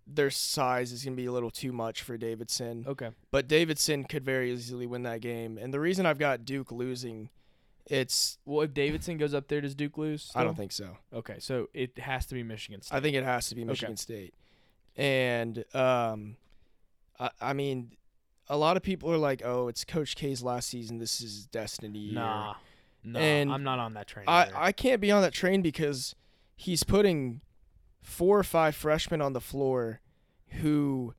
their 0.06 0.30
size 0.30 0.92
is 0.92 1.04
gonna 1.04 1.16
be 1.16 1.26
a 1.26 1.32
little 1.32 1.50
too 1.50 1.72
much 1.72 2.02
for 2.02 2.16
Davidson. 2.16 2.84
Okay. 2.86 3.10
But 3.30 3.48
Davidson 3.48 4.04
could 4.04 4.24
very 4.24 4.52
easily 4.52 4.86
win 4.86 5.02
that 5.04 5.20
game. 5.20 5.58
And 5.58 5.72
the 5.72 5.80
reason 5.80 6.06
I've 6.06 6.18
got 6.18 6.44
Duke 6.44 6.70
losing, 6.70 7.30
it's 7.86 8.38
Well, 8.44 8.62
if 8.62 8.74
Davidson 8.74 9.18
goes 9.18 9.34
up 9.34 9.48
there, 9.48 9.60
does 9.60 9.74
Duke 9.74 9.98
lose? 9.98 10.30
I 10.34 10.44
don't 10.44 10.56
think 10.56 10.72
so. 10.72 10.98
Okay, 11.12 11.36
so 11.38 11.68
it 11.74 11.98
has 11.98 12.26
to 12.26 12.34
be 12.34 12.42
Michigan 12.42 12.82
State. 12.82 12.96
I 12.96 13.00
think 13.00 13.16
it 13.16 13.24
has 13.24 13.48
to 13.48 13.54
be 13.54 13.64
Michigan 13.64 13.96
State. 13.96 14.34
And 14.96 15.64
um, 15.74 16.36
I, 17.18 17.30
I 17.40 17.52
mean, 17.52 17.92
a 18.48 18.56
lot 18.56 18.76
of 18.76 18.82
people 18.82 19.10
are 19.10 19.18
like, 19.18 19.42
"Oh, 19.44 19.68
it's 19.68 19.84
Coach 19.84 20.16
K's 20.16 20.42
last 20.42 20.68
season. 20.68 20.98
This 20.98 21.20
is 21.20 21.46
destiny." 21.46 21.98
year." 21.98 22.14
Nah, 22.14 22.54
no, 23.02 23.18
And 23.18 23.50
I'm 23.52 23.64
not 23.64 23.78
on 23.78 23.94
that 23.94 24.06
train. 24.06 24.26
I, 24.28 24.42
either. 24.42 24.52
I 24.56 24.72
can't 24.72 25.00
be 25.00 25.10
on 25.10 25.22
that 25.22 25.32
train 25.32 25.62
because 25.62 26.14
he's 26.56 26.84
putting 26.84 27.40
four 28.04 28.38
or 28.38 28.44
five 28.44 28.76
freshmen 28.76 29.20
on 29.20 29.32
the 29.32 29.40
floor 29.40 30.00
who 30.60 31.14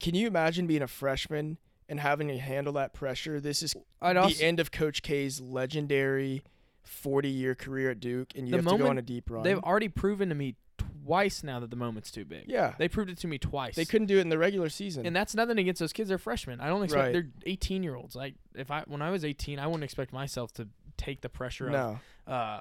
can 0.00 0.14
you 0.14 0.26
imagine 0.26 0.66
being 0.66 0.82
a 0.82 0.88
freshman 0.88 1.58
and 1.88 2.00
having 2.00 2.28
to 2.28 2.38
handle 2.38 2.72
that 2.72 2.92
pressure? 2.92 3.40
This 3.40 3.62
is 3.62 3.76
I'd 4.00 4.16
the 4.16 4.42
end 4.44 4.58
of 4.58 4.72
Coach 4.72 5.02
K's 5.02 5.40
legendary 5.40 6.42
40 6.82 7.28
year 7.28 7.54
career 7.54 7.90
at 7.90 8.00
Duke, 8.00 8.28
and 8.34 8.48
you 8.48 8.54
have 8.56 8.66
to 8.66 8.78
go 8.78 8.88
on 8.88 8.98
a 8.98 9.02
deep 9.02 9.30
run. 9.30 9.44
they've 9.44 9.58
already 9.58 9.88
proven 9.88 10.30
to 10.30 10.34
me 10.34 10.56
twice 11.04 11.42
now 11.42 11.60
that 11.60 11.70
the 11.70 11.76
moment's 11.76 12.10
too 12.10 12.24
big. 12.24 12.44
yeah, 12.48 12.74
They 12.78 12.88
proved 12.88 13.10
it 13.10 13.18
to 13.18 13.26
me 13.28 13.38
twice. 13.38 13.76
they 13.76 13.84
couldn't 13.84 14.06
do 14.06 14.18
it 14.18 14.22
in 14.22 14.28
the 14.30 14.38
regular 14.38 14.68
season. 14.70 15.06
and 15.06 15.14
that's 15.14 15.34
nothing 15.34 15.58
against 15.58 15.78
those 15.80 15.92
kids. 15.92 16.08
They're 16.08 16.18
freshmen. 16.18 16.60
I 16.60 16.68
don't 16.68 16.82
expect 16.82 17.04
Right. 17.04 17.12
they're 17.12 17.28
18 17.46 17.82
year 17.82 17.94
olds. 17.94 18.16
Like 18.16 18.34
if 18.54 18.70
I 18.70 18.82
when 18.86 19.02
I 19.02 19.10
was 19.10 19.24
18, 19.24 19.58
I 19.58 19.66
wouldn't 19.66 19.84
expect 19.84 20.12
myself 20.12 20.52
to 20.54 20.68
take 20.96 21.20
the 21.20 21.28
pressure 21.28 21.66
of 21.66 21.72
no, 21.72 22.00
uh, 22.26 22.60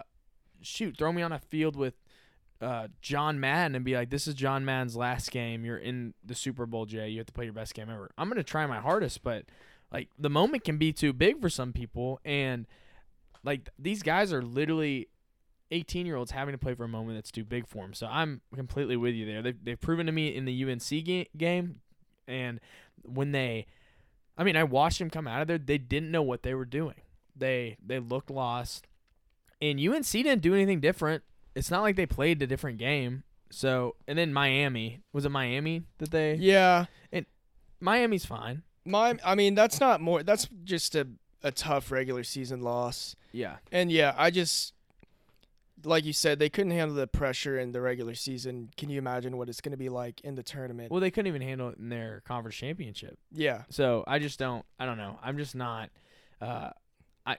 shoot, 0.62 0.98
throw 0.98 1.12
me 1.12 1.22
on 1.22 1.32
a 1.32 1.39
field 1.39 1.76
with 1.76 1.95
uh, 2.62 2.88
John 3.01 3.39
Madden 3.39 3.76
and 3.76 3.86
be 3.86 3.95
like, 3.95 4.10
this 4.10 4.28
is 4.28 4.34
John 4.34 4.66
Madden's 4.66 4.95
last 4.95 5.32
game. 5.32 5.64
You're 5.64 5.78
in 5.78 6.14
the 6.26 6.36
Super 6.36 6.66
Bowl, 6.66 6.86
Jay. 6.86 7.10
You 7.10 7.20
have 7.20 7.28
to 7.28 7.34
play 7.34 7.45
your 7.45 7.53
best 7.53 7.74
game 7.74 7.89
ever. 7.89 8.10
I'm 8.18 8.30
gonna 8.30 8.43
try 8.43 8.66
my 8.66 8.80
hardest, 8.80 9.24
but 9.24 9.45
like 9.91 10.10
the 10.18 10.30
moment 10.30 10.64
can 10.64 10.78
be 10.78 10.91
too 10.91 11.14
big 11.14 11.39
for 11.39 11.49
some 11.49 11.72
people, 11.74 12.20
and 12.26 12.66
like 13.43 13.70
these 13.78 14.01
guys 14.01 14.34
are 14.34 14.41
literally 14.41 15.08
18 15.72 16.05
year 16.05 16.16
olds 16.16 16.32
having 16.32 16.53
to 16.53 16.58
play 16.58 16.74
for 16.74 16.84
a 16.84 16.89
moment 16.89 17.18
that's 17.18 17.32
too 17.32 17.43
big 17.43 17.68
for 17.68 17.84
them. 17.84 17.93
So 17.93 18.08
I'm 18.08 18.41
completely 18.55 18.97
with 18.97 19.14
you 19.14 19.26
there. 19.26 19.41
They've, 19.41 19.64
they've 19.64 19.80
proven 19.80 20.05
to 20.05 20.12
me 20.12 20.36
in 20.36 20.45
the 20.45 20.64
UNC 20.64 21.05
ga- 21.05 21.30
game, 21.38 21.82
and 22.28 22.60
when 23.03 23.32
they, 23.32 23.68
I 24.38 24.43
mean, 24.43 24.55
I 24.55 24.64
watched 24.64 24.99
them 24.99 25.10
come 25.10 25.28
out 25.28 25.41
of 25.41 25.47
there. 25.47 25.58
They 25.58 25.78
didn't 25.78 26.12
know 26.12 26.24
what 26.24 26.43
they 26.43 26.53
were 26.53 26.66
doing. 26.66 27.01
They 27.36 27.78
they 27.86 27.99
looked 27.99 28.32
lost, 28.32 28.88
and 29.62 29.80
UNC 29.80 30.08
didn't 30.08 30.41
do 30.41 30.55
anything 30.55 30.80
different. 30.80 31.24
It's 31.58 31.72
not 31.72 31.82
like 31.82 31.95
they 31.95 32.05
played 32.05 32.41
a 32.41 32.47
different 32.47 32.78
game. 32.78 33.24
So 33.49 33.95
and 34.08 34.18
then 34.18 34.34
Miami 34.34 35.01
was 35.14 35.26
it 35.26 35.30
Miami 35.30 35.84
that 35.99 36.12
they 36.12 36.36
yeah, 36.36 36.86
and 37.12 37.26
Miami's 37.80 38.26
fine. 38.26 38.64
my 38.86 39.18
I 39.24 39.36
mean 39.36 39.55
that's 39.55 39.80
not 39.80 40.01
more. 40.01 40.24
That's 40.24 40.47
just 40.64 40.95
a 40.95 41.08
a 41.43 41.51
tough 41.51 41.91
regular 41.91 42.24
season 42.24 42.62
loss. 42.62 43.16
Yeah. 43.32 43.58
And 43.72 43.91
yeah, 43.91 44.14
I 44.18 44.32
just 44.32 44.74
like 45.84 46.05
you 46.05 46.14
said, 46.14 46.39
they 46.39 46.49
couldn't 46.49 46.72
handle 46.72 46.95
the 46.95 47.08
pressure 47.08 47.60
in 47.60 47.72
the 47.72 47.82
regular 47.82 48.16
season. 48.16 48.70
Can 48.78 48.89
you 48.89 48.97
imagine 48.97 49.38
what 49.38 49.47
it's 49.47 49.62
going 49.62 49.72
to 49.72 49.78
be 49.78 49.89
like 49.89 50.22
in 50.22 50.36
the 50.36 50.43
tournament? 50.43 50.91
Well, 50.91 50.99
they 50.99 51.12
couldn't 51.12 51.28
even 51.28 51.41
handle 51.41 51.70
it 51.70 51.78
in 51.78 51.89
their 51.89 52.22
conference 52.26 52.55
championship. 52.55 53.18
yeah, 53.32 53.64
So 53.70 54.03
I 54.08 54.20
just 54.20 54.39
don't. 54.39 54.66
I 54.80 54.86
don't 54.86 54.97
know. 54.97 55.20
I'm 55.24 55.38
just 55.38 55.55
not. 55.55 55.89
Uh, 56.41 56.72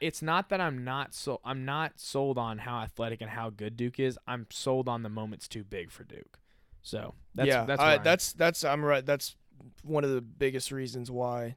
it's 0.01 0.21
not 0.23 0.49
that 0.51 0.61
I'm 0.61 0.85
not 0.85 1.15
so. 1.15 1.41
I'm 1.45 1.65
not 1.65 1.99
sold 2.01 2.37
on 2.39 2.59
how 2.59 2.81
athletic 2.81 3.21
and 3.21 3.31
how 3.31 3.51
good 3.51 3.77
Duke 3.77 3.99
is. 3.99 4.19
I'm 4.27 4.47
sold 4.51 4.89
on 4.89 5.03
the 5.03 5.09
moment's 5.09 5.49
too 5.49 5.65
big 5.65 5.91
for 5.91 6.05
Duke. 6.05 6.39
So 6.83 7.15
that's 7.35 7.49
yeah, 7.49 7.65
that's 7.65 7.81
I, 7.81 7.93
I'm- 7.93 8.01
that's 8.05 8.33
that's 8.33 8.65
I'm 8.65 8.85
right. 8.85 9.05
That's 9.05 9.37
one 9.83 10.05
of 10.05 10.11
the 10.11 10.21
biggest 10.21 10.71
reasons 10.71 11.11
why 11.11 11.57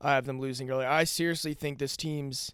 I 0.00 0.14
have 0.14 0.24
them 0.26 0.40
losing 0.40 0.70
early. 0.70 0.84
I 0.84 1.04
seriously 1.04 1.54
think 1.54 1.78
this 1.78 1.96
team's, 1.96 2.52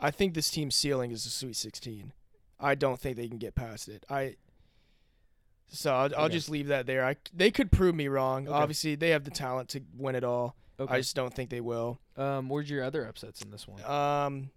I 0.00 0.10
think 0.10 0.34
this 0.34 0.50
team's 0.50 0.74
ceiling 0.76 1.10
is 1.12 1.24
a 1.24 1.30
Sweet 1.30 1.56
16. 1.56 2.12
I 2.60 2.74
don't 2.74 2.98
think 3.00 3.16
they 3.16 3.28
can 3.28 3.38
get 3.38 3.54
past 3.54 3.88
it. 3.88 4.04
I. 4.10 4.36
So 5.68 5.92
I'll, 5.92 6.10
I'll 6.16 6.28
just 6.28 6.48
leave 6.48 6.68
that 6.68 6.86
there. 6.86 7.04
I 7.04 7.16
they 7.34 7.50
could 7.50 7.72
prove 7.72 7.94
me 7.94 8.08
wrong. 8.08 8.46
Okay. 8.46 8.56
Obviously, 8.56 8.94
they 8.94 9.10
have 9.10 9.24
the 9.24 9.30
talent 9.30 9.68
to 9.70 9.82
win 9.96 10.14
it 10.14 10.22
all. 10.24 10.56
Okay. 10.78 10.94
I 10.94 10.98
just 10.98 11.16
don't 11.16 11.32
think 11.34 11.50
they 11.50 11.60
will. 11.60 11.98
um, 12.16 12.48
where's 12.48 12.68
your 12.70 12.82
other 12.84 13.06
upsets 13.06 13.40
in 13.42 13.50
this 13.50 13.66
one? 13.66 13.82
Um, 13.84 14.50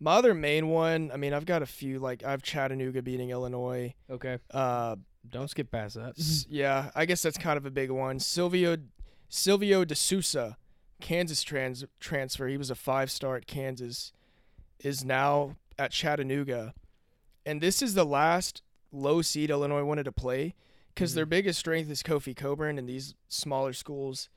my 0.00 0.12
other 0.14 0.34
main 0.34 0.68
one. 0.68 1.10
I 1.12 1.16
mean, 1.16 1.32
I've 1.32 1.46
got 1.46 1.62
a 1.62 1.66
few. 1.66 1.98
Like 1.98 2.22
I 2.24 2.30
have 2.30 2.42
Chattanooga 2.42 3.02
beating 3.02 3.30
Illinois. 3.30 3.94
Okay, 4.10 4.38
Uh, 4.52 4.96
don't 5.28 5.48
skip 5.48 5.70
past 5.70 5.94
that. 5.96 6.18
S- 6.18 6.46
yeah, 6.48 6.90
I 6.94 7.06
guess 7.06 7.22
that's 7.22 7.38
kind 7.38 7.56
of 7.56 7.64
a 7.66 7.70
big 7.70 7.90
one. 7.90 8.18
Silvio 8.20 8.76
Silvio 9.28 9.84
De 9.84 9.94
Sousa, 9.94 10.56
Kansas 11.00 11.42
trans 11.42 11.84
transfer. 11.98 12.46
He 12.46 12.56
was 12.56 12.70
a 12.70 12.74
five 12.74 13.10
star 13.10 13.36
at 13.36 13.46
Kansas, 13.46 14.12
is 14.80 15.04
now 15.04 15.56
at 15.78 15.90
Chattanooga, 15.90 16.74
and 17.46 17.60
this 17.60 17.82
is 17.82 17.94
the 17.94 18.04
last 18.04 18.62
low 18.92 19.22
seed 19.22 19.50
Illinois 19.50 19.82
wanted 19.82 20.04
to 20.04 20.12
play 20.12 20.54
because 20.94 21.14
their 21.14 21.26
Mhm. 21.26 21.30
biggest 21.30 21.58
strength 21.58 21.90
is 21.90 22.02
Kofi 22.02 22.36
Cockburn, 22.36 22.78
and 22.78 22.88
these 22.88 23.14
smaller 23.28 23.72
schools 23.72 24.28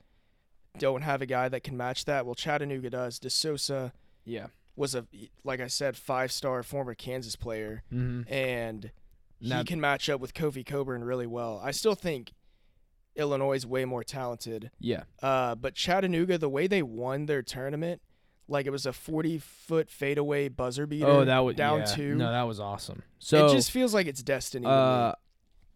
don't 0.78 1.02
have 1.02 1.22
a 1.22 1.26
guy 1.26 1.48
that 1.48 1.62
can 1.62 1.76
match 1.76 2.04
that. 2.06 2.26
Well, 2.26 2.34
Chattanooga 2.34 2.90
does. 2.90 3.18
De 3.18 3.30
Sousa, 3.30 3.92
yeah. 4.24 4.48
was 4.76 4.94
a 4.94 5.06
like 5.44 5.60
I 5.60 5.66
said 5.68 5.96
five 5.96 6.30
star 6.32 6.62
former 6.62 6.94
Kansas 6.94 7.36
player 7.36 7.82
Mm-hmm. 7.92 8.32
and 8.32 8.90
he 9.40 9.64
can 9.64 9.80
match 9.80 10.08
up 10.10 10.20
with 10.20 10.34
Kofi 10.34 10.66
Cockburn 10.66 11.04
really 11.04 11.26
well. 11.26 11.60
I 11.62 11.70
still 11.70 11.94
think 11.94 12.32
Illinois 13.14 13.54
is 13.54 13.66
way 13.66 13.84
more 13.84 14.02
talented. 14.02 14.70
Yeah. 14.80 15.04
Uh, 15.22 15.54
but 15.54 15.74
Chattanooga, 15.74 16.38
the 16.38 16.48
way 16.48 16.66
they 16.66 16.82
won 16.82 17.26
their 17.26 17.42
tournament, 17.42 18.00
like 18.48 18.66
it 18.66 18.70
was 18.70 18.84
a 18.86 18.92
40 18.92 19.38
foot 19.38 19.90
fadeaway 19.90 20.48
buzzer 20.48 20.86
beater. 20.86 21.06
Oh, 21.06 21.24
that 21.24 21.38
was 21.40 21.54
down 21.56 21.80
yeah. 21.80 21.84
two. 21.84 22.14
No, 22.16 22.30
that 22.32 22.42
was 22.44 22.58
awesome. 22.60 23.02
So 23.18 23.46
it 23.46 23.52
just 23.52 23.70
feels 23.70 23.94
like 23.94 24.06
it's 24.06 24.22
destiny. 24.22 24.66
uh, 24.66 25.12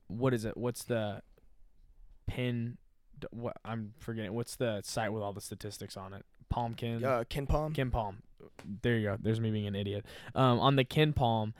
what 0.08 0.34
is 0.34 0.44
it? 0.44 0.56
What's 0.56 0.84
the 0.84 1.22
pin? 2.26 2.78
What 3.30 3.56
I'm 3.64 3.94
forgetting. 3.98 4.32
What's 4.34 4.56
the 4.56 4.80
site 4.84 5.12
with 5.12 5.22
all 5.22 5.32
the 5.32 5.40
statistics 5.40 5.96
on 5.96 6.12
it? 6.14 6.24
Palmkin. 6.52 7.02
uh, 7.02 7.24
KenPom. 7.24 7.74
Ken 7.74 7.90
Palm. 7.90 8.22
There 8.82 8.96
you 8.96 9.08
go. 9.08 9.16
There's 9.20 9.40
me 9.40 9.50
being 9.50 9.66
an 9.66 9.74
idiot. 9.74 10.04
Um, 10.34 10.58
on 10.60 10.76
the 10.76 10.84
KenPom, 10.84 11.54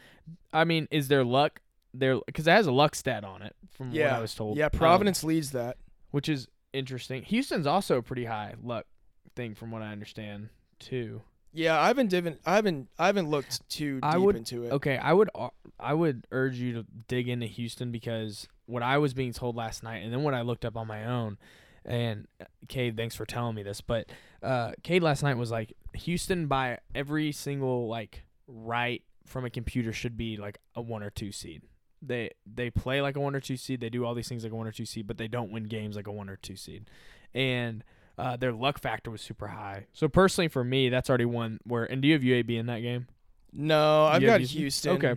I 0.53 0.65
mean, 0.65 0.89
is 0.91 1.09
there 1.09 1.25
luck 1.25 1.61
there? 1.95 2.19
Because 2.27 2.47
it 2.47 2.51
has 2.51 2.67
a 2.67 2.73
luck 2.73 2.95
stat 2.95 3.25
on 3.25 3.41
it, 3.43 3.55
from 3.71 3.91
what 3.91 4.01
I 4.01 4.21
was 4.21 4.35
told. 4.35 4.57
Yeah, 4.59 4.67
Um, 4.67 4.71
Providence 4.73 5.25
leads 5.25 5.53
that. 5.53 5.77
which 6.11 6.29
is 6.29 6.49
interesting. 6.73 7.23
Houston's 7.23 7.67
also 7.67 7.97
a 7.99 8.03
pretty 8.03 8.25
high 8.27 8.55
luck 8.63 8.87
thing, 9.35 9.55
from 9.55 9.71
what 9.71 9.81
I 9.83 9.93
understand, 9.93 10.51
too. 10.79 11.23
Yeah, 11.53 11.79
I 11.81 11.89
haven't 11.89 12.11
divin- 12.11 12.39
I 12.47 12.55
haven't 12.55 12.89
I 12.99 13.07
haven't 13.07 13.29
looked 13.29 13.69
too 13.69 14.01
I 14.03 14.15
deep 14.15 14.23
would- 14.23 14.37
into 14.37 14.65
it. 14.65 14.73
Okay, 14.73 14.97
I 14.97 15.13
would 15.13 15.31
I 15.79 15.95
would 15.95 16.27
urge 16.31 16.57
you 16.57 16.73
to 16.75 16.87
dig 17.09 17.29
into 17.29 17.47
Houston 17.47 17.91
because 17.93 18.49
what 18.67 18.83
I 18.83 18.99
was 18.99 19.13
being 19.15 19.33
told 19.33 19.57
last 19.57 19.83
night, 19.83 19.99
and 19.99 20.13
then 20.13 20.23
what 20.23 20.35
I 20.35 20.43
looked 20.43 20.65
up 20.65 20.77
on 20.77 20.87
my 20.87 21.05
own, 21.05 21.37
and 21.85 22.27
uh, 22.41 22.45
Cade, 22.69 22.97
thanks 22.97 23.15
for 23.15 23.27
telling 23.27 23.55
me 23.55 23.63
this, 23.63 23.81
but 23.81 24.09
uh, 24.43 24.73
Cade 24.83 25.03
last 25.03 25.23
night 25.23 25.37
was 25.37 25.51
like 25.51 25.75
Houston 25.95 26.47
by 26.47 26.79
every 26.95 27.33
single 27.33 27.87
like 27.89 28.23
right 28.47 29.03
from 29.27 29.45
a 29.45 29.51
computer 29.51 29.93
should 29.93 30.17
be 30.17 30.37
like 30.37 30.59
a 30.75 30.81
one 30.81 31.03
or 31.03 31.11
two 31.11 31.33
seed. 31.33 31.63
They 32.01 32.31
they 32.47 32.71
play 32.71 33.03
like 33.03 33.17
a 33.17 33.21
one 33.21 33.35
or 33.37 33.41
two 33.41 33.57
seed. 33.59 33.81
They 33.81 33.91
do 33.91 34.05
all 34.07 34.15
these 34.15 34.29
things 34.29 34.43
like 34.43 34.53
a 34.53 34.57
one 34.57 34.67
or 34.67 34.73
two 34.73 34.87
seed, 34.87 35.07
but 35.07 35.19
they 35.19 35.29
don't 35.29 35.53
win 35.53 35.65
games 35.65 35.97
like 35.97 36.07
a 36.07 36.13
one 36.13 36.31
or 36.31 36.37
two 36.37 36.57
seed, 36.57 36.89
and. 37.35 37.85
Uh, 38.19 38.37
their 38.37 38.53
luck 38.53 38.79
factor 38.79 39.11
was 39.11 39.21
super 39.23 39.49
high. 39.49 39.87
So 39.93 40.09
personally, 40.09 40.49
for 40.49 40.63
me, 40.63 40.89
that's 40.91 41.09
already 41.09 41.25
one 41.25 41.61
where. 41.65 41.85
And 41.85 42.03
do 42.03 42.09
you 42.09 42.15
have 42.15 42.23
UAB 42.23 42.59
in 42.59 42.67
that 42.67 42.81
game? 42.81 43.07
No, 43.53 44.05
I've 44.05 44.23
have 44.23 44.41
got 44.41 44.41
Houston. 44.41 44.97
Okay. 44.97 45.17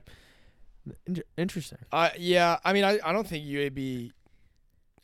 In- 1.07 1.23
interesting. 1.37 1.79
I 1.91 2.11
yeah, 2.17 2.57
I 2.63 2.73
mean 2.73 2.83
I, 2.83 2.99
I 3.03 3.11
don't 3.11 3.27
think 3.27 3.45
UAB 3.45 4.11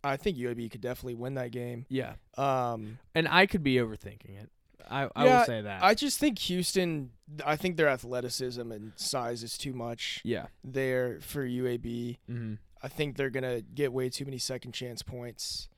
I 0.04 0.18
think 0.18 0.38
UAB 0.38 0.70
could 0.72 0.82
definitely 0.82 1.16
win 1.16 1.36
that 1.36 1.52
game. 1.52 1.86
Yeah. 1.90 2.14
Um 2.38 3.00
And 3.16 3.28
I 3.28 3.46
could 3.46 3.64
be 3.64 3.76
overthinking 3.76 4.42
it. 4.42 4.50
I, 4.90 5.10
I 5.16 5.26
Yeah, 5.26 5.40
will 5.40 5.46
say 5.46 5.62
that. 5.62 5.84
I 5.84 5.94
just 5.94 6.20
think 6.20 6.38
Houston. 6.40 7.12
I 7.46 7.56
think 7.56 7.78
their 7.78 7.88
athleticism 7.88 8.72
and 8.72 8.92
size 8.96 9.42
is 9.44 9.58
too 9.58 9.74
much 9.74 10.22
yeah. 10.24 10.48
there 10.64 11.20
for 11.22 11.46
UAB. 11.46 12.18
hmm 12.28 12.56
I 12.84 12.88
think 12.88 13.16
they're 13.16 13.30
gonna 13.30 13.62
get 13.62 13.94
way 13.94 14.10
too 14.10 14.26
many 14.26 14.40
second 14.40 14.72
chance 14.74 15.02
points. 15.04 15.70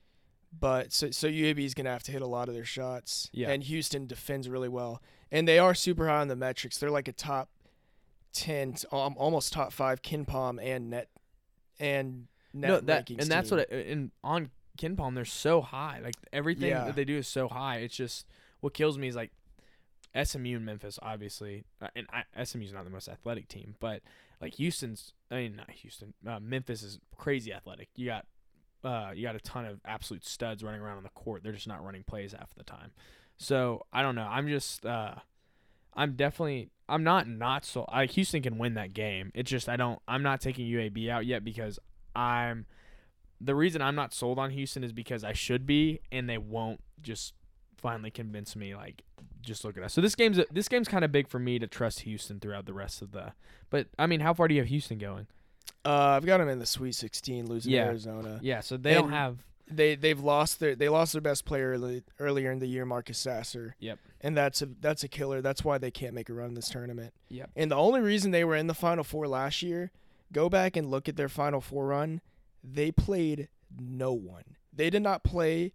But 0.60 0.94
so 0.94 1.10
so 1.12 1.28
UAB 1.28 1.60
is 1.66 1.74
gonna 1.74 1.90
have 1.92 2.04
to 2.04 2.12
hit 2.12 2.22
a 2.22 2.28
lot 2.28 2.48
of 2.48 2.54
their 2.56 2.66
shots. 2.66 3.30
Yeah. 3.34 3.50
And 3.50 3.64
Houston 3.64 4.06
defends 4.08 4.48
really 4.48 4.70
well, 4.70 5.02
and 5.32 5.48
they 5.48 5.58
are 5.60 5.74
super 5.74 6.08
high 6.08 6.22
on 6.22 6.28
the 6.28 6.36
metrics. 6.36 6.78
They're 6.78 6.92
like 6.92 7.08
a 7.08 7.12
top 7.14 7.50
ten, 8.34 8.76
um, 8.92 9.16
almost 9.18 9.54
top 9.54 9.72
five 9.74 10.02
KenPom 10.02 10.60
and 10.64 10.90
net 10.90 11.10
and 11.80 12.28
net 12.54 12.70
no, 12.70 12.80
that 12.82 13.08
rankings 13.08 13.22
and 13.22 13.30
that's 13.32 13.50
team. 13.50 13.60
what 13.60 13.70
it, 13.72 13.88
and 13.88 14.12
on 14.24 14.52
KenPom 14.78 15.16
they're 15.16 15.26
so 15.26 15.62
high. 15.62 16.00
Like 16.04 16.16
everything 16.32 16.70
Yeah. 16.70 16.86
that 16.86 16.96
they 16.96 17.06
do 17.06 17.18
is 17.18 17.28
so 17.28 17.48
high. 17.48 17.78
It's 17.78 17.96
just 17.96 18.28
what 18.62 18.74
kills 18.74 18.98
me 18.98 19.08
is 19.08 19.16
like 19.16 19.32
SMU 20.16 20.58
and 20.58 20.66
Memphis, 20.66 21.00
obviously, 21.02 21.64
uh, 21.82 21.88
and 21.96 22.06
I, 22.14 22.44
SMU's 22.44 22.72
not 22.72 22.84
the 22.84 22.92
most 22.92 23.08
athletic 23.10 23.48
team, 23.48 23.76
but 23.80 24.02
like 24.40 24.54
Houston's, 24.56 25.14
I 25.32 25.36
mean 25.36 25.56
not 25.56 25.72
Houston, 25.72 26.14
uh, 26.28 26.40
Memphis 26.40 26.84
is 26.84 27.00
crazy 27.18 27.52
athletic. 27.52 27.90
You 27.96 28.06
got 28.08 28.26
uh, 28.84 29.12
you 29.14 29.24
got 29.24 29.36
a 29.36 29.40
ton 29.40 29.66
of 29.66 29.80
absolute 29.86 30.26
studs 30.26 30.64
running 30.64 30.82
around 30.82 30.98
on 30.98 31.04
the 31.04 31.10
court. 31.10 31.44
They're 31.44 31.54
just 31.54 31.68
not 31.68 31.84
running 31.84 32.04
plays 32.04 32.34
half 32.34 32.54
the 32.56 32.64
time. 32.64 32.92
So 33.38 33.86
I 33.92 34.02
don't 34.02 34.16
know. 34.16 34.28
I'm 34.30 34.48
just 34.48 34.86
uh, 34.86 35.16
I'm 35.96 36.14
definitely 36.14 36.70
I'm 36.88 37.04
not 37.04 37.28
not 37.28 37.66
so. 37.66 37.86
I 37.90 38.06
Houston 38.06 38.42
can 38.42 38.58
win 38.58 38.74
that 38.76 38.94
game. 38.94 39.32
It's 39.34 39.50
just 39.50 39.70
I 39.70 39.76
don't. 39.76 40.00
I'm 40.08 40.24
not 40.24 40.42
taking 40.42 40.68
UAB 40.68 41.10
out 41.10 41.26
yet 41.26 41.44
because 41.44 41.80
I'm. 42.16 42.66
The 43.42 43.56
reason 43.56 43.82
I'm 43.82 43.96
not 43.96 44.14
sold 44.14 44.40
on 44.40 44.52
Houston 44.52 44.84
is 44.84 44.94
because 44.94 45.24
I 45.24 45.34
should 45.34 45.66
be, 45.66 46.00
and 46.12 46.30
they 46.30 46.38
won't 46.38 46.80
just 47.02 47.34
finally 47.78 48.10
convince 48.10 48.56
me. 48.56 48.74
Like, 48.74 49.04
just 49.42 49.66
look 49.66 49.78
at 49.78 49.84
us. 49.84 49.94
So 49.94 50.02
this 50.02 50.16
game's 50.16 50.40
this 50.52 50.68
game's 50.68 50.88
kind 50.88 51.04
of 51.04 51.12
big 51.12 51.28
for 51.28 51.40
me 51.40 51.60
to 51.60 51.68
trust 51.68 52.02
Houston 52.02 52.40
throughout 52.40 52.66
the 52.66 52.74
rest 52.74 53.02
of 53.02 53.12
the. 53.12 53.34
But 53.70 53.88
I 53.98 54.08
mean, 54.08 54.22
how 54.22 54.34
far 54.34 54.48
do 54.48 54.56
you 54.56 54.62
have 54.62 54.70
Houston 54.70 54.98
going? 54.98 55.28
Uh, 55.86 55.90
I've 56.18 56.26
got 56.26 56.38
them 56.38 56.50
in 56.50 56.60
the 56.60 56.66
Sweet 56.66 56.94
16, 56.96 57.48
losing 57.48 57.72
Yeah. 57.74 57.86
Arizona. 57.86 58.40
Yeah, 58.42 58.62
so 58.62 58.78
they 58.78 58.94
don't 58.94 59.12
have. 59.12 59.38
They 59.70 59.96
they've 59.96 60.20
lost 60.20 60.60
their 60.60 60.76
they 60.76 60.90
lost 60.90 61.14
their 61.14 61.22
best 61.22 61.46
player 61.46 61.72
early, 61.72 62.04
earlier 62.20 62.52
in 62.52 62.60
the 62.60 62.68
year, 62.68 62.86
Marcus 62.86 63.18
Sasser. 63.18 63.76
Yep. 63.80 63.98
And 64.22 64.36
that's 64.38 64.62
a 64.62 64.66
that's 64.82 65.04
a 65.04 65.08
killer. 65.08 65.42
That's 65.42 65.64
why 65.64 65.78
they 65.78 65.90
can't 65.92 66.14
make 66.14 66.30
a 66.30 66.34
run 66.34 66.50
in 66.50 66.54
this 66.54 66.70
tournament. 66.70 67.14
Yep. 67.30 67.50
And 67.56 67.72
the 67.72 67.76
only 67.76 68.02
reason 68.02 68.32
they 68.32 68.44
were 68.44 68.56
in 68.58 68.68
the 68.68 68.74
Final 68.74 69.04
Four 69.04 69.28
last 69.28 69.62
year, 69.62 69.92
go 70.32 70.50
back 70.50 70.76
and 70.76 70.92
look 70.92 71.08
at 71.10 71.16
their 71.16 71.30
Final 71.30 71.62
Four 71.62 71.88
run. 71.88 72.22
They 72.64 72.92
played 72.92 73.48
no 73.80 74.12
one. 74.14 74.44
They 74.74 74.90
did 74.90 75.02
not 75.02 75.24
play. 75.24 75.72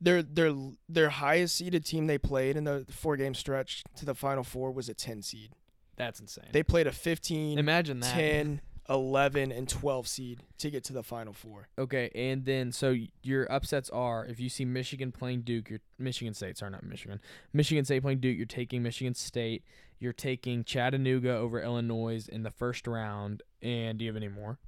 Their 0.00 0.22
their 0.22 0.54
their 0.88 1.10
highest 1.10 1.56
seeded 1.56 1.84
team 1.84 2.06
they 2.06 2.18
played 2.18 2.56
in 2.56 2.64
the 2.64 2.86
four 2.90 3.16
game 3.16 3.34
stretch 3.34 3.84
to 3.96 4.04
the 4.04 4.14
Final 4.14 4.44
Four 4.44 4.70
was 4.72 4.88
a 4.88 4.94
10 4.94 5.22
seed. 5.22 5.50
That's 5.96 6.18
insane. 6.20 6.46
They 6.52 6.62
played 6.62 6.86
a 6.86 6.92
15, 6.92 7.58
Imagine 7.58 8.00
that. 8.00 8.12
10, 8.14 8.60
11, 8.92 9.50
and 9.50 9.68
12 9.68 10.06
seed 10.06 10.40
to 10.58 10.70
get 10.70 10.84
to 10.84 10.92
the 10.92 11.02
Final 11.02 11.32
Four. 11.32 11.68
Okay, 11.78 12.10
and 12.14 12.44
then 12.44 12.72
so 12.72 12.94
your 13.22 13.50
upsets 13.50 13.88
are 13.90 14.24
if 14.26 14.38
you 14.38 14.48
see 14.48 14.64
Michigan 14.64 15.12
playing 15.12 15.42
Duke, 15.42 15.70
you're 15.70 15.80
Michigan 15.98 16.34
State, 16.34 16.58
sorry, 16.58 16.72
not 16.72 16.84
Michigan. 16.84 17.20
Michigan 17.52 17.84
State 17.84 18.02
playing 18.02 18.20
Duke, 18.20 18.36
you're 18.36 18.46
taking 18.46 18.82
Michigan 18.82 19.14
State. 19.14 19.64
You're 19.98 20.12
taking 20.12 20.64
Chattanooga 20.64 21.36
over 21.36 21.62
Illinois 21.62 22.28
in 22.28 22.42
the 22.42 22.50
first 22.50 22.88
round. 22.88 23.42
And 23.62 23.98
do 23.98 24.04
you 24.04 24.10
have 24.10 24.16
any 24.16 24.28
more? 24.28 24.58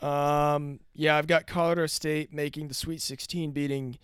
Um, 0.00 0.78
yeah, 0.94 1.16
I've 1.16 1.26
got 1.26 1.48
Colorado 1.48 1.86
State 1.86 2.32
making 2.32 2.68
the 2.68 2.74
Sweet 2.74 3.02
16, 3.02 3.50
beating 3.50 3.98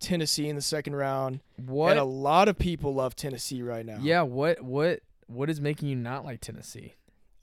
Tennessee 0.00 0.48
in 0.48 0.56
the 0.56 0.62
second 0.62 0.96
round. 0.96 1.40
What? 1.64 1.92
And 1.92 2.00
a 2.00 2.04
lot 2.04 2.48
of 2.48 2.58
people 2.58 2.94
love 2.94 3.14
Tennessee 3.14 3.62
right 3.62 3.86
now. 3.86 3.98
yeah, 4.02 4.22
what 4.22 4.62
what 4.62 5.00
what 5.28 5.48
is 5.48 5.60
making 5.60 5.88
you 5.88 5.94
not 5.94 6.24
like 6.24 6.40
Tennessee? 6.40 6.94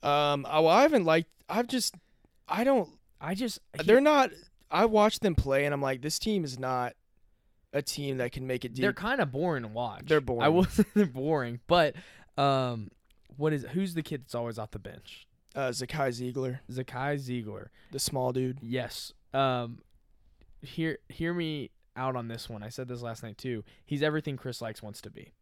Um, 0.02 0.46
I, 0.46 0.60
well, 0.60 0.68
I 0.68 0.82
haven't 0.82 1.04
liked. 1.04 1.30
I've 1.48 1.66
just, 1.66 1.94
I 2.48 2.64
don't. 2.64 2.88
I 3.20 3.34
just 3.34 3.58
They're 3.84 4.00
not. 4.00 4.30
I 4.70 4.84
watched 4.84 5.22
them 5.22 5.34
play, 5.34 5.64
and 5.64 5.72
I'm 5.74 5.80
like, 5.82 6.02
this 6.02 6.18
team 6.18 6.44
is 6.44 6.58
not 6.58 6.92
a 7.72 7.82
team 7.82 8.18
that 8.18 8.32
can 8.32 8.46
make 8.46 8.64
it 8.64 8.74
deep. 8.74 8.82
they're 8.82 8.92
kind 8.92 9.20
of 9.20 9.30
boring 9.32 9.62
to 9.62 9.68
watch. 9.68 10.02
They're 10.06 10.20
boring. 10.20 10.42
I 10.42 10.48
will 10.48 10.64
say 10.66 10.84
they're 10.94 11.06
boring, 11.06 11.60
but 11.66 11.94
um, 12.36 12.90
what 13.36 13.52
is 13.52 13.64
who's 13.72 13.94
the 13.94 14.02
kid 14.02 14.22
that's 14.22 14.34
always 14.34 14.58
off 14.58 14.70
the 14.70 14.78
bench? 14.78 15.26
uh, 15.56 15.68
Zakai 15.70 16.08
Zeigler, 16.10 16.60
Zakai 16.70 17.16
Zeigler. 17.18 17.68
the 17.90 17.98
small 17.98 18.32
dude. 18.32 18.58
Yes. 18.62 19.12
Um, 19.34 19.78
hear 20.62 20.98
hear 21.08 21.32
me 21.34 21.70
out 21.96 22.14
on 22.14 22.28
this 22.28 22.48
one. 22.48 22.62
I 22.62 22.68
said 22.68 22.86
this 22.88 23.02
last 23.02 23.22
night 23.24 23.38
too. 23.38 23.64
He's 23.84 24.02
everything 24.02 24.36
Chris 24.36 24.60
Lykes 24.60 24.82
wants 24.82 25.00
to 25.02 25.10
be. 25.10 25.32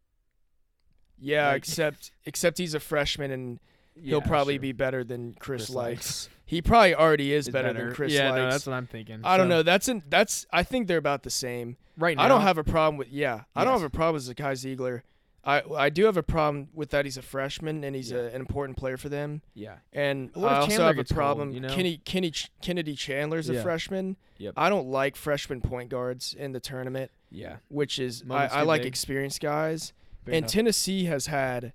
Yeah, 1.19 1.49
Like- 1.49 1.57
except 1.57 2.11
except 2.25 2.57
he's 2.57 2.73
a 2.73 2.79
freshman, 2.79 3.31
and 3.31 3.59
he'll 4.03 4.21
probably 4.21 4.55
sure. 4.55 4.61
be 4.61 4.71
better 4.71 5.03
than 5.03 5.33
Chris, 5.39 5.65
Chris 5.67 5.75
Lykes. 5.75 6.29
He 6.45 6.61
probably 6.61 6.95
already 6.95 7.33
is 7.33 7.47
Is 7.47 7.53
better, 7.53 7.73
than 7.73 7.93
Chris 7.93 8.13
yeah, 8.13 8.31
Lykes. 8.31 8.35
no, 8.35 8.49
that's 8.49 8.65
what 8.65 8.73
I'm 8.73 8.87
thinking. 8.87 9.19
I 9.23 9.35
don't 9.37 9.49
know. 9.49 9.63
That's 9.63 9.89
that's. 10.09 10.45
I 10.51 10.63
think 10.63 10.87
they're 10.87 10.97
about 10.97 11.23
the 11.23 11.29
same. 11.29 11.77
Right 11.97 12.15
now, 12.15 12.23
I 12.23 12.27
don't 12.27 12.41
have 12.41 12.57
a 12.57 12.63
problem 12.63 12.97
with. 12.97 13.09
Yeah, 13.11 13.41
I 13.55 13.63
don't 13.63 13.73
have 13.73 13.83
a 13.83 13.89
problem 13.89 14.13
with 14.13 14.23
Zakai 14.35 14.53
Zeigler. 14.53 15.01
I 15.43 15.61
I 15.77 15.89
do 15.89 16.05
have 16.05 16.17
a 16.17 16.23
problem 16.23 16.69
with 16.73 16.89
that 16.91 17.05
he's 17.05 17.17
a 17.17 17.21
freshman 17.21 17.83
and 17.83 17.95
he's 17.95 18.11
Yeah. 18.11 18.17
a, 18.19 18.25
an 18.27 18.35
important 18.41 18.77
player 18.77 18.97
for 18.97 19.07
them. 19.09 19.41
Yeah. 19.53 19.77
And 19.93 20.29
What 20.33 20.51
I 20.51 20.57
also 20.59 20.83
have 20.85 20.97
a 20.97 21.03
problem. 21.05 21.51
you 21.51 21.61
know? 21.61 21.69
Kenny 21.73 22.01
Kenny 22.03 22.31
Ch- 22.31 22.51
Kennedy 22.61 22.95
Chandler's 22.95 23.49
a 23.49 23.53
Yeah. 23.55 23.63
freshman. 23.63 24.17
Yep. 24.39 24.53
I 24.57 24.69
don't 24.69 24.87
like 24.89 25.15
freshman 25.15 25.61
point 25.61 25.89
guards 25.89 26.33
in 26.37 26.51
the 26.51 26.59
tournament, 26.59 27.11
Yeah. 27.31 27.57
which 27.69 27.97
is 27.97 28.23
I, 28.23 28.25
Moment's 28.27 28.53
I 28.55 28.61
like 28.63 28.81
big. 28.81 28.87
experienced 28.89 29.39
guys. 29.41 29.93
Fair 30.25 30.33
and 30.35 30.43
enough. 30.43 30.51
Tennessee 30.51 31.05
has 31.05 31.27
had. 31.27 31.71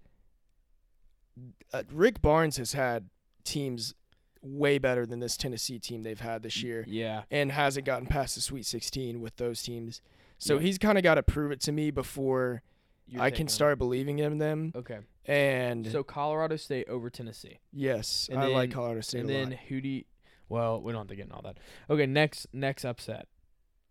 Uh, 1.72 1.82
Rick 1.92 2.20
Barnes 2.22 2.56
has 2.58 2.72
had 2.72 3.08
teams 3.44 3.94
way 4.42 4.78
better 4.78 5.06
than 5.06 5.20
this 5.20 5.36
Tennessee 5.36 5.78
team 5.78 6.02
they've 6.02 6.18
had 6.20 6.42
this 6.42 6.62
year 6.62 6.84
yeah. 6.88 7.22
and 7.30 7.52
hasn't 7.52 7.86
gotten 7.86 8.06
past 8.06 8.34
the 8.34 8.40
Sweet 8.40 8.66
16 8.66 9.20
with 9.20 9.36
those 9.36 9.62
teams. 9.62 10.00
So 10.38 10.54
Yeah. 10.56 10.60
he's 10.62 10.78
kind 10.78 10.98
of 10.98 11.04
got 11.04 11.14
to 11.14 11.22
prove 11.22 11.52
it 11.52 11.60
to 11.62 11.72
me 11.72 11.90
before 11.92 12.62
You're 13.06 13.22
I 13.22 13.30
can 13.30 13.42
him. 13.42 13.48
start 13.48 13.78
believing 13.78 14.18
in 14.18 14.38
them. 14.38 14.72
Okay. 14.74 14.98
And 15.26 15.86
So 15.86 16.02
Colorado 16.02 16.56
State 16.56 16.88
over 16.88 17.08
Tennessee. 17.08 17.58
yes, 17.72 18.28
and 18.30 18.40
I 18.40 18.46
like 18.46 18.70
then- 18.70 18.74
Colorado 18.76 19.00
State 19.02 19.20
and 19.20 19.28
then 19.30 19.50
lot. 19.50 19.58
who 19.68 19.80
do 19.80 19.88
you, 19.88 20.04
well, 20.48 20.82
we 20.82 20.90
don't 20.92 21.02
have 21.02 21.08
to 21.08 21.16
get 21.16 21.22
into 21.26 21.36
all 21.36 21.42
that. 21.42 21.58
Okay, 21.88 22.06
next 22.06 22.48
next 22.52 22.84
upset. 22.84 23.28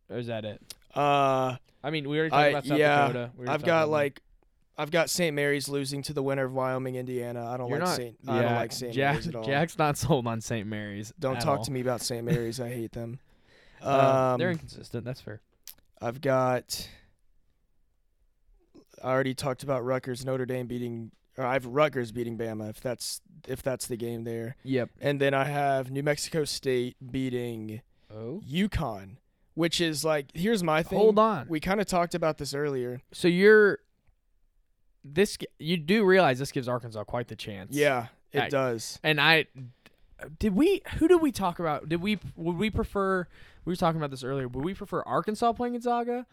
Or 0.09 0.17
is 0.17 0.27
that 0.27 0.43
it? 0.43 0.61
Uh, 0.93 1.55
I 1.81 1.89
mean, 1.89 2.09
we 2.09 2.19
already 2.19 2.31
talked 2.31 2.41
I- 2.43 2.47
about 2.49 2.65
South 2.65 2.77
yeah, 2.77 3.07
Dakota. 3.07 3.31
We 3.37 3.47
I've 3.47 3.63
got 3.63 3.83
about 3.83 3.89
like, 3.91 4.21
I've 4.81 4.89
got 4.89 5.11
St. 5.11 5.35
Mary's 5.35 5.69
losing 5.69 6.01
to 6.03 6.13
the 6.13 6.23
winner 6.23 6.45
of 6.45 6.53
Wyoming, 6.53 6.95
Indiana. 6.95 7.45
I 7.45 7.55
don't 7.57 7.69
You're 7.69 7.77
like 7.77 7.87
not, 7.87 7.95
St. 7.97 8.15
Yeah, 8.23 8.33
I 8.33 8.41
don't 8.41 8.55
like 8.55 8.71
St. 8.71 8.93
Jack, 8.93 9.13
Mary's 9.13 9.27
at 9.27 9.35
all. 9.35 9.43
Jack's 9.43 9.77
not 9.77 9.97
sold 9.97 10.25
on 10.25 10.41
St. 10.41 10.67
Mary's. 10.67 11.13
don't 11.19 11.39
talk 11.39 11.59
all. 11.59 11.65
to 11.65 11.71
me 11.71 11.81
about 11.81 12.01
St. 12.01 12.25
Mary's. 12.25 12.59
I 12.59 12.69
hate 12.69 12.93
them. 12.93 13.19
Uh, 13.83 14.31
Um, 14.33 14.39
they're 14.39 14.51
inconsistent. 14.51 15.03
That's 15.05 15.21
fair. 15.21 15.41
I've 16.01 16.21
got. 16.21 16.87
I 19.03 19.09
already 19.09 19.33
talked 19.33 19.63
about 19.63 19.83
Rutgers, 19.83 20.23
Notre 20.25 20.45
Dame 20.45 20.67
beating. 20.67 21.11
Or 21.37 21.45
I've 21.45 21.65
Rutgers 21.65 22.11
beating 22.11 22.37
Bama 22.37 22.69
if 22.69 22.79
that's 22.81 23.21
if 23.47 23.63
that's 23.63 23.87
the 23.87 23.97
game 23.97 24.23
there. 24.23 24.55
Yep. 24.63 24.89
And 24.99 25.19
then 25.21 25.33
I 25.33 25.45
have 25.45 25.89
New 25.89 26.03
Mexico 26.03 26.43
State 26.45 26.95
beating 27.11 27.81
Oh. 28.13 28.41
UConn, 28.47 29.15
which 29.55 29.79
is 29.81 30.03
like 30.05 30.27
here's 30.35 30.61
my 30.61 30.83
thing. 30.83 30.99
Hold 30.99 31.17
on. 31.17 31.47
We 31.49 31.59
kind 31.59 31.79
of 31.81 31.87
talked 31.87 32.13
about 32.13 32.37
this 32.37 32.53
earlier. 32.53 33.01
So 33.13 33.27
you're 33.27 33.79
this. 35.03 35.37
You 35.59 35.77
do 35.77 36.05
realize 36.05 36.39
this 36.39 36.51
gives 36.51 36.67
Arkansas 36.67 37.03
quite 37.03 37.27
the 37.27 37.35
chance. 37.35 37.75
Yeah, 37.75 38.07
it 38.31 38.41
I- 38.43 38.49
does. 38.49 38.99
And 39.03 39.19
I 39.19 39.45
did 40.39 40.55
we 40.55 40.81
who 40.97 41.07
did 41.07 41.21
we 41.21 41.31
talk 41.31 41.59
about? 41.59 41.89
Did 41.89 42.01
we 42.01 42.19
would 42.35 42.57
we 42.57 42.69
prefer? 42.69 43.27
We 43.65 43.71
were 43.71 43.77
talking 43.77 43.99
about 43.99 44.11
this 44.11 44.23
earlier. 44.23 44.47
Would 44.47 44.63
we 44.63 44.73
prefer 44.73 45.01
Arkansas 45.03 45.53
playing 45.53 45.73
Gonzaga, 45.73 46.25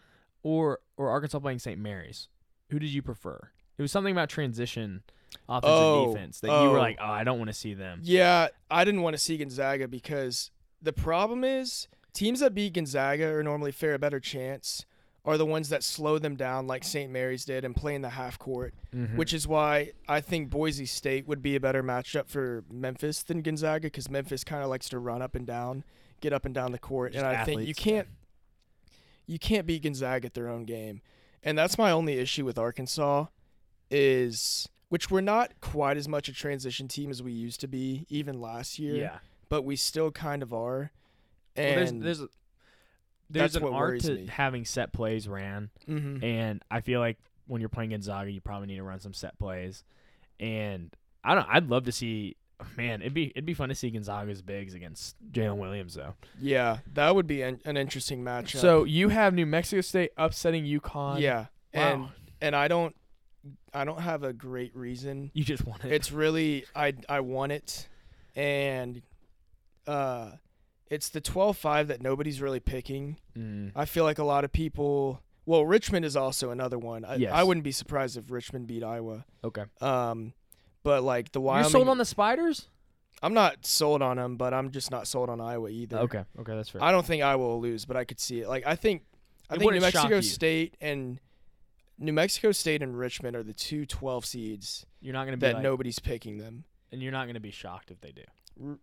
or 0.43 0.79
or 0.97 1.09
Arkansas 1.09 1.39
playing 1.39 1.59
St. 1.59 1.79
Mary's? 1.79 2.27
Who 2.69 2.79
did 2.79 2.89
you 2.89 3.01
prefer? 3.01 3.49
It 3.77 3.81
was 3.81 3.91
something 3.91 4.11
about 4.11 4.29
transition, 4.29 5.03
offense 5.47 5.71
Oh, 5.71 6.03
and 6.03 6.13
defense 6.13 6.39
that 6.41 6.47
you 6.47 6.69
were 6.69 6.77
oh. 6.77 6.81
like, 6.81 6.97
oh, 7.01 7.05
I 7.05 7.23
don't 7.23 7.37
want 7.37 7.49
to 7.49 7.53
see 7.53 7.73
them. 7.73 8.01
Yeah, 8.03 8.49
I 8.69 8.83
didn't 8.83 9.01
want 9.01 9.15
to 9.15 9.21
see 9.21 9.37
Gonzaga 9.37 9.87
because 9.87 10.51
the 10.81 10.93
problem 10.93 11.43
is 11.43 11.87
teams 12.13 12.41
that 12.41 12.53
beat 12.53 12.73
Gonzaga 12.73 13.27
are 13.33 13.43
normally 13.43 13.71
fare 13.71 13.93
a 13.93 13.99
better 13.99 14.19
chance 14.19 14.85
are 15.29 15.37
the 15.37 15.45
ones 15.45 15.69
that 15.69 15.83
slow 15.83 16.17
them 16.17 16.35
down 16.35 16.65
like 16.65 16.83
St. 16.83 17.11
Mary's 17.11 17.45
did 17.45 17.63
and 17.63 17.75
play 17.75 17.93
in 17.93 18.01
the 18.01 18.09
half 18.09 18.39
court, 18.39 18.73
Mhm. 18.93 19.15
which 19.15 19.33
is 19.33 19.47
why 19.47 19.91
I 20.07 20.21
think 20.21 20.49
Boise 20.49 20.85
State 20.87 21.27
would 21.27 21.41
be 21.41 21.55
a 21.55 21.59
better 21.59 21.83
matchup 21.83 22.27
for 22.27 22.63
Memphis 22.71 23.21
than 23.23 23.41
Gonzaga 23.41 23.87
because 23.87 24.09
Memphis 24.09 24.43
kind 24.43 24.63
of 24.63 24.69
likes 24.69 24.89
to 24.89 24.97
run 24.99 25.21
up 25.21 25.35
and 25.35 25.45
down, 25.45 25.83
get 26.19 26.33
up 26.33 26.45
and 26.45 26.53
down 26.55 26.71
the 26.71 26.79
court, 26.79 27.13
Just 27.13 27.23
and 27.23 27.37
I 27.37 27.43
think 27.45 27.67
you 27.67 27.75
can't 27.75 28.07
you 29.27 29.37
can't 29.37 29.67
beat 29.67 29.83
Gonzaga 29.83 30.25
at 30.25 30.33
their 30.33 30.47
own 30.47 30.63
game. 30.65 31.01
And 31.43 31.55
that's 31.57 31.77
my 31.77 31.91
only 31.91 32.17
issue 32.17 32.43
with 32.45 32.57
Arkansas 32.57 33.27
is 33.91 34.67
which 34.89 35.11
we're 35.11 35.21
not 35.21 35.51
quite 35.61 35.97
as 35.97 36.07
much 36.07 36.27
a 36.27 36.33
transition 36.33 36.87
team 36.87 37.11
as 37.11 37.21
we 37.21 37.31
used 37.31 37.59
to 37.59 37.67
be 37.67 38.07
even 38.09 38.41
last 38.41 38.79
year, 38.79 38.95
yeah. 38.95 39.19
but 39.47 39.61
we 39.61 39.75
still 39.75 40.09
kind 40.11 40.41
of 40.41 40.51
are. 40.51 40.91
Well, 41.55 41.65
And 41.67 42.01
there's 42.01 42.17
there's 42.17 42.21
a- 42.21 42.29
there's 43.29 43.55
an 43.55 43.63
art 43.63 44.01
to 44.01 44.13
me. 44.15 44.27
having 44.27 44.65
set 44.65 44.91
plays 44.93 45.27
ran, 45.27 45.69
Mhm. 45.87 46.23
and 46.23 46.63
I 46.71 46.81
feel 46.81 46.99
like 46.99 47.17
when 47.47 47.61
you're 47.61 47.69
playing 47.69 47.91
Gonzaga, 47.91 48.31
you 48.31 48.41
probably 48.41 48.67
need 48.67 48.77
to 48.77 48.83
run 48.83 48.99
some 48.99 49.13
set 49.13 49.37
plays. 49.39 49.83
And 50.39 50.95
I 51.23 51.35
don't. 51.35 51.47
I'd 51.49 51.67
love 51.69 51.85
to 51.85 51.91
see. 51.91 52.35
Man, 52.75 53.01
it'd 53.01 53.13
be 53.13 53.27
it'd 53.27 53.45
be 53.45 53.53
fun 53.53 53.69
to 53.69 53.75
see 53.75 53.89
Gonzaga's 53.89 54.41
bigs 54.41 54.73
against 54.73 55.15
Jalen 55.31 55.57
Williams 55.57 55.93
though. 55.95 56.15
yeah, 56.39 56.79
that 56.93 57.15
would 57.15 57.25
be 57.27 57.41
an, 57.41 57.59
an 57.65 57.77
interesting 57.77 58.21
matchup. 58.23 58.57
So 58.59 58.83
you 58.83 59.09
have 59.09 59.33
New 59.33 59.45
Mexico 59.45 59.79
State 59.81 60.11
upsetting 60.17 60.65
UConn. 60.65 61.21
yeah, 61.21 61.45
and 61.73 62.09
and 62.41 62.55
I 62.55 62.67
don't 62.67 62.95
I 63.73 63.85
don't 63.85 64.01
have 64.01 64.23
a 64.23 64.33
great 64.33 64.75
reason. 64.75 65.31
you 65.33 65.43
just 65.45 65.63
want 65.65 65.85
it. 65.85 65.93
It's 65.93 66.11
really 66.11 66.65
I 66.75 66.93
I 67.07 67.21
want 67.21 67.53
it, 67.53 67.87
and 68.35 69.01
uh, 69.87 70.31
it's 70.89 71.09
the 71.09 71.21
12-5 71.21 71.87
that 71.87 72.01
nobody's 72.01 72.41
really 72.41 72.59
picking. 72.59 73.17
Mm. 73.37 73.71
I 73.75 73.85
feel 73.85 74.03
like 74.03 74.17
a 74.19 74.23
lot 74.23 74.43
of 74.43 74.51
people. 74.51 75.21
Well, 75.45 75.65
Richmond 75.65 76.05
is 76.05 76.15
also 76.15 76.51
another 76.51 76.77
one. 76.77 77.05
I, 77.05 77.15
Yes. 77.15 77.31
I 77.33 77.43
wouldn't 77.43 77.63
be 77.63 77.71
surprised 77.71 78.17
if 78.17 78.29
Richmond 78.31 78.67
beat 78.67 78.83
Iowa. 78.83 79.25
Okay. 79.43 79.63
Um, 79.81 80.33
but 80.83 81.03
like 81.03 81.31
the 81.31 81.41
You're 81.41 81.63
sold 81.65 81.89
on 81.89 81.97
the 81.97 82.05
Spiders? 82.05 82.67
I'm 83.21 83.33
not 83.33 83.65
sold 83.65 84.01
on 84.01 84.17
them, 84.17 84.37
but 84.37 84.53
I'm 84.53 84.71
just 84.71 84.91
not 84.91 85.07
sold 85.07 85.29
on 85.29 85.41
Iowa 85.41 85.69
either. 85.69 85.97
Okay. 85.99 86.23
Okay, 86.39 86.55
that's 86.55 86.69
fair. 86.69 86.81
I 86.83 86.91
don't 86.91 87.05
think 87.05 87.21
Iowa 87.23 87.45
will 87.45 87.61
lose, 87.61 87.85
but 87.85 87.97
I 87.97 88.05
could 88.05 88.19
see 88.19 88.39
it. 88.41 88.47
Like 88.47 88.65
I 88.65 88.75
think, 88.75 89.03
I 89.49 89.55
It 89.55 89.59
think 89.59 89.73
New 89.73 89.81
Mexico. 89.81 90.21
State 90.21 90.75
and 90.79 91.19
New 91.97 92.13
Mexico 92.13 92.51
State 92.53 92.81
and 92.81 92.97
Richmond 92.97 93.35
are 93.35 93.43
the 93.43 93.53
two 93.53 93.85
12 93.85 94.25
seeds 94.25 94.85
you're 95.01 95.13
not 95.13 95.25
gonna 95.25 95.35
be 95.37 95.47
that 95.47 95.55
like, 95.55 95.63
nobody's 95.63 95.99
picking 95.99 96.37
them. 96.37 96.63
and 96.91 97.01
you're 97.01 97.11
not 97.11 97.27
gonna 97.27 97.39
be 97.41 97.51
shocked 97.51 97.91
if 97.91 97.99
they 97.99 98.11
do. 98.13 98.77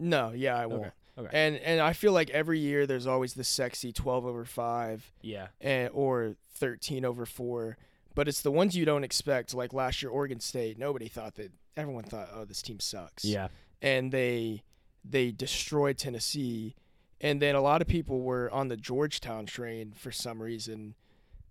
No, 0.00 0.32
yeah, 0.32 0.56
I 0.56 0.66
won't. 0.66 0.80
Okay. 0.82 0.90
Okay. 1.18 1.28
And 1.32 1.56
and 1.56 1.80
I 1.80 1.92
feel 1.92 2.12
like 2.12 2.30
every 2.30 2.58
year 2.58 2.86
there's 2.86 3.06
always 3.06 3.34
the 3.34 3.44
sexy 3.44 3.92
12 3.92 4.26
over 4.26 4.44
five 4.44 5.12
Yeah. 5.22 5.48
and 5.60 5.90
or 5.94 6.36
13 6.54 7.04
over 7.04 7.24
four, 7.26 7.78
but 8.14 8.28
it's 8.28 8.42
the 8.42 8.50
ones 8.52 8.76
you 8.76 8.84
don't 8.84 9.04
expect. 9.04 9.54
Like 9.54 9.72
last 9.72 10.02
year, 10.02 10.10
Oregon 10.10 10.40
State. 10.40 10.78
Nobody 10.78 11.08
thought 11.08 11.34
that. 11.36 11.52
Everyone 11.76 12.04
thought, 12.04 12.30
oh, 12.34 12.46
this 12.46 12.62
team 12.62 12.80
sucks. 12.80 13.24
Yeah. 13.24 13.48
and 13.82 14.10
they 14.10 14.62
they 15.04 15.30
destroyed 15.30 15.98
Tennessee, 15.98 16.74
and 17.20 17.40
then 17.40 17.54
a 17.54 17.60
lot 17.60 17.80
of 17.82 17.86
people 17.88 18.20
were 18.22 18.50
on 18.50 18.68
the 18.68 18.76
Georgetown 18.76 19.44
train 19.46 19.92
for 19.94 20.10
some 20.10 20.42
reason, 20.42 20.94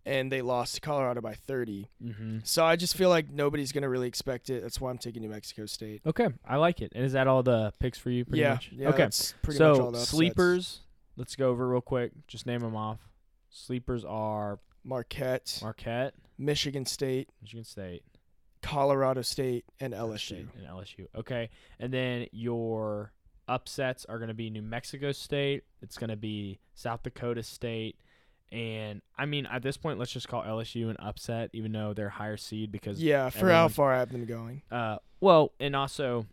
and 0.05 0.31
they 0.31 0.41
lost 0.41 0.75
to 0.75 0.81
Colorado 0.81 1.21
by 1.21 1.33
30. 1.33 1.89
Mm-hmm. 2.03 2.37
So 2.43 2.63
I 2.63 2.75
just 2.75 2.95
feel 2.95 3.09
like 3.09 3.29
nobody's 3.31 3.71
gonna 3.71 3.89
really 3.89 4.07
expect 4.07 4.49
it. 4.49 4.61
That's 4.61 4.79
why 4.79 4.91
I'm 4.91 4.97
taking 4.97 5.21
New 5.21 5.29
Mexico 5.29 5.65
State. 5.65 6.01
Okay, 6.05 6.27
I 6.47 6.57
like 6.57 6.81
it. 6.81 6.91
And 6.95 7.03
is 7.03 7.13
that 7.13 7.27
all 7.27 7.43
the 7.43 7.73
picks 7.79 7.97
for 7.97 8.09
you? 8.09 8.25
Pretty 8.25 8.41
yeah, 8.41 8.53
much. 8.53 8.71
yeah. 8.73 8.89
okay. 8.89 8.97
that's 8.99 9.33
pretty 9.41 9.59
much 9.59 9.79
all 9.79 9.93
So 9.93 9.99
sleepers. 9.99 10.81
Let's 11.17 11.35
go 11.35 11.49
over 11.49 11.67
real 11.67 11.81
quick. 11.81 12.11
Just 12.27 12.45
name 12.45 12.59
them 12.59 12.75
off. 12.75 12.99
Sleepers 13.49 14.03
are 14.03 14.59
Marquette, 14.83 15.59
Marquette, 15.61 16.13
Michigan 16.37 16.85
State, 16.85 17.29
Michigan 17.41 17.63
State, 17.63 18.03
Colorado 18.61 19.21
State, 19.21 19.65
and 19.79 19.93
LSU. 19.93 20.19
State, 20.19 20.47
and 20.57 20.67
LSU. 20.67 21.07
Okay, 21.15 21.49
and 21.79 21.93
then 21.93 22.27
your 22.31 23.13
upsets 23.47 24.05
are 24.05 24.17
going 24.17 24.27
to 24.27 24.33
be 24.33 24.49
New 24.49 24.61
Mexico 24.61 25.11
State. 25.11 25.63
It's 25.81 25.97
going 25.97 26.09
to 26.09 26.17
be 26.17 26.59
South 26.73 27.03
Dakota 27.03 27.43
State, 27.43 27.97
and 28.51 29.01
I 29.17 29.25
mean 29.25 29.45
at 29.45 29.61
this 29.63 29.77
point, 29.77 29.99
let's 29.99 30.11
just 30.11 30.27
call 30.27 30.43
LSU 30.43 30.89
an 30.89 30.97
upset, 30.99 31.49
even 31.53 31.71
though 31.71 31.93
they're 31.93 32.09
higher 32.09 32.37
seed 32.37 32.71
because 32.71 33.01
Yeah, 33.01 33.29
for 33.29 33.49
how 33.51 33.67
far 33.67 33.93
I 33.93 33.99
have 33.99 34.11
them 34.11 34.25
going. 34.25 34.61
Uh, 34.71 34.97
well, 35.19 35.51
and 35.59 35.75
also 35.75 36.25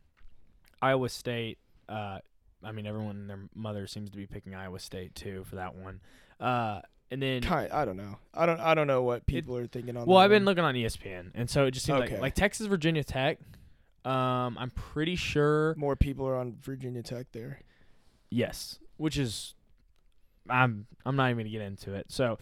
Iowa 0.80 1.08
State. 1.08 1.58
Uh, 1.88 2.18
I 2.64 2.72
mean, 2.72 2.86
everyone 2.86 3.16
and 3.16 3.30
their 3.30 3.40
mother 3.54 3.86
seems 3.86 4.10
to 4.10 4.16
be 4.16 4.26
picking 4.26 4.54
Iowa 4.54 4.78
State 4.78 5.14
too 5.14 5.44
for 5.48 5.56
that 5.56 5.74
one. 5.74 6.00
Uh, 6.38 6.80
and 7.10 7.20
then, 7.22 7.42
Kind, 7.42 7.70
I 7.72 7.84
don't 7.84 7.96
know. 7.96 8.18
I 8.32 8.46
don't. 8.46 8.58
I 8.60 8.74
don't 8.74 8.86
know 8.86 9.02
what 9.02 9.26
people 9.26 9.56
are 9.56 9.66
thinking 9.66 9.96
on. 9.96 10.06
well, 10.06 10.18
I've 10.18 10.30
been 10.30 10.44
looking 10.44 10.64
on 10.64 10.74
ESPN, 10.74 11.30
and 11.34 11.50
so 11.50 11.66
it 11.66 11.72
just 11.72 11.84
seems 11.86 12.00
Okay. 12.02 12.12
like 12.14 12.22
like 12.22 12.34
Texas 12.34 12.66
Virginia 12.68 13.04
Tech. 13.04 13.38
Um, 14.04 14.56
I'm 14.58 14.70
pretty 14.70 15.14
sure 15.16 15.74
more 15.76 15.94
people 15.94 16.26
are 16.26 16.34
on 16.36 16.56
Virginia 16.62 17.02
Tech 17.02 17.26
there. 17.32 17.60
yes, 18.30 18.78
which 18.96 19.18
is 19.18 19.54
I'm 20.48 20.86
I'm 21.06 21.16
not 21.16 21.30
even 21.30 21.38
gonna 21.38 21.50
get 21.50 21.62
into 21.62 21.94
it. 21.94 22.06
So, 22.08 22.38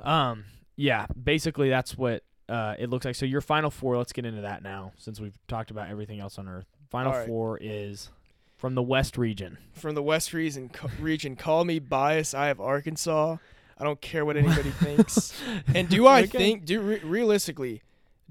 um, 0.00 0.44
yeah, 0.76 1.06
basically 1.22 1.68
that's 1.70 1.96
what 1.96 2.22
uh 2.48 2.74
it 2.78 2.90
looks 2.90 3.04
like. 3.04 3.14
So 3.14 3.26
your 3.26 3.40
final 3.40 3.70
four. 3.70 3.96
Let's 3.96 4.12
get 4.12 4.24
into 4.26 4.42
that 4.42 4.62
now, 4.62 4.92
since 4.96 5.20
we've 5.20 5.36
talked 5.48 5.70
about 5.70 5.88
everything 5.88 6.20
else 6.20 6.38
on 6.38 6.48
Earth. 6.48 6.66
Final 6.90 7.12
right. 7.12 7.26
four 7.26 7.58
is 7.60 8.10
from 8.56 8.74
the 8.74 8.82
West 8.82 9.18
region. 9.18 9.58
from 9.74 9.94
the 9.94 10.02
West 10.02 10.32
region, 10.32 10.70
region. 11.00 11.36
Call 11.36 11.64
me 11.64 11.78
biased. 11.78 12.34
I 12.34 12.46
have 12.48 12.60
Arkansas. 12.60 13.36
I 13.78 13.84
don't 13.84 14.00
care 14.00 14.24
what 14.24 14.36
anybody 14.36 14.70
thinks. 14.80 15.32
And 15.74 15.88
do 15.88 16.06
I 16.06 16.22
Okay. 16.22 16.38
think, 16.38 16.64
do 16.64 16.80
re- 16.80 17.00
realistically, 17.04 17.82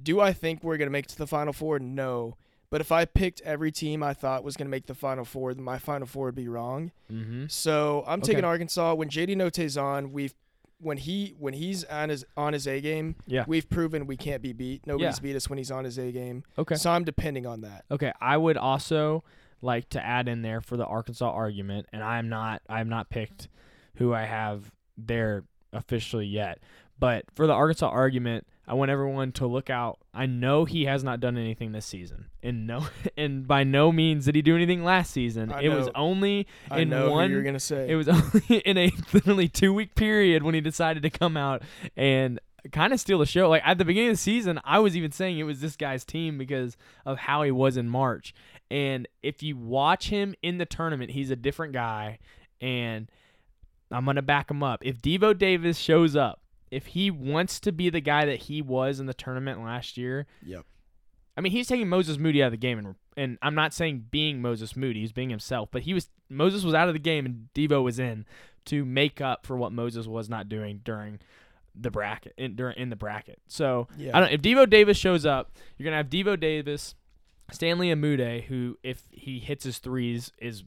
do 0.01 0.20
I 0.20 0.34
think 0.34 0.63
we're 0.63 0.78
gonna 0.78 0.89
make 0.89 1.05
it 1.05 1.09
to 1.09 1.18
the 1.18 1.28
Final 1.28 1.53
Four? 1.53 1.78
No. 1.80 2.38
But 2.70 2.82
if 2.82 2.91
I 2.91 3.05
picked 3.05 3.41
every 3.41 3.72
team 3.72 4.01
I 4.03 4.13
thought 4.13 4.43
was 4.43 4.57
gonna 4.57 4.70
make 4.70 4.86
the 4.88 4.95
Final 4.95 5.26
Four, 5.26 5.53
then 5.53 5.63
my 5.63 5.78
Final 5.78 6.07
Four 6.07 6.26
would 6.28 6.36
be 6.36 6.47
wrong. 6.47 6.91
Mm-hmm. 7.11 7.45
So 7.47 8.03
I'm 8.07 8.22
taking 8.22 8.39
Okay. 8.39 8.47
Arkansas. 8.47 8.93
When 8.95 9.09
JD 9.09 9.36
Notae's 9.36 9.78
on, 9.78 10.11
we've 10.11 10.34
when 10.80 10.97
he 10.97 11.36
when 11.39 11.53
he's 11.53 11.84
on 11.86 12.09
his 12.09 12.26
on 12.36 12.53
his 12.53 12.68
A 12.68 12.82
game, 12.82 13.16
Yeah. 13.28 13.45
we've 13.47 13.70
proven 13.70 14.07
we 14.07 14.18
can't 14.18 14.41
be 14.41 14.51
beat. 14.51 14.86
Nobody's 14.86 15.18
Yeah. 15.18 15.22
beat 15.24 15.36
us 15.36 15.49
when 15.49 15.57
he's 15.57 15.72
on 15.72 15.86
his 15.86 15.97
A 15.97 16.11
game. 16.11 16.43
Okay. 16.57 16.76
So 16.76 16.91
I'm 16.91 17.03
depending 17.05 17.45
on 17.45 17.61
that. 17.61 17.86
Okay. 17.91 18.11
I 18.20 18.36
would 18.36 18.57
also 18.57 19.24
like 19.61 19.88
to 19.89 20.05
add 20.05 20.28
in 20.28 20.41
there 20.41 20.59
for 20.59 20.76
the 20.76 20.86
Arkansas 20.86 21.30
argument, 21.32 21.88
and 21.93 22.03
I 22.03 22.20
am 22.20 22.28
not 22.30 22.61
I 22.68 22.80
have 22.80 22.88
not 22.88 23.09
picked 23.09 23.47
who 23.95 24.13
I 24.13 24.24
have 24.26 24.72
there 24.97 25.43
officially 25.72 26.26
yet. 26.28 26.59
But 27.00 27.26
for 27.36 27.46
the 27.48 27.54
Arkansas 27.54 27.89
argument, 27.89 28.48
I 28.68 28.74
want 28.74 28.89
everyone 28.89 29.32
to 29.34 29.46
look 29.48 29.70
out. 29.70 30.00
I 30.14 30.26
know 30.26 30.66
he 30.66 30.86
has 30.86 31.04
not 31.04 31.20
done 31.20 31.38
anything 31.38 31.72
this 31.72 31.86
season, 31.86 32.26
and 32.41 32.66
no, 32.66 32.88
and 33.18 33.48
by 33.48 33.64
no 33.64 33.91
means 33.91 34.26
did 34.26 34.36
he 34.36 34.41
do 34.41 34.56
anything 34.56 34.84
last 34.84 35.12
season. 35.12 35.52
I 35.52 35.62
it 35.64 35.70
was 35.70 35.88
know. 35.88 35.91
only 35.96 36.48
I 36.72 36.80
In 36.80 36.89
know 36.89 37.12
one- 37.12 37.30
you're 37.32 37.43
gonna 37.43 37.60
say. 37.60 37.89
it 37.89 37.96
was 37.96 38.08
only 38.10 38.58
in 38.60 38.78
a 38.78 38.91
literally 39.14 39.48
two 39.50 39.74
week 39.74 39.93
period 39.96 40.41
when 40.43 40.56
he 40.56 40.62
decided 40.62 41.04
to 41.04 41.10
come 41.10 41.36
out 41.38 41.62
and 41.98 42.39
kind 42.72 42.91
of 42.93 43.00
steal 43.00 43.20
the 43.20 43.26
show. 43.28 43.50
Like 43.50 43.62
at 43.66 43.78
the 43.78 43.86
beginning 43.86 44.10
of 44.12 44.14
the 44.16 44.22
season, 44.22 44.60
I 44.64 44.80
was 44.80 44.96
even 44.98 45.12
saying 45.12 45.38
it 45.38 45.43
was 45.43 45.60
this 45.62 45.76
guy's 45.76 46.04
team 46.06 46.38
because 46.38 46.76
of 47.06 47.20
how 47.20 47.43
he 47.43 47.52
was 47.52 47.78
in 47.78 47.88
March. 47.89 48.34
And 48.72 49.08
if 49.22 49.43
you 49.43 49.56
watch 49.58 50.10
him 50.10 50.34
in 50.41 50.58
the 50.58 50.66
tournament, 50.66 51.12
he's 51.12 51.30
a 51.30 51.36
different 51.36 51.74
guy. 51.74 52.18
And 52.62 53.12
I'm 53.91 54.06
gonna 54.06 54.24
back 54.24 54.50
him 54.50 54.64
up. 54.64 54.80
If 54.84 55.02
Devo 55.04 55.38
Davis 55.38 55.78
shows 55.78 56.16
up, 56.16 56.41
if 56.76 56.88
he 56.88 57.09
wants 57.09 57.59
to 57.61 57.71
be 57.71 57.89
the 57.89 58.01
guy 58.01 58.26
that 58.26 58.43
he 58.43 58.61
was 58.61 58.99
in 58.99 59.05
the 59.05 59.13
tournament 59.13 59.63
last 59.63 59.97
year, 59.97 60.26
yep. 60.45 60.65
I 61.38 61.41
mean, 61.41 61.51
he's 61.51 61.67
taking 61.67 61.89
Moses 61.89 62.17
Moody 62.17 62.41
out 62.41 62.47
of 62.47 62.51
the 62.51 62.57
game, 62.57 62.78
and 62.80 62.95
and 63.17 63.38
I'm 63.41 63.55
not 63.55 63.73
saying 63.73 64.05
being 64.11 64.41
Moses 64.41 64.76
Moody, 64.76 65.01
he's 65.01 65.11
being 65.13 65.30
himself, 65.30 65.69
but 65.71 65.84
he 65.84 65.93
was 65.93 66.09
Moses 66.30 66.63
was 66.63 66.73
out 66.73 66.88
of 66.88 66.93
the 66.93 66.99
game 66.99 67.26
and 67.26 67.49
Devo 67.53 67.84
was 67.84 67.99
in 67.99 68.26
to 68.65 68.84
make 68.84 69.21
up 69.21 69.45
for 69.45 69.55
what 69.57 69.71
Moses 69.71 70.07
was 70.07 70.28
not 70.30 70.49
doing 70.49 70.82
during 70.84 71.19
the 71.78 71.91
bracket 71.91 72.34
in 72.38 72.55
during 72.55 72.76
in 72.78 72.89
the 72.89 72.95
bracket. 72.95 73.39
So 73.47 73.88
Yeah. 73.97 74.17
I 74.17 74.19
don't 74.21 74.32
if 74.32 74.41
Devo 74.41 74.69
Davis 74.69 74.97
shows 74.97 75.26
up, 75.26 75.51
you're 75.78 75.86
gonna 75.86 75.97
have 75.97 76.09
Devo 76.09 76.39
Davis, 76.39 76.95
Stanley 77.51 77.89
Umude, 77.89 78.43
who 78.45 78.78
if 78.82 79.03
he 79.11 79.39
hits 79.39 79.63
his 79.65 79.78
threes 79.78 80.32
is 80.39 80.63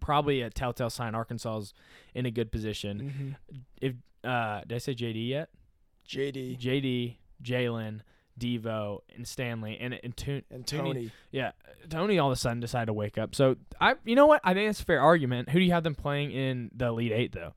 probably 0.00 0.40
a 0.40 0.50
telltale 0.50 0.90
sign 0.90 1.14
Arkansas's 1.14 1.74
in 2.14 2.24
a 2.24 2.30
good 2.30 2.50
position. 2.50 3.36
Mhm. 3.50 3.58
If 3.80 3.94
uh 4.24 4.60
did 4.66 4.74
I 4.76 4.78
say 4.78 4.94
JD 4.94 5.28
yet? 5.28 5.48
JD 6.08 6.58
JD, 6.58 7.16
Jalen, 7.42 8.00
Devo, 8.38 9.00
and 9.14 9.26
Stanley, 9.26 9.78
and 9.80 9.98
and 10.02 10.16
Tu- 10.16 10.42
and 10.50 10.66
Tony- 10.66 10.92
Tony. 10.92 11.10
yeah, 11.30 11.52
Tony 11.90 12.18
all 12.18 12.28
of 12.30 12.32
a 12.32 12.36
sudden 12.36 12.60
decided 12.60 12.86
to 12.86 12.92
wake 12.92 13.18
up. 13.18 13.34
So 13.34 13.56
I, 13.80 13.94
you 14.04 14.14
know 14.14 14.26
what? 14.26 14.40
I 14.44 14.54
think 14.54 14.68
that's 14.68 14.80
a 14.80 14.84
fair 14.84 15.00
argument. 15.00 15.50
Who 15.50 15.58
do 15.58 15.64
you 15.64 15.72
have 15.72 15.84
them 15.84 15.94
playing 15.94 16.30
in 16.32 16.70
the 16.74 16.86
Elite 16.86 17.12
Eight 17.12 17.32
though? 17.32 17.52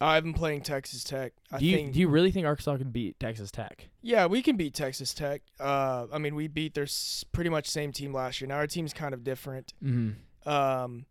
I've 0.00 0.24
been 0.24 0.34
playing 0.34 0.62
Texas 0.62 1.04
Tech. 1.04 1.32
I 1.52 1.58
do 1.58 1.64
you 1.66 1.76
think 1.76 1.92
do 1.92 2.00
you 2.00 2.08
really 2.08 2.30
think 2.32 2.44
Arkansas 2.46 2.76
can 2.76 2.90
beat 2.90 3.18
Texas 3.20 3.50
Tech? 3.52 3.88
yeah, 4.00 4.26
we 4.26 4.42
can 4.42 4.56
beat 4.56 4.74
Texas 4.74 5.14
Tech. 5.14 5.42
Uh, 5.60 6.06
I 6.12 6.18
mean, 6.18 6.34
we 6.34 6.48
beat 6.48 6.74
their 6.74 6.84
s- 6.84 7.24
pretty 7.32 7.50
much 7.50 7.68
same 7.68 7.92
team 7.92 8.12
last 8.12 8.40
year. 8.40 8.48
Now 8.48 8.56
our 8.56 8.66
team's 8.66 8.92
kind 8.92 9.14
of 9.14 9.22
different. 9.24 9.72
Mm-hmm. 9.82 10.48
Um, 10.48 11.06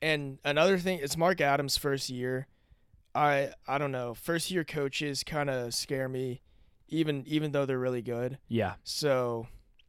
and 0.00 0.38
another 0.44 0.78
thing, 0.78 1.00
it's 1.02 1.16
Mark 1.16 1.40
Adams' 1.40 1.76
first 1.76 2.08
year. 2.08 2.46
I 3.14 3.50
I 3.66 3.78
don't 3.78 3.92
know. 3.92 4.14
First 4.14 4.50
year 4.50 4.64
coaches 4.64 5.22
kind 5.24 5.50
of 5.50 5.74
scare 5.74 6.08
me, 6.08 6.42
even 6.88 7.24
even 7.26 7.52
though 7.52 7.66
they're 7.66 7.78
really 7.78 8.02
good. 8.02 8.38
Yeah. 8.48 8.74
So 8.84 9.46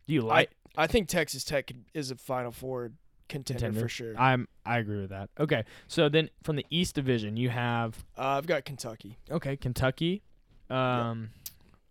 Do 0.08 0.14
you 0.14 0.22
like? 0.22 0.52
I 0.78 0.88
think 0.88 1.08
Texas 1.10 1.44
Tech 1.44 1.72
is 1.94 2.12
a 2.12 2.16
Final 2.16 2.52
Four 2.52 2.94
contender, 3.28 3.60
Contender. 3.60 3.80
for 3.82 3.90
sure. 3.90 4.18
I'm 4.20 4.48
I 4.66 4.78
agree 4.80 5.02
with 5.02 5.10
that. 5.12 5.30
Okay, 5.40 5.64
so 5.88 6.10
then 6.10 6.30
from 6.44 6.56
the 6.56 6.66
East 6.70 6.96
Division, 6.96 7.38
you 7.38 7.50
have 7.50 8.04
Uh, 8.18 8.38
I've 8.38 8.48
got 8.48 8.66
Kentucky. 8.66 9.18
okay 9.30 9.56
Kentucky. 9.58 10.22
Um, 10.70 11.32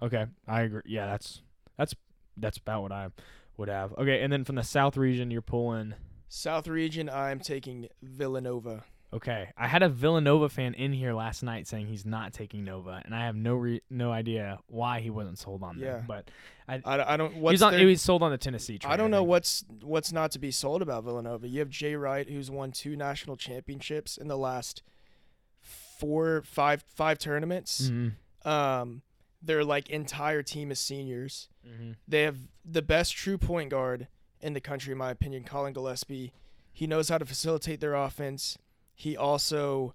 okay, 0.02 0.26
I 0.48 0.62
agree. 0.62 0.82
Yeah, 0.86 1.06
that's 1.06 1.42
that's 1.76 1.94
that's 2.36 2.56
about 2.58 2.82
what 2.82 2.92
I 2.92 3.08
would 3.58 3.68
have. 3.68 3.92
Okay, 3.94 4.22
and 4.22 4.32
then 4.32 4.44
from 4.44 4.54
the 4.56 4.62
South 4.62 4.96
region, 4.96 5.30
you're 5.30 5.42
pulling. 5.42 5.94
South 6.28 6.66
region, 6.68 7.10
I'm 7.10 7.40
taking 7.40 7.88
Villanova. 8.02 8.84
Okay, 9.12 9.48
I 9.56 9.66
had 9.66 9.82
a 9.82 9.88
Villanova 9.88 10.48
fan 10.48 10.72
in 10.74 10.92
here 10.92 11.12
last 11.12 11.42
night 11.42 11.66
saying 11.66 11.88
he's 11.88 12.06
not 12.06 12.32
taking 12.32 12.62
Nova, 12.64 13.02
and 13.04 13.12
I 13.12 13.24
have 13.26 13.34
no 13.34 13.54
re- 13.56 13.82
no 13.90 14.12
idea 14.12 14.60
why 14.68 15.00
he 15.00 15.10
wasn't 15.10 15.36
sold 15.38 15.64
on 15.64 15.78
Yeah. 15.78 15.94
them. 15.96 16.04
But 16.06 16.30
I, 16.68 16.80
I 16.84 17.16
don't. 17.16 17.32
he 17.34 17.40
What's 17.40 17.60
on, 17.60 17.72
their- 17.72 17.80
he 17.80 17.86
was 17.86 18.00
sold 18.00 18.22
on 18.22 18.30
the 18.30 18.38
Tennessee. 18.38 18.78
Train, 18.78 18.92
I 18.92 18.96
don't 18.96 19.10
know 19.10 19.18
think. 19.22 19.28
what's 19.30 19.64
what's 19.82 20.12
not 20.12 20.30
to 20.32 20.38
be 20.38 20.52
sold 20.52 20.80
about 20.80 21.02
Villanova. 21.02 21.48
You 21.48 21.58
have 21.58 21.70
Jay 21.70 21.96
Wright, 21.96 22.28
who's 22.28 22.52
won 22.52 22.70
two 22.70 22.94
national 22.94 23.36
championships 23.36 24.16
in 24.16 24.28
the 24.28 24.38
last 24.38 24.82
four, 25.60 26.42
five, 26.42 26.82
five 26.82 27.18
tournaments. 27.18 27.90
Mhm, 27.90 28.12
Um, 28.46 29.02
their 29.42 29.64
like 29.64 29.90
entire 29.90 30.42
team 30.42 30.70
is 30.70 30.78
seniors. 30.78 31.48
mhm. 31.66 31.96
They 32.06 32.22
have 32.22 32.38
the 32.64 32.82
best 32.82 33.14
true 33.14 33.38
point 33.38 33.70
guard 33.70 34.06
in 34.40 34.52
the 34.52 34.60
country, 34.60 34.92
in 34.92 34.98
my 34.98 35.10
opinion, 35.10 35.44
Collin 35.44 35.72
Gillespie. 35.72 36.32
He 36.72 36.86
knows 36.86 37.08
how 37.08 37.18
to 37.18 37.26
facilitate 37.26 37.80
their 37.80 37.94
offense. 37.94 38.56
He 39.00 39.16
also 39.16 39.94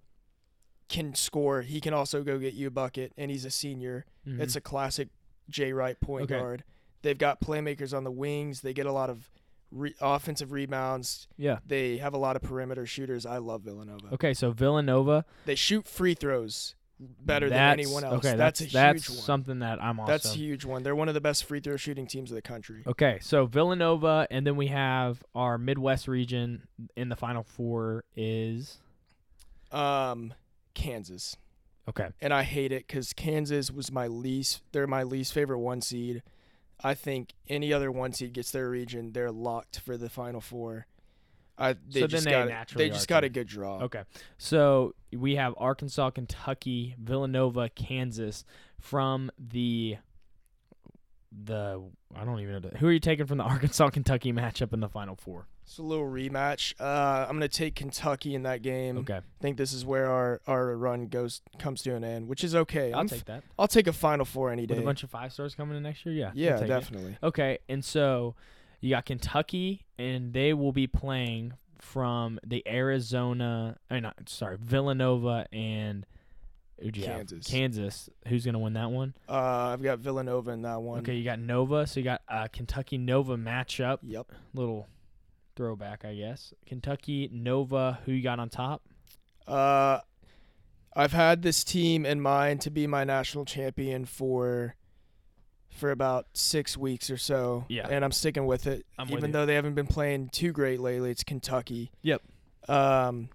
can 0.89 1.13
score. 1.13 1.61
He 1.61 1.79
can 1.79 1.93
also 1.93 2.23
go 2.23 2.39
get 2.39 2.55
you 2.55 2.65
a 2.67 2.71
bucket, 2.71 3.13
and 3.17 3.29
he's 3.29 3.45
a 3.45 3.51
senior. 3.51 4.03
Mhm. 4.27 4.39
It's 4.39 4.55
a 4.55 4.61
classic 4.61 5.09
Jay 5.47 5.71
Wright 5.73 5.99
point 5.99 6.23
Okay. 6.31 6.39
guard. 6.39 6.63
They've 7.03 7.17
got 7.17 7.39
playmakers 7.39 7.95
on 7.95 8.03
the 8.03 8.09
wings. 8.09 8.61
They 8.61 8.73
get 8.73 8.87
a 8.87 8.91
lot 8.91 9.11
of 9.11 9.29
re- 9.71 9.93
offensive 10.01 10.51
rebounds. 10.51 11.27
yeah. 11.37 11.59
They 11.67 11.97
have 11.97 12.15
a 12.15 12.17
lot 12.17 12.35
of 12.35 12.41
perimeter 12.41 12.87
shooters. 12.87 13.27
I 13.27 13.37
love 13.37 13.61
Villanova. 13.61 14.11
Okay, 14.13 14.33
so 14.33 14.49
Villanova 14.49 15.23
They 15.45 15.53
shoot 15.53 15.87
free 15.87 16.15
throws 16.15 16.73
better 16.99 17.47
than 17.47 17.59
anyone 17.79 18.03
else. 18.03 18.25
Okay, 18.25 18.35
that's, 18.35 18.59
that's 18.61 18.71
a 18.71 18.73
that's 18.73 19.07
huge 19.07 19.17
one. 19.17 19.23
something 19.25 19.59
that 19.59 19.83
I'm 19.83 19.99
also. 19.99 20.11
That's 20.11 20.33
a 20.33 20.37
huge 20.37 20.65
one. 20.65 20.81
They're 20.81 20.95
one 20.95 21.09
of 21.09 21.13
the 21.13 21.21
best 21.21 21.43
free 21.43 21.59
throw 21.59 21.77
shooting 21.77 22.07
teams 22.07 22.31
in 22.31 22.35
the 22.35 22.41
country. 22.41 22.81
Okay, 22.87 23.19
so 23.21 23.45
Villanova, 23.45 24.25
and 24.31 24.47
then 24.47 24.55
we 24.55 24.67
have 24.67 25.21
our 25.35 25.59
Midwest 25.59 26.07
region 26.07 26.67
in 26.95 27.09
the 27.09 27.15
Final 27.15 27.43
Four 27.43 28.03
is 28.15 28.79
Um, 29.71 30.33
Kansas. 30.73 31.37
okay. 31.89 32.09
and 32.21 32.33
I 32.33 32.43
hate 32.43 32.71
it 32.71 32.87
because 32.87 33.13
Kansas 33.13 33.71
was 33.71 33.91
my 33.91 34.07
least. 34.07 34.61
They're 34.71 34.87
my 34.87 35.03
least 35.03 35.33
favorite 35.33 35.59
one 35.59 35.81
seed. 35.81 36.23
I 36.83 36.93
think 36.93 37.33
any 37.47 37.71
other 37.71 37.91
one 37.91 38.13
seed 38.13 38.33
gets 38.33 38.51
their 38.51 38.69
region, 38.69 39.13
they're 39.13 39.31
locked 39.31 39.79
for 39.79 39.97
the 39.97 40.09
Final 40.09 40.41
Four. 40.41 40.87
I 41.57 41.73
they 41.73 42.01
So 42.01 42.07
then 42.07 42.09
just 42.09 42.25
they 42.25 42.31
got 42.31 42.47
naturally 42.49 42.85
they 42.85 42.93
just 42.93 43.07
got 43.07 43.23
a 43.23 43.29
good 43.29 43.47
draw. 43.47 43.79
Okay, 43.83 44.03
so 44.37 44.93
we 45.13 45.35
have 45.35 45.53
Arkansas, 45.57 46.09
Kentucky, 46.09 46.95
Villanova, 46.99 47.69
Kansas 47.69 48.43
from 48.79 49.31
the 49.39 49.97
the 51.43 51.81
I 52.15 52.23
don't 52.23 52.39
even 52.39 52.61
know 52.61 52.69
who 52.77 52.87
are 52.87 52.91
you 52.91 52.99
taking 52.99 53.25
from 53.25 53.37
the 53.37 53.43
Arkansas 53.55 53.89
Kentucky 53.89 54.31
matchup 54.31 54.73
in 54.73 54.79
the 54.79 54.89
Final 54.89 55.15
Four. 55.15 55.47
It's 55.63 55.79
a 55.79 55.83
little 55.83 56.05
rematch. 56.05 56.73
Uh, 56.79 57.25
I'm 57.27 57.35
gonna 57.35 57.47
take 57.47 57.75
Kentucky 57.75 58.35
in 58.35 58.43
that 58.43 58.61
game. 58.61 58.97
Okay, 58.99 59.15
I 59.17 59.21
think 59.41 59.57
this 59.57 59.73
is 59.73 59.83
where 59.83 60.09
our, 60.09 60.41
our 60.47 60.75
run 60.77 61.07
goes 61.07 61.41
comes 61.57 61.81
to 61.83 61.95
an 61.95 62.03
end, 62.03 62.27
which 62.27 62.43
is 62.43 62.55
okay. 62.55 62.93
I'll 62.93 63.01
I'm 63.01 63.09
take 63.09 63.25
that. 63.25 63.43
I'll 63.57 63.67
take 63.67 63.87
a 63.87 63.93
Final 63.93 64.25
Four 64.25 64.51
any 64.51 64.65
day. 64.65 64.75
With 64.75 64.83
a 64.83 64.85
bunch 64.85 65.03
of 65.03 65.09
five 65.09 65.33
stars 65.33 65.55
coming 65.55 65.75
in 65.75 65.83
next 65.83 66.05
year, 66.05 66.13
yeah. 66.13 66.31
yeah, 66.33 66.55
take 66.55 66.65
it. 66.65 66.67
definitely. 66.67 67.17
Okay, 67.23 67.57
and 67.67 67.83
so 67.83 68.35
you 68.79 68.91
got 68.91 69.05
Kentucky, 69.05 69.85
and 69.97 70.33
they 70.33 70.53
will 70.53 70.71
be 70.71 70.87
playing 70.87 71.53
from 71.79 72.39
the 72.45 72.63
Arizona. 72.67 73.77
I 73.89 73.95
mean, 73.95 74.03
not, 74.03 74.29
sorry, 74.29 74.57
Villanova 74.59 75.47
and 75.51 75.55
who'd 75.65 75.83
you 75.95 76.05
have? 76.05 76.14
Kansas. 76.93 77.47
Kansas. 77.47 78.09
Who's 78.27 78.45
gonna 78.45 78.59
win 78.59 78.73
that 78.73 78.91
one? 78.91 79.13
Uh, 79.29 79.33
I've 79.73 79.81
got 79.81 79.99
Villanova 79.99 80.51
in 80.51 80.61
that 80.63 80.81
one. 80.81 80.99
Okay, 80.99 81.15
you 81.15 81.23
got 81.23 81.39
Nova. 81.39 81.87
So 81.87 81.99
you 81.99 82.03
got 82.03 82.21
uh, 82.27 82.47
Kentucky 82.51 82.97
Nova 82.97 83.37
matchup. 83.37 83.99
Yep. 84.03 84.31
Little 84.53 84.87
throwback, 85.55 86.03
I 86.05 86.13
guess. 86.15 86.53
Kentucky 86.65 87.29
Nova. 87.31 87.99
Who 88.05 88.11
you 88.11 88.21
got 88.23 88.39
on 88.39 88.49
top? 88.49 88.83
Uh, 89.47 89.99
I've 90.95 91.13
had 91.13 91.41
this 91.41 91.63
team 91.63 92.05
in 92.05 92.21
mind 92.21 92.61
to 92.61 92.69
be 92.69 92.87
my 92.87 93.03
national 93.03 93.45
champion 93.45 94.05
for 94.05 94.75
for 95.69 95.91
about 95.91 96.27
six 96.33 96.77
weeks 96.77 97.09
or 97.09 97.17
so. 97.17 97.65
Yeah. 97.67 97.87
and 97.89 98.05
I'm 98.05 98.13
sticking 98.13 98.45
with 98.45 98.65
it, 98.65 98.85
I'm 98.97 99.07
with 99.07 99.17
even 99.17 99.29
you. 99.29 99.33
though 99.33 99.45
they 99.45 99.55
haven't 99.55 99.73
been 99.75 99.87
playing 99.87 100.29
too 100.29 100.53
great 100.53 100.79
lately. 100.79 101.11
It's 101.11 101.23
Kentucky. 101.23 101.91
Yep. 102.01 102.21
Um, 102.69 103.29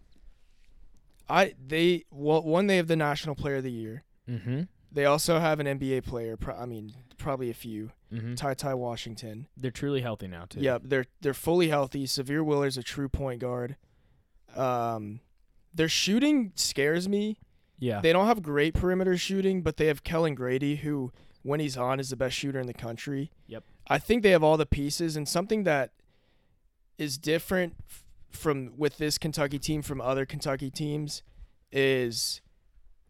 I 1.30 1.54
they 1.64 2.04
well, 2.10 2.42
one 2.42 2.66
they 2.66 2.76
have 2.76 2.88
the 2.88 2.96
national 2.96 3.34
player 3.34 3.56
of 3.56 3.64
the 3.64 3.72
year. 3.72 4.04
Mm-hmm. 4.28 4.62
They 4.92 5.04
also 5.04 5.38
have 5.38 5.60
an 5.60 5.66
NBA 5.66 6.04
player. 6.04 6.36
Pro- 6.36 6.56
I 6.56 6.66
mean, 6.66 6.92
probably 7.16 7.50
a 7.50 7.54
few. 7.54 7.92
Mm-hmm. 8.12 8.34
Ty 8.34 8.54
Ty 8.54 8.74
Washington. 8.74 9.46
They're 9.56 9.70
truly 9.70 10.00
healthy 10.00 10.26
now 10.26 10.46
too. 10.48 10.60
Yep, 10.60 10.82
they're 10.86 11.06
they're 11.20 11.34
fully 11.34 11.68
healthy. 11.68 12.06
Sahvir 12.06 12.44
Wheeler's 12.44 12.76
a 12.76 12.82
true 12.82 13.08
point 13.08 13.40
guard. 13.40 13.76
Um, 14.56 15.20
their 15.72 15.88
shooting 15.88 16.52
scares 16.56 17.08
me. 17.08 17.38
Yeah. 17.78 18.00
They 18.00 18.12
don't 18.12 18.26
have 18.26 18.42
great 18.42 18.74
perimeter 18.74 19.16
shooting, 19.16 19.62
but 19.62 19.76
they 19.76 19.86
have 19.86 20.04
Kellan 20.04 20.34
Grady, 20.34 20.76
who, 20.76 21.12
when 21.42 21.60
he's 21.60 21.76
on, 21.76 21.98
is 21.98 22.10
the 22.10 22.16
best 22.16 22.36
shooter 22.36 22.60
in 22.60 22.66
the 22.66 22.74
country. 22.74 23.30
Yep. 23.46 23.64
I 23.88 23.98
think 23.98 24.22
they 24.22 24.30
have 24.30 24.42
all 24.44 24.56
the 24.56 24.66
pieces, 24.66 25.16
and 25.16 25.26
something 25.28 25.64
that 25.64 25.92
is 26.98 27.16
different 27.16 27.76
f- 27.88 28.04
from 28.30 28.72
with 28.76 28.98
this 28.98 29.18
Kentucky 29.18 29.58
team 29.58 29.82
from 29.82 30.00
other 30.00 30.24
Kentucky 30.26 30.70
teams 30.70 31.22
is 31.72 32.40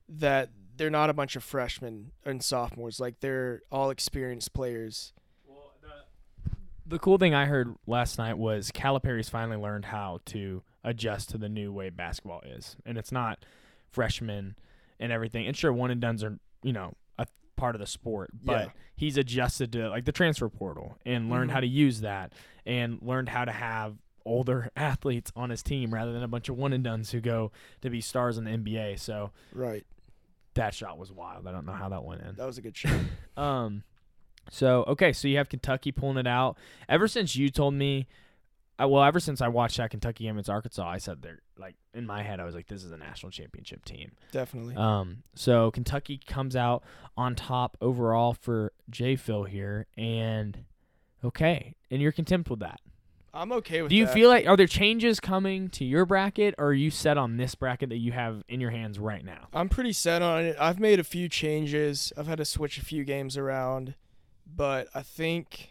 that 0.08 0.50
they're 0.76 0.90
not 0.90 1.10
a 1.10 1.12
bunch 1.14 1.36
of 1.36 1.44
freshmen 1.44 2.10
and 2.24 2.42
sophomores. 2.42 2.98
Like 3.00 3.20
they're 3.20 3.62
all 3.70 3.90
experienced 3.90 4.52
players. 4.52 5.12
The 6.86 6.98
cool 6.98 7.18
thing 7.18 7.34
I 7.34 7.44
heard 7.46 7.76
last 7.86 8.18
night 8.18 8.36
was 8.36 8.72
Calipari's 8.72 9.28
finally 9.28 9.56
learned 9.56 9.84
how 9.84 10.18
to 10.26 10.62
adjust 10.82 11.30
to 11.30 11.38
the 11.38 11.48
new 11.48 11.72
way 11.72 11.88
basketball 11.90 12.40
is, 12.44 12.76
and 12.84 12.98
it's 12.98 13.12
not 13.12 13.44
freshmen 13.92 14.56
and 14.98 15.12
everything. 15.12 15.46
And 15.46 15.56
sure, 15.56 15.72
one 15.72 15.90
and 15.92 16.00
duns 16.00 16.24
are 16.24 16.38
you 16.64 16.72
know 16.72 16.94
a 17.18 17.26
part 17.54 17.76
of 17.76 17.80
the 17.80 17.86
sport, 17.86 18.30
but 18.42 18.66
Yeah. 18.66 18.72
he's 18.96 19.16
adjusted 19.16 19.72
to 19.74 19.88
like 19.88 20.04
the 20.04 20.10
transfer 20.12 20.48
portal 20.48 20.98
and 21.06 21.30
learned 21.30 21.50
Mhm. 21.50 21.54
how 21.54 21.60
to 21.60 21.66
use 21.68 22.00
that 22.00 22.32
and 22.66 23.00
learned 23.02 23.28
how 23.28 23.44
to 23.44 23.52
have 23.52 23.96
older 24.24 24.70
athletes 24.76 25.32
on 25.36 25.50
his 25.50 25.62
team 25.62 25.92
rather 25.92 26.12
than 26.12 26.22
a 26.22 26.28
bunch 26.28 26.48
of 26.48 26.56
one 26.56 26.72
and 26.72 26.84
duns 26.84 27.10
who 27.10 27.20
go 27.20 27.50
to 27.82 27.90
be 27.90 28.00
stars 28.00 28.38
in 28.38 28.44
the 28.44 28.50
NBA. 28.50 28.98
So 28.98 29.30
Right. 29.52 29.86
that 30.54 30.74
shot 30.74 30.98
was 30.98 31.10
wild. 31.12 31.46
I 31.46 31.52
don't 31.52 31.66
know 31.66 31.72
how 31.72 31.88
that 31.90 32.04
went 32.04 32.22
in. 32.22 32.34
That 32.36 32.46
was 32.46 32.58
a 32.58 32.62
good 32.62 32.76
shot. 32.76 32.92
Um, 33.36 33.84
so 34.50 34.84
okay, 34.88 35.12
so 35.12 35.28
you 35.28 35.36
have 35.38 35.48
Kentucky 35.48 35.92
pulling 35.92 36.16
it 36.18 36.26
out. 36.26 36.58
Ever 36.88 37.06
since 37.08 37.36
you 37.36 37.48
told 37.50 37.72
me, 37.74 38.06
I, 38.78 38.86
well, 38.86 39.02
ever 39.04 39.20
since 39.20 39.40
I 39.40 39.48
watched 39.48 39.76
that 39.76 39.90
Kentucky 39.90 40.24
game 40.24 40.36
against 40.36 40.50
Arkansas, 40.50 40.86
I 40.88 40.98
said 40.98 41.22
they're 41.22 41.40
like 41.58 41.76
in 41.94 42.06
my 42.06 42.22
head, 42.22 42.40
I 42.40 42.44
was 42.44 42.54
like, 42.54 42.66
this 42.66 42.82
is 42.84 42.90
a 42.92 42.96
national 42.96 43.30
championship 43.30 43.84
team. 43.84 44.12
Definitely. 44.32 44.74
Um, 44.76 45.22
so 45.34 45.70
Kentucky 45.70 46.18
comes 46.26 46.56
out 46.56 46.82
on 47.16 47.34
top 47.34 47.76
overall 47.80 48.32
for 48.34 48.72
J 48.90 49.16
Phil 49.16 49.44
here, 49.44 49.86
and 49.96 50.64
okay, 51.24 51.74
and 51.90 52.00
you're 52.02 52.12
content 52.12 52.48
with 52.50 52.60
that. 52.60 52.80
I'm 53.32 53.52
okay 53.52 53.82
with 53.82 53.90
that. 53.90 53.94
Do 53.94 53.96
you 53.96 54.06
that. 54.06 54.14
feel 54.14 54.28
like 54.28 54.46
are 54.46 54.56
there 54.56 54.66
changes 54.66 55.20
coming 55.20 55.68
to 55.70 55.84
your 55.84 56.04
bracket, 56.04 56.54
or 56.58 56.68
are 56.68 56.74
you 56.74 56.90
set 56.90 57.16
on 57.16 57.36
this 57.36 57.54
bracket 57.54 57.88
that 57.90 57.98
you 57.98 58.12
have 58.12 58.42
in 58.48 58.60
your 58.60 58.70
hands 58.70 58.98
right 58.98 59.24
now? 59.24 59.48
I'm 59.52 59.68
pretty 59.68 59.92
set 59.92 60.20
on 60.22 60.44
it. 60.44 60.56
I've 60.58 60.80
made 60.80 60.98
a 60.98 61.04
few 61.04 61.28
changes. 61.28 62.12
I've 62.16 62.26
had 62.26 62.38
to 62.38 62.44
switch 62.44 62.78
a 62.78 62.84
few 62.84 63.04
games 63.04 63.36
around, 63.36 63.94
but 64.46 64.88
I 64.94 65.02
think 65.02 65.70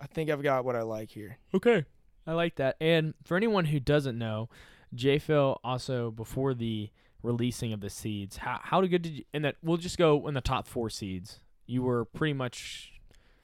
I 0.00 0.06
think 0.06 0.30
I've 0.30 0.42
got 0.42 0.64
what 0.64 0.76
I 0.76 0.82
like 0.82 1.10
here. 1.10 1.38
Okay. 1.54 1.84
I 2.26 2.32
like 2.32 2.56
that. 2.56 2.76
And 2.80 3.14
for 3.24 3.36
anyone 3.36 3.66
who 3.66 3.80
doesn't 3.80 4.18
know, 4.18 4.48
J 4.94 5.18
Phil 5.18 5.58
also 5.64 6.10
before 6.10 6.54
the 6.54 6.90
releasing 7.22 7.72
of 7.72 7.80
the 7.80 7.90
seeds, 7.90 8.38
how 8.38 8.60
how 8.62 8.80
good 8.82 9.02
did 9.02 9.12
you 9.12 9.24
and 9.32 9.44
that 9.44 9.56
we'll 9.62 9.76
just 9.76 9.96
go 9.96 10.26
in 10.28 10.34
the 10.34 10.40
top 10.40 10.66
four 10.66 10.90
seeds. 10.90 11.40
You 11.66 11.82
were 11.82 12.04
pretty 12.04 12.34
much 12.34 12.92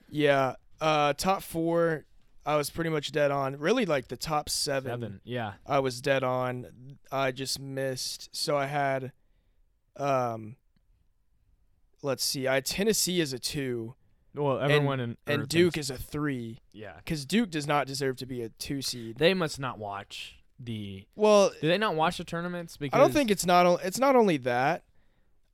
Yeah, 0.09 0.55
uh 0.79 1.13
top 1.13 1.41
4 1.41 2.05
I 2.49 2.55
was 2.55 2.71
pretty 2.71 2.89
much 2.89 3.11
dead 3.11 3.29
on. 3.29 3.57
Really 3.57 3.85
like 3.85 4.07
the 4.07 4.17
top 4.17 4.49
7. 4.49 4.89
seven. 4.89 5.21
Yeah. 5.23 5.53
I 5.67 5.77
was 5.79 6.01
dead 6.01 6.23
on. 6.23 6.97
I 7.11 7.31
just 7.31 7.59
missed. 7.59 8.29
So 8.35 8.57
I 8.57 8.65
had 8.65 9.11
um 9.97 10.55
let's 12.01 12.23
see. 12.23 12.47
I 12.47 12.55
had 12.55 12.65
Tennessee 12.65 13.21
as 13.21 13.33
a 13.33 13.39
2 13.39 13.93
Well 14.35 14.59
everyone 14.59 14.99
in 14.99 15.17
and 15.27 15.47
Duke 15.47 15.77
is 15.77 15.89
a 15.89 15.97
3 15.97 16.59
Yeah. 16.71 16.93
cuz 17.05 17.25
Duke 17.25 17.51
does 17.51 17.67
not 17.67 17.85
deserve 17.87 18.17
to 18.17 18.25
be 18.25 18.41
a 18.41 18.49
2 18.49 18.81
seed. 18.81 19.17
They 19.17 19.33
must 19.33 19.59
not 19.59 19.77
watch 19.77 20.35
the 20.59 21.05
Well, 21.15 21.51
do 21.61 21.67
they 21.67 21.77
not 21.77 21.95
watch 21.95 22.17
the 22.17 22.23
tournaments? 22.23 22.77
Because 22.77 22.97
I 22.97 23.01
don't 23.01 23.13
think 23.13 23.29
it's 23.31 23.45
not 23.45 23.65
o- 23.65 23.79
it's 23.83 23.99
not 23.99 24.15
only 24.15 24.37
that. 24.37 24.83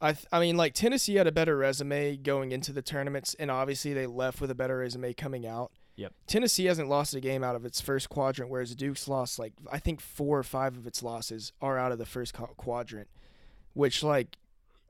I 0.01 0.13
th- 0.13 0.27
I 0.31 0.39
mean 0.39 0.55
like 0.57 0.73
Tennessee 0.73 1.15
had 1.15 1.27
a 1.27 1.31
better 1.31 1.57
resume 1.57 2.15
going 2.17 2.51
into 2.51 2.71
the 2.71 2.81
tournaments 2.81 3.35
and 3.37 3.51
obviously 3.51 3.93
they 3.93 4.07
left 4.07 4.39
with 4.39 4.49
a 4.51 4.55
better 4.55 4.77
resume 4.77 5.13
coming 5.13 5.45
out. 5.45 5.71
Yep. 5.97 6.13
Tennessee 6.27 6.65
hasn't 6.65 6.89
lost 6.89 7.13
a 7.15 7.21
game 7.21 7.43
out 7.43 7.55
of 7.55 7.63
its 7.65 7.79
first 7.79 8.09
quadrant 8.09 8.51
whereas 8.51 8.75
Duke's 8.75 9.07
lost 9.07 9.39
like 9.39 9.53
I 9.71 9.79
think 9.79 10.01
4 10.01 10.39
or 10.39 10.43
5 10.43 10.77
of 10.77 10.85
its 10.87 11.01
losses 11.01 11.53
are 11.61 11.77
out 11.77 11.91
of 11.91 11.97
the 11.97 12.05
first 12.05 12.33
quadrant. 12.33 13.07
Which 13.73 14.03
like 14.03 14.35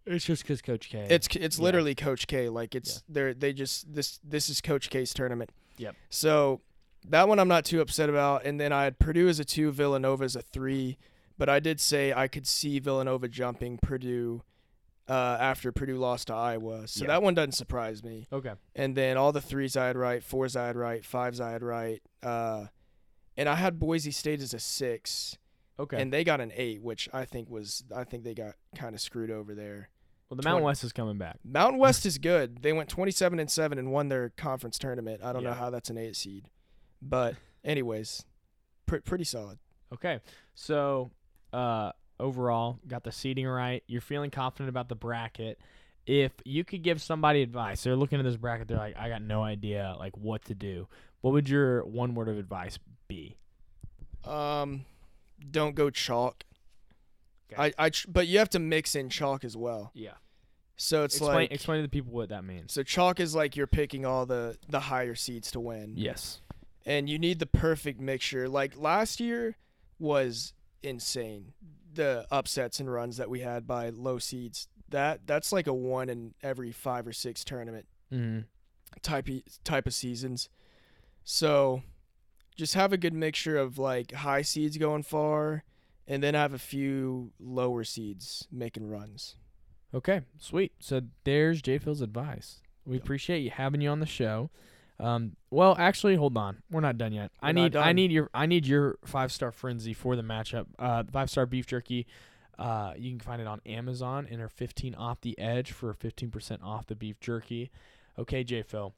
it's 0.05 0.25
just 0.25 0.43
because 0.43 0.61
Coach 0.61 0.89
K. 0.89 1.07
it's 1.09 1.27
it's 1.35 1.57
Yeah. 1.57 1.63
literally 1.63 1.95
Coach 1.95 2.27
K 2.27 2.49
like 2.49 2.73
it's 2.75 3.03
they're 3.09 3.33
they 3.33 3.53
just 3.53 3.93
this 3.93 4.19
this 4.23 4.49
is 4.49 4.61
Coach 4.61 4.89
K's 4.89 5.13
tournament. 5.13 5.51
Yep. 5.77 5.95
So 6.09 6.61
that 7.07 7.27
one 7.27 7.37
I'm 7.39 7.47
not 7.47 7.65
too 7.65 7.81
upset 7.81 8.09
about 8.09 8.45
and 8.45 8.59
then 8.59 8.71
I 8.73 8.83
had 8.85 8.97
Purdue 8.99 9.27
as 9.27 9.39
a 9.39 9.45
2, 9.45 9.71
Villanova 9.71 10.23
as 10.23 10.35
a 10.35 10.41
3, 10.41 10.97
but 11.37 11.49
I 11.49 11.59
did 11.59 11.79
say 11.79 12.13
I 12.13 12.27
could 12.27 12.47
see 12.47 12.79
Villanova 12.79 13.27
jumping 13.27 13.77
Purdue 13.77 14.41
uh, 15.07 15.37
after 15.39 15.71
Purdue 15.71 15.97
lost 15.97 16.27
to 16.27 16.33
Iowa. 16.33 16.87
So 16.87 17.01
Yeah. 17.03 17.07
that 17.09 17.23
one 17.23 17.33
doesn't 17.35 17.51
surprise 17.53 18.03
me. 18.03 18.27
okay. 18.31 18.53
And 18.75 18.95
then 18.95 19.17
all 19.17 19.31
the 19.31 19.41
threes 19.41 19.77
I 19.77 19.87
had 19.87 19.97
right, 19.97 20.23
fours 20.23 20.55
I 20.55 20.67
had 20.67 20.75
right, 20.75 21.05
fives 21.05 21.39
I 21.39 21.51
had 21.51 21.61
right. 21.63 22.01
Uh, 22.23 22.67
and 23.37 23.47
I 23.49 23.55
had 23.55 23.77
Boise 23.79 24.11
State 24.11 24.41
as 24.41 24.53
a 24.53 24.59
six, 24.59 25.37
Okay. 25.77 26.01
and 26.01 26.11
they 26.11 26.23
got 26.23 26.39
an 26.41 26.51
eight, 26.55 26.81
which 26.81 27.07
I 27.13 27.25
think 27.25 27.49
was 27.49 27.83
I 27.95 28.03
think 28.05 28.23
they 28.23 28.33
got 28.33 28.55
kind 28.75 28.95
of 28.95 29.01
screwed 29.01 29.29
over 29.29 29.53
there. 29.53 29.89
well, 30.29 30.37
the 30.37 30.43
Mountain 30.43 30.61
twen- 30.61 30.63
West 30.71 30.83
is 30.83 30.91
coming 30.93 31.17
back. 31.17 31.37
Mountain 31.43 31.79
West 31.79 32.05
is 32.07 32.17
good. 32.17 32.61
They 32.63 32.73
went 32.73 32.89
27 32.89 33.39
and 33.39 33.51
7 33.51 33.77
and 33.77 33.91
won 33.91 34.07
their 34.07 34.29
conference 34.29 34.79
tournament. 34.79 35.21
I 35.23 35.33
don't 35.33 35.43
know 35.43 35.53
how 35.53 35.69
that's 35.69 35.89
an 35.91 35.97
8 35.97 36.15
seed. 36.15 36.49
But 37.01 37.35
anyways, 37.63 38.25
pr- 38.87 38.97
pretty 39.05 39.25
solid. 39.25 39.59
Okay. 39.93 40.19
So 40.55 41.11
uh, 41.53 41.91
overall. 42.19 42.79
Got 42.87 43.03
the 43.03 43.11
seating 43.11 43.47
right. 43.47 43.83
You're 43.87 44.01
feeling 44.01 44.31
confident 44.31 44.69
about 44.69 44.89
the 44.89 44.95
bracket. 44.95 45.59
If 46.05 46.31
you 46.43 46.63
could 46.63 46.83
give 46.83 47.01
somebody 47.01 47.41
advice, 47.41 47.83
they're 47.83 47.95
looking 47.95 48.19
at 48.19 48.25
this 48.25 48.37
bracket. 48.37 48.67
They're 48.67 48.77
like, 48.77 48.95
I 48.97 49.09
got 49.09 49.21
no 49.21 49.43
idea 49.43 49.95
like 49.97 50.15
what 50.17 50.45
to 50.45 50.53
do. 50.53 50.87
What 51.21 51.31
would 51.33 51.49
your 51.49 51.83
one 51.85 52.13
word 52.13 52.29
of 52.29 52.37
advice 52.37 52.77
be? 53.07 53.37
Um, 54.23 54.85
don't 55.51 55.75
go 55.75 55.89
chalk. 55.89 56.43
Okay. 57.51 57.73
I, 57.77 57.85
I 57.87 57.91
but 58.07 58.27
you 58.27 58.39
have 58.39 58.49
to 58.51 58.59
mix 58.59 58.95
in 58.95 59.09
chalk 59.09 59.43
as 59.43 59.55
well. 59.57 59.91
Yeah. 59.93 60.13
So 60.77 61.03
it's 61.05 61.15
Explain, 61.15 61.35
like 61.35 61.51
explain 61.51 61.77
to 61.79 61.83
the 61.83 61.89
people 61.89 62.11
what 62.11 62.29
that 62.29 62.43
means. 62.43 62.73
so 62.73 62.83
chalk 62.83 63.19
is 63.19 63.33
like 63.33 63.55
you're 63.55 63.65
picking 63.67 64.05
all 64.05 64.25
the 64.25 64.57
the 64.67 64.79
higher 64.81 65.15
seeds 65.15 65.49
to 65.51 65.59
win. 65.59 65.93
Yes. 65.95 66.41
and 66.85 67.09
you 67.09 67.17
need 67.17 67.39
the 67.39 67.45
perfect 67.45 67.99
mixture. 67.99 68.49
Like 68.49 68.77
last 68.77 69.19
year 69.19 69.55
was 69.99 70.53
insane. 70.83 71.53
The 71.95 72.27
upsets 72.31 72.79
and 72.79 72.91
runs 72.91 73.17
that 73.17 73.29
we 73.29 73.39
had 73.41 73.65
by 73.67 73.89
low 73.89 74.19
seeds. 74.19 74.67
That 74.89 75.25
that's 75.25 75.51
like 75.51 75.67
a 75.67 75.73
one 75.73 76.09
in 76.09 76.33
every 76.43 76.71
five 76.71 77.07
or 77.07 77.13
six 77.13 77.43
tournament 77.43 77.85
Mm-hmm. 78.13 78.41
type 79.01 79.27
of, 79.27 79.41
type 79.63 79.87
of 79.87 79.93
seasons. 79.93 80.47
So 81.23 81.81
just 82.55 82.75
have 82.75 82.93
a 82.93 82.97
good 82.97 83.13
mixture 83.13 83.57
of 83.57 83.77
like 83.77 84.11
high 84.13 84.43
seeds 84.43 84.77
going 84.77 85.03
far 85.03 85.63
and 86.07 86.21
then 86.21 86.35
have 86.35 86.53
a 86.53 86.59
few 86.59 87.31
lower 87.39 87.83
seeds 87.83 88.47
making 88.51 88.87
runs. 88.87 89.35
Okay, 89.93 90.21
sweet. 90.39 90.73
So 90.79 91.01
there's 91.23 91.61
J 91.61 91.77
Phil's 91.79 92.01
advice. 92.01 92.61
We 92.85 92.95
Yep. 92.97 93.03
appreciate 93.03 93.39
you 93.39 93.49
having 93.49 93.81
you 93.81 93.89
on 93.89 93.99
the 94.01 94.05
show. 94.05 94.51
Um, 94.99 95.35
well, 95.49 95.75
actually, 95.77 96.15
hold 96.15 96.37
on. 96.37 96.63
We're 96.71 96.81
not 96.81 96.97
done 96.97 97.13
yet. 97.13 97.31
I 97.41 97.47
We're 97.47 97.53
not 97.53 97.61
need 97.63 97.75
I 97.75 97.93
need 97.93 98.11
your 98.11 98.29
I 98.33 98.45
need 98.45 98.65
your 98.65 98.97
five 99.05 99.31
star 99.31 99.51
frenzy 99.51 99.93
for 99.93 100.15
the 100.15 100.21
matchup. 100.21 100.67
Uh, 100.79 101.03
five 101.11 101.29
star 101.29 101.45
beef 101.45 101.67
jerky. 101.67 102.07
Uh, 102.57 102.93
you 102.97 103.11
can 103.11 103.19
find 103.19 103.41
it 103.41 103.47
on 103.47 103.61
Amazon 103.65 104.25
and 104.31 104.41
are 104.41 104.47
15 104.47 104.95
off 104.95 105.19
the 105.19 105.37
edge 105.37 105.73
for 105.73 105.93
15% 105.93 106.63
off 106.63 106.85
the 106.85 106.95
beef 106.95 107.19
jerky. 107.19 107.69
Okay, 108.17 108.45
J 108.45 108.61
Phil, 108.61 108.93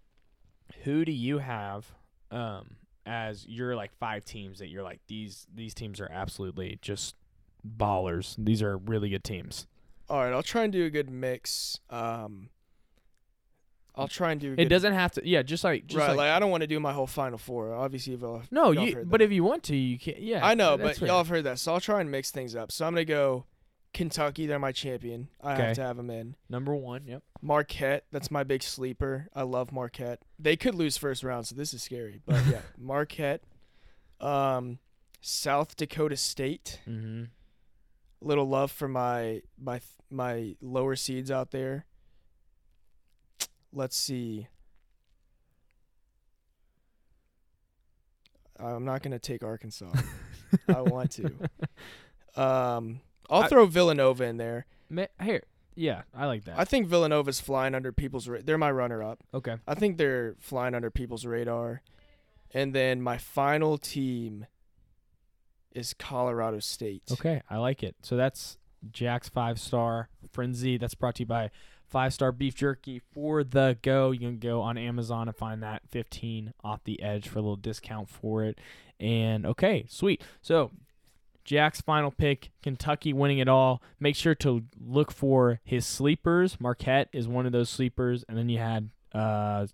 who 0.83 1.03
do 1.03 1.11
you 1.11 1.39
have 1.39 1.87
um 2.29 2.75
as 3.05 3.47
your 3.47 3.75
like 3.75 3.91
five 3.99 4.25
teams 4.25 4.59
that 4.59 4.67
you're 4.67 4.83
like 4.83 4.99
these 5.07 5.47
these 5.55 5.73
teams 5.73 5.99
are 5.99 6.09
absolutely 6.11 6.77
just 6.81 7.15
ballers. 7.65 8.35
These 8.37 8.61
are 8.61 8.77
really 8.77 9.09
good 9.09 9.23
teams. 9.23 9.65
All 10.09 10.23
right, 10.23 10.33
I'll 10.33 10.43
try 10.43 10.63
and 10.63 10.73
do 10.73 10.85
a 10.85 10.89
good 10.89 11.09
mix. 11.09 11.79
Um 11.89 12.49
I'll 13.97 14.07
try 14.07 14.31
and 14.31 14.39
do 14.41 14.55
It 14.57 14.65
doesn't 14.65 14.93
have 14.93 15.11
to. 15.13 15.27
Yeah, 15.27 15.41
just 15.41 15.63
like 15.63 15.87
just 15.87 15.97
right, 15.99 16.09
like, 16.09 16.17
like, 16.17 16.29
I 16.31 16.39
don't 16.39 16.51
want 16.51 16.61
to 16.61 16.67
do 16.67 16.79
my 16.79 16.93
whole 16.93 17.07
final 17.07 17.37
four. 17.37 17.73
Obviously, 17.73 18.13
if 18.13 18.21
y'all, 18.21 18.43
No, 18.51 18.71
y'all 18.71 18.85
you. 18.87 19.03
But 19.05 19.21
if 19.21 19.31
you 19.31 19.43
want 19.43 19.63
to, 19.63 19.75
you 19.75 19.97
can. 19.97 20.15
Yeah, 20.19 20.45
I 20.45 20.53
know, 20.53 20.77
but 20.77 20.97
fair. 20.97 21.07
y'all 21.07 21.17
have 21.17 21.27
heard 21.29 21.43
that, 21.45 21.59
so 21.59 21.73
I'll 21.73 21.79
try 21.81 22.01
and 22.01 22.09
mix 22.11 22.31
things 22.31 22.55
up. 22.55 22.71
So 22.71 22.85
I'm 22.85 22.93
gonna 22.93 23.05
go 23.05 23.45
Kentucky. 23.93 24.45
They're 24.45 24.59
my 24.59 24.71
champion. 24.71 25.29
I 25.41 25.53
Okay. 25.53 25.63
have 25.63 25.75
to 25.77 25.81
have 25.83 25.97
them 25.97 26.09
in. 26.09 26.35
number 26.49 26.75
one. 26.75 27.03
Yep. 27.07 27.23
Marquette. 27.41 28.05
That's 28.11 28.29
my 28.29 28.43
big 28.43 28.61
sleeper. 28.63 29.27
I 29.33 29.43
love 29.43 29.71
Marquette. 29.71 30.21
They 30.37 30.55
could 30.55 30.75
lose 30.75 30.97
first 30.97 31.23
round, 31.23 31.47
so 31.47 31.55
this 31.55 31.73
is 31.73 31.81
scary. 31.83 32.21
But 32.25 32.45
yeah, 32.47 32.61
Marquette. 32.77 33.41
Um, 34.21 34.79
South 35.21 35.75
Dakota 35.75 36.15
State. 36.17 36.79
Mm-hmm. 36.87 37.23
Little 38.21 38.47
love 38.47 38.71
for 38.71 38.87
my 38.87 39.41
my 39.59 39.79
my 40.09 40.55
lower 40.61 40.95
seeds 40.95 41.29
out 41.29 41.51
there. 41.51 41.85
Let's 43.74 43.95
see. 43.97 44.47
I'm 48.59 48.86
not 48.86 49.03
gonna 49.03 49.20
take 49.20 49.43
Arkansas. 49.43 49.91
I 50.68 50.82
want 50.82 51.11
to. 51.13 51.32
Um, 52.36 52.99
I'll 53.32 53.41
I- 53.41 53.47
throw 53.47 53.65
Villanova 53.65 54.24
in 54.26 54.38
there. 54.38 54.68
Ma- 54.91 55.07
here. 55.20 55.41
Yeah, 55.74 56.03
I 56.15 56.28
like 56.28 56.43
that. 56.45 56.59
I 56.59 56.65
think 56.65 56.88
Villanova's 56.88 57.39
flying 57.41 57.74
under 57.74 57.91
people's. 57.91 58.28
Ra- 58.28 58.41
they're 58.45 58.59
my 58.59 58.70
runner-up. 58.70 59.18
okay. 59.34 59.55
I 59.68 59.74
think 59.74 59.97
they're 59.97 60.36
flying 60.39 60.76
under 60.76 60.91
people's 60.91 61.26
radar. 61.26 61.82
And 62.53 62.76
then 62.76 63.01
my 63.01 63.18
final 63.18 63.80
team 63.80 64.45
is 65.72 65.95
Colorado 65.95 66.59
State. 66.59 67.01
Okay, 67.11 67.41
I 67.49 67.57
like 67.57 67.82
it. 67.82 67.95
So 68.03 68.15
that's 68.15 68.59
Jack's 68.91 69.30
five 69.30 69.59
star 69.59 70.09
frenzy. 70.32 70.78
That's 70.78 70.93
brought 70.93 71.15
to 71.15 71.24
you 71.24 71.28
by 71.28 71.49
Five 71.88 72.13
Star 72.13 72.31
Beef 72.31 72.53
Jerky 72.55 72.99
for 72.99 73.43
the 73.43 73.77
go. 73.81 74.11
You 74.11 74.19
can 74.19 74.39
go 74.39 74.61
on 74.61 74.77
Amazon 74.77 75.27
and 75.27 75.35
find 75.35 75.63
that 75.63 75.83
15 75.89 76.53
off 76.63 76.83
the 76.83 77.01
edge 77.01 77.27
for 77.27 77.39
a 77.39 77.41
little 77.41 77.55
discount 77.55 78.09
for 78.09 78.43
it. 78.43 78.59
And 78.99 79.45
okay, 79.45 79.85
sweet. 79.88 80.21
So 80.41 80.71
Jack's 81.45 81.79
final 81.79 82.11
pick, 82.11 82.51
Kentucky 82.61 83.13
winning 83.13 83.38
it 83.39 83.47
all. 83.47 83.81
Make 84.01 84.15
sure 84.17 84.35
to 84.35 84.63
look 84.77 85.11
for 85.11 85.61
his 85.63 85.85
sleepers. 85.85 86.59
Marquette 86.59 87.07
is 87.13 87.27
one 87.27 87.45
of 87.45 87.53
those 87.53 87.69
sleepers, 87.69 88.25
and 88.27 88.38
then 88.38 88.49
you 88.49 88.57
had 88.57 88.89
uh, 89.13 89.67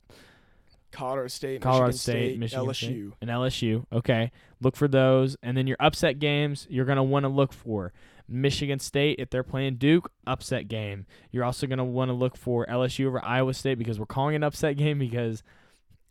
Colorado 0.92 1.28
State, 1.30 1.62
Colorado 1.62 1.88
Michigan 1.88 2.00
State, 2.00 2.30
State, 2.30 2.40
Michigan 2.40 2.66
LSU. 2.66 2.76
State. 2.76 3.14
and 3.22 3.30
LSU. 3.32 3.86
Okay, 3.92 4.32
look 4.62 4.76
for 4.76 4.88
those, 4.88 5.36
and 5.42 5.58
then 5.58 5.66
your 5.66 5.78
upset 5.80 6.20
games 6.20 6.68
you're 6.70 6.86
gonna 6.86 7.04
want 7.04 7.24
to 7.24 7.30
look 7.30 7.52
for 7.52 7.92
Michigan 8.28 8.80
State 8.80 9.20
if 9.20 9.30
they're 9.30 9.44
playing 9.44 9.76
Duke, 9.76 10.12
upset 10.26 10.68
game. 10.68 11.06
You're 11.32 11.44
also 11.44 11.68
gonna 11.68 11.86
want 11.86 12.10
to 12.10 12.14
look 12.14 12.38
for 12.38 12.66
LSU 12.68 13.08
over 13.08 13.24
Iowa 13.24 13.54
State 13.54 13.78
because 13.78 14.00
we're 14.00 14.06
calling 14.06 14.36
an 14.36 14.44
upset 14.44 14.78
game 14.78 15.00
because 15.00 15.44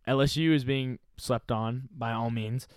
LSU 0.07 0.53
is 0.53 0.65
being 0.65 0.99
slept 1.17 1.51
on 1.51 1.89
by 1.97 2.13
all 2.13 2.31
means, 2.31 2.69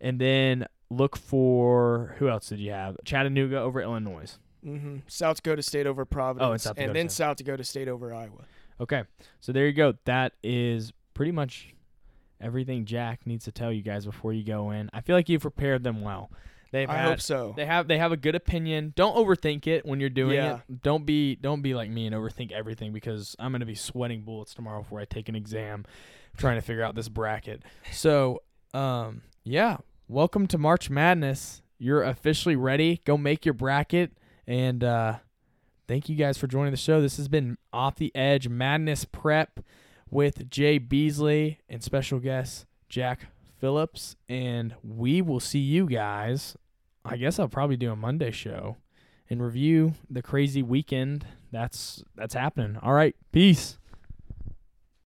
and 0.00 0.20
then 0.20 0.66
look 0.90 1.16
for 1.16 2.14
who 2.18 2.28
else 2.28 2.48
did 2.48 2.58
you 2.58 2.72
have? 2.72 2.96
Chattanooga 3.04 3.58
over 3.58 3.80
Illinois. 3.80 4.38
Mm-hmm. 4.64 4.98
South 5.06 5.42
Dakota 5.42 5.62
State 5.62 5.86
over 5.86 6.04
Providence. 6.04 6.48
Oh, 6.48 6.52
and 6.52 6.60
South 6.60 6.76
Dakota 6.76 6.88
and 6.88 6.96
then 6.96 7.08
State. 7.08 7.16
South 7.16 7.36
Dakota 7.36 7.64
State 7.64 7.88
over 7.88 8.14
Iowa. 8.14 8.44
Okay, 8.80 9.04
so 9.40 9.52
there 9.52 9.66
you 9.66 9.72
go. 9.72 9.94
That 10.04 10.32
is 10.42 10.92
pretty 11.12 11.32
much 11.32 11.74
everything 12.40 12.84
Jack 12.84 13.26
needs 13.26 13.44
to 13.44 13.52
tell 13.52 13.72
you 13.72 13.82
guys 13.82 14.04
before 14.04 14.32
you 14.32 14.42
go 14.42 14.70
in. 14.70 14.90
I 14.92 15.00
feel 15.00 15.16
like 15.16 15.28
you've 15.28 15.42
prepared 15.42 15.84
them 15.84 16.02
well. 16.02 16.30
They've 16.74 16.90
I 16.90 16.94
had, 16.96 17.08
hope 17.08 17.20
so. 17.20 17.54
They 17.56 17.66
have 17.66 17.86
they 17.86 17.98
have 17.98 18.10
a 18.10 18.16
good 18.16 18.34
opinion. 18.34 18.94
Don't 18.96 19.14
overthink 19.14 19.68
it 19.68 19.86
when 19.86 20.00
you're 20.00 20.10
doing 20.10 20.34
Yeah. 20.34 20.56
it. 20.68 20.82
Don't 20.82 21.06
be 21.06 21.36
don't 21.36 21.62
be 21.62 21.72
like 21.72 21.88
me 21.88 22.04
and 22.04 22.16
overthink 22.16 22.50
everything 22.50 22.92
because 22.92 23.36
I'm 23.38 23.52
gonna 23.52 23.64
be 23.64 23.76
sweating 23.76 24.22
bullets 24.22 24.54
tomorrow 24.54 24.82
before 24.82 24.98
I 24.98 25.04
take 25.04 25.28
an 25.28 25.36
exam, 25.36 25.84
trying 26.36 26.56
to 26.56 26.62
figure 26.62 26.82
out 26.82 26.96
this 26.96 27.08
bracket. 27.08 27.62
So, 27.92 28.42
um, 28.72 29.22
yeah, 29.44 29.76
welcome 30.08 30.48
to 30.48 30.58
March 30.58 30.90
Madness. 30.90 31.62
You're 31.78 32.02
officially 32.02 32.56
ready. 32.56 33.00
Go 33.04 33.16
make 33.16 33.46
your 33.46 33.54
bracket 33.54 34.10
and 34.44 34.82
uh, 34.82 35.18
thank 35.86 36.08
you 36.08 36.16
guys 36.16 36.38
for 36.38 36.48
joining 36.48 36.72
the 36.72 36.76
show. 36.76 37.00
This 37.00 37.18
has 37.18 37.28
been 37.28 37.56
Off 37.72 37.94
the 37.94 38.10
Edge 38.16 38.48
Madness 38.48 39.04
Prep 39.04 39.60
with 40.10 40.50
Jay 40.50 40.78
Beasley 40.78 41.60
and 41.68 41.84
special 41.84 42.18
guest 42.18 42.66
Jack 42.88 43.28
Phillips, 43.60 44.16
and 44.28 44.74
we 44.82 45.22
will 45.22 45.38
see 45.40 45.60
you 45.60 45.86
guys. 45.86 46.56
I 47.04 47.16
guess 47.16 47.38
I'll 47.38 47.48
probably 47.48 47.76
do 47.76 47.92
a 47.92 47.96
Monday 47.96 48.30
show 48.30 48.76
and 49.28 49.42
review 49.42 49.94
the 50.08 50.22
crazy 50.22 50.62
weekend 50.62 51.26
that's 51.52 52.02
that's 52.16 52.34
happening. 52.34 52.78
All 52.82 52.92
right, 52.94 53.14
peace. 53.32 53.78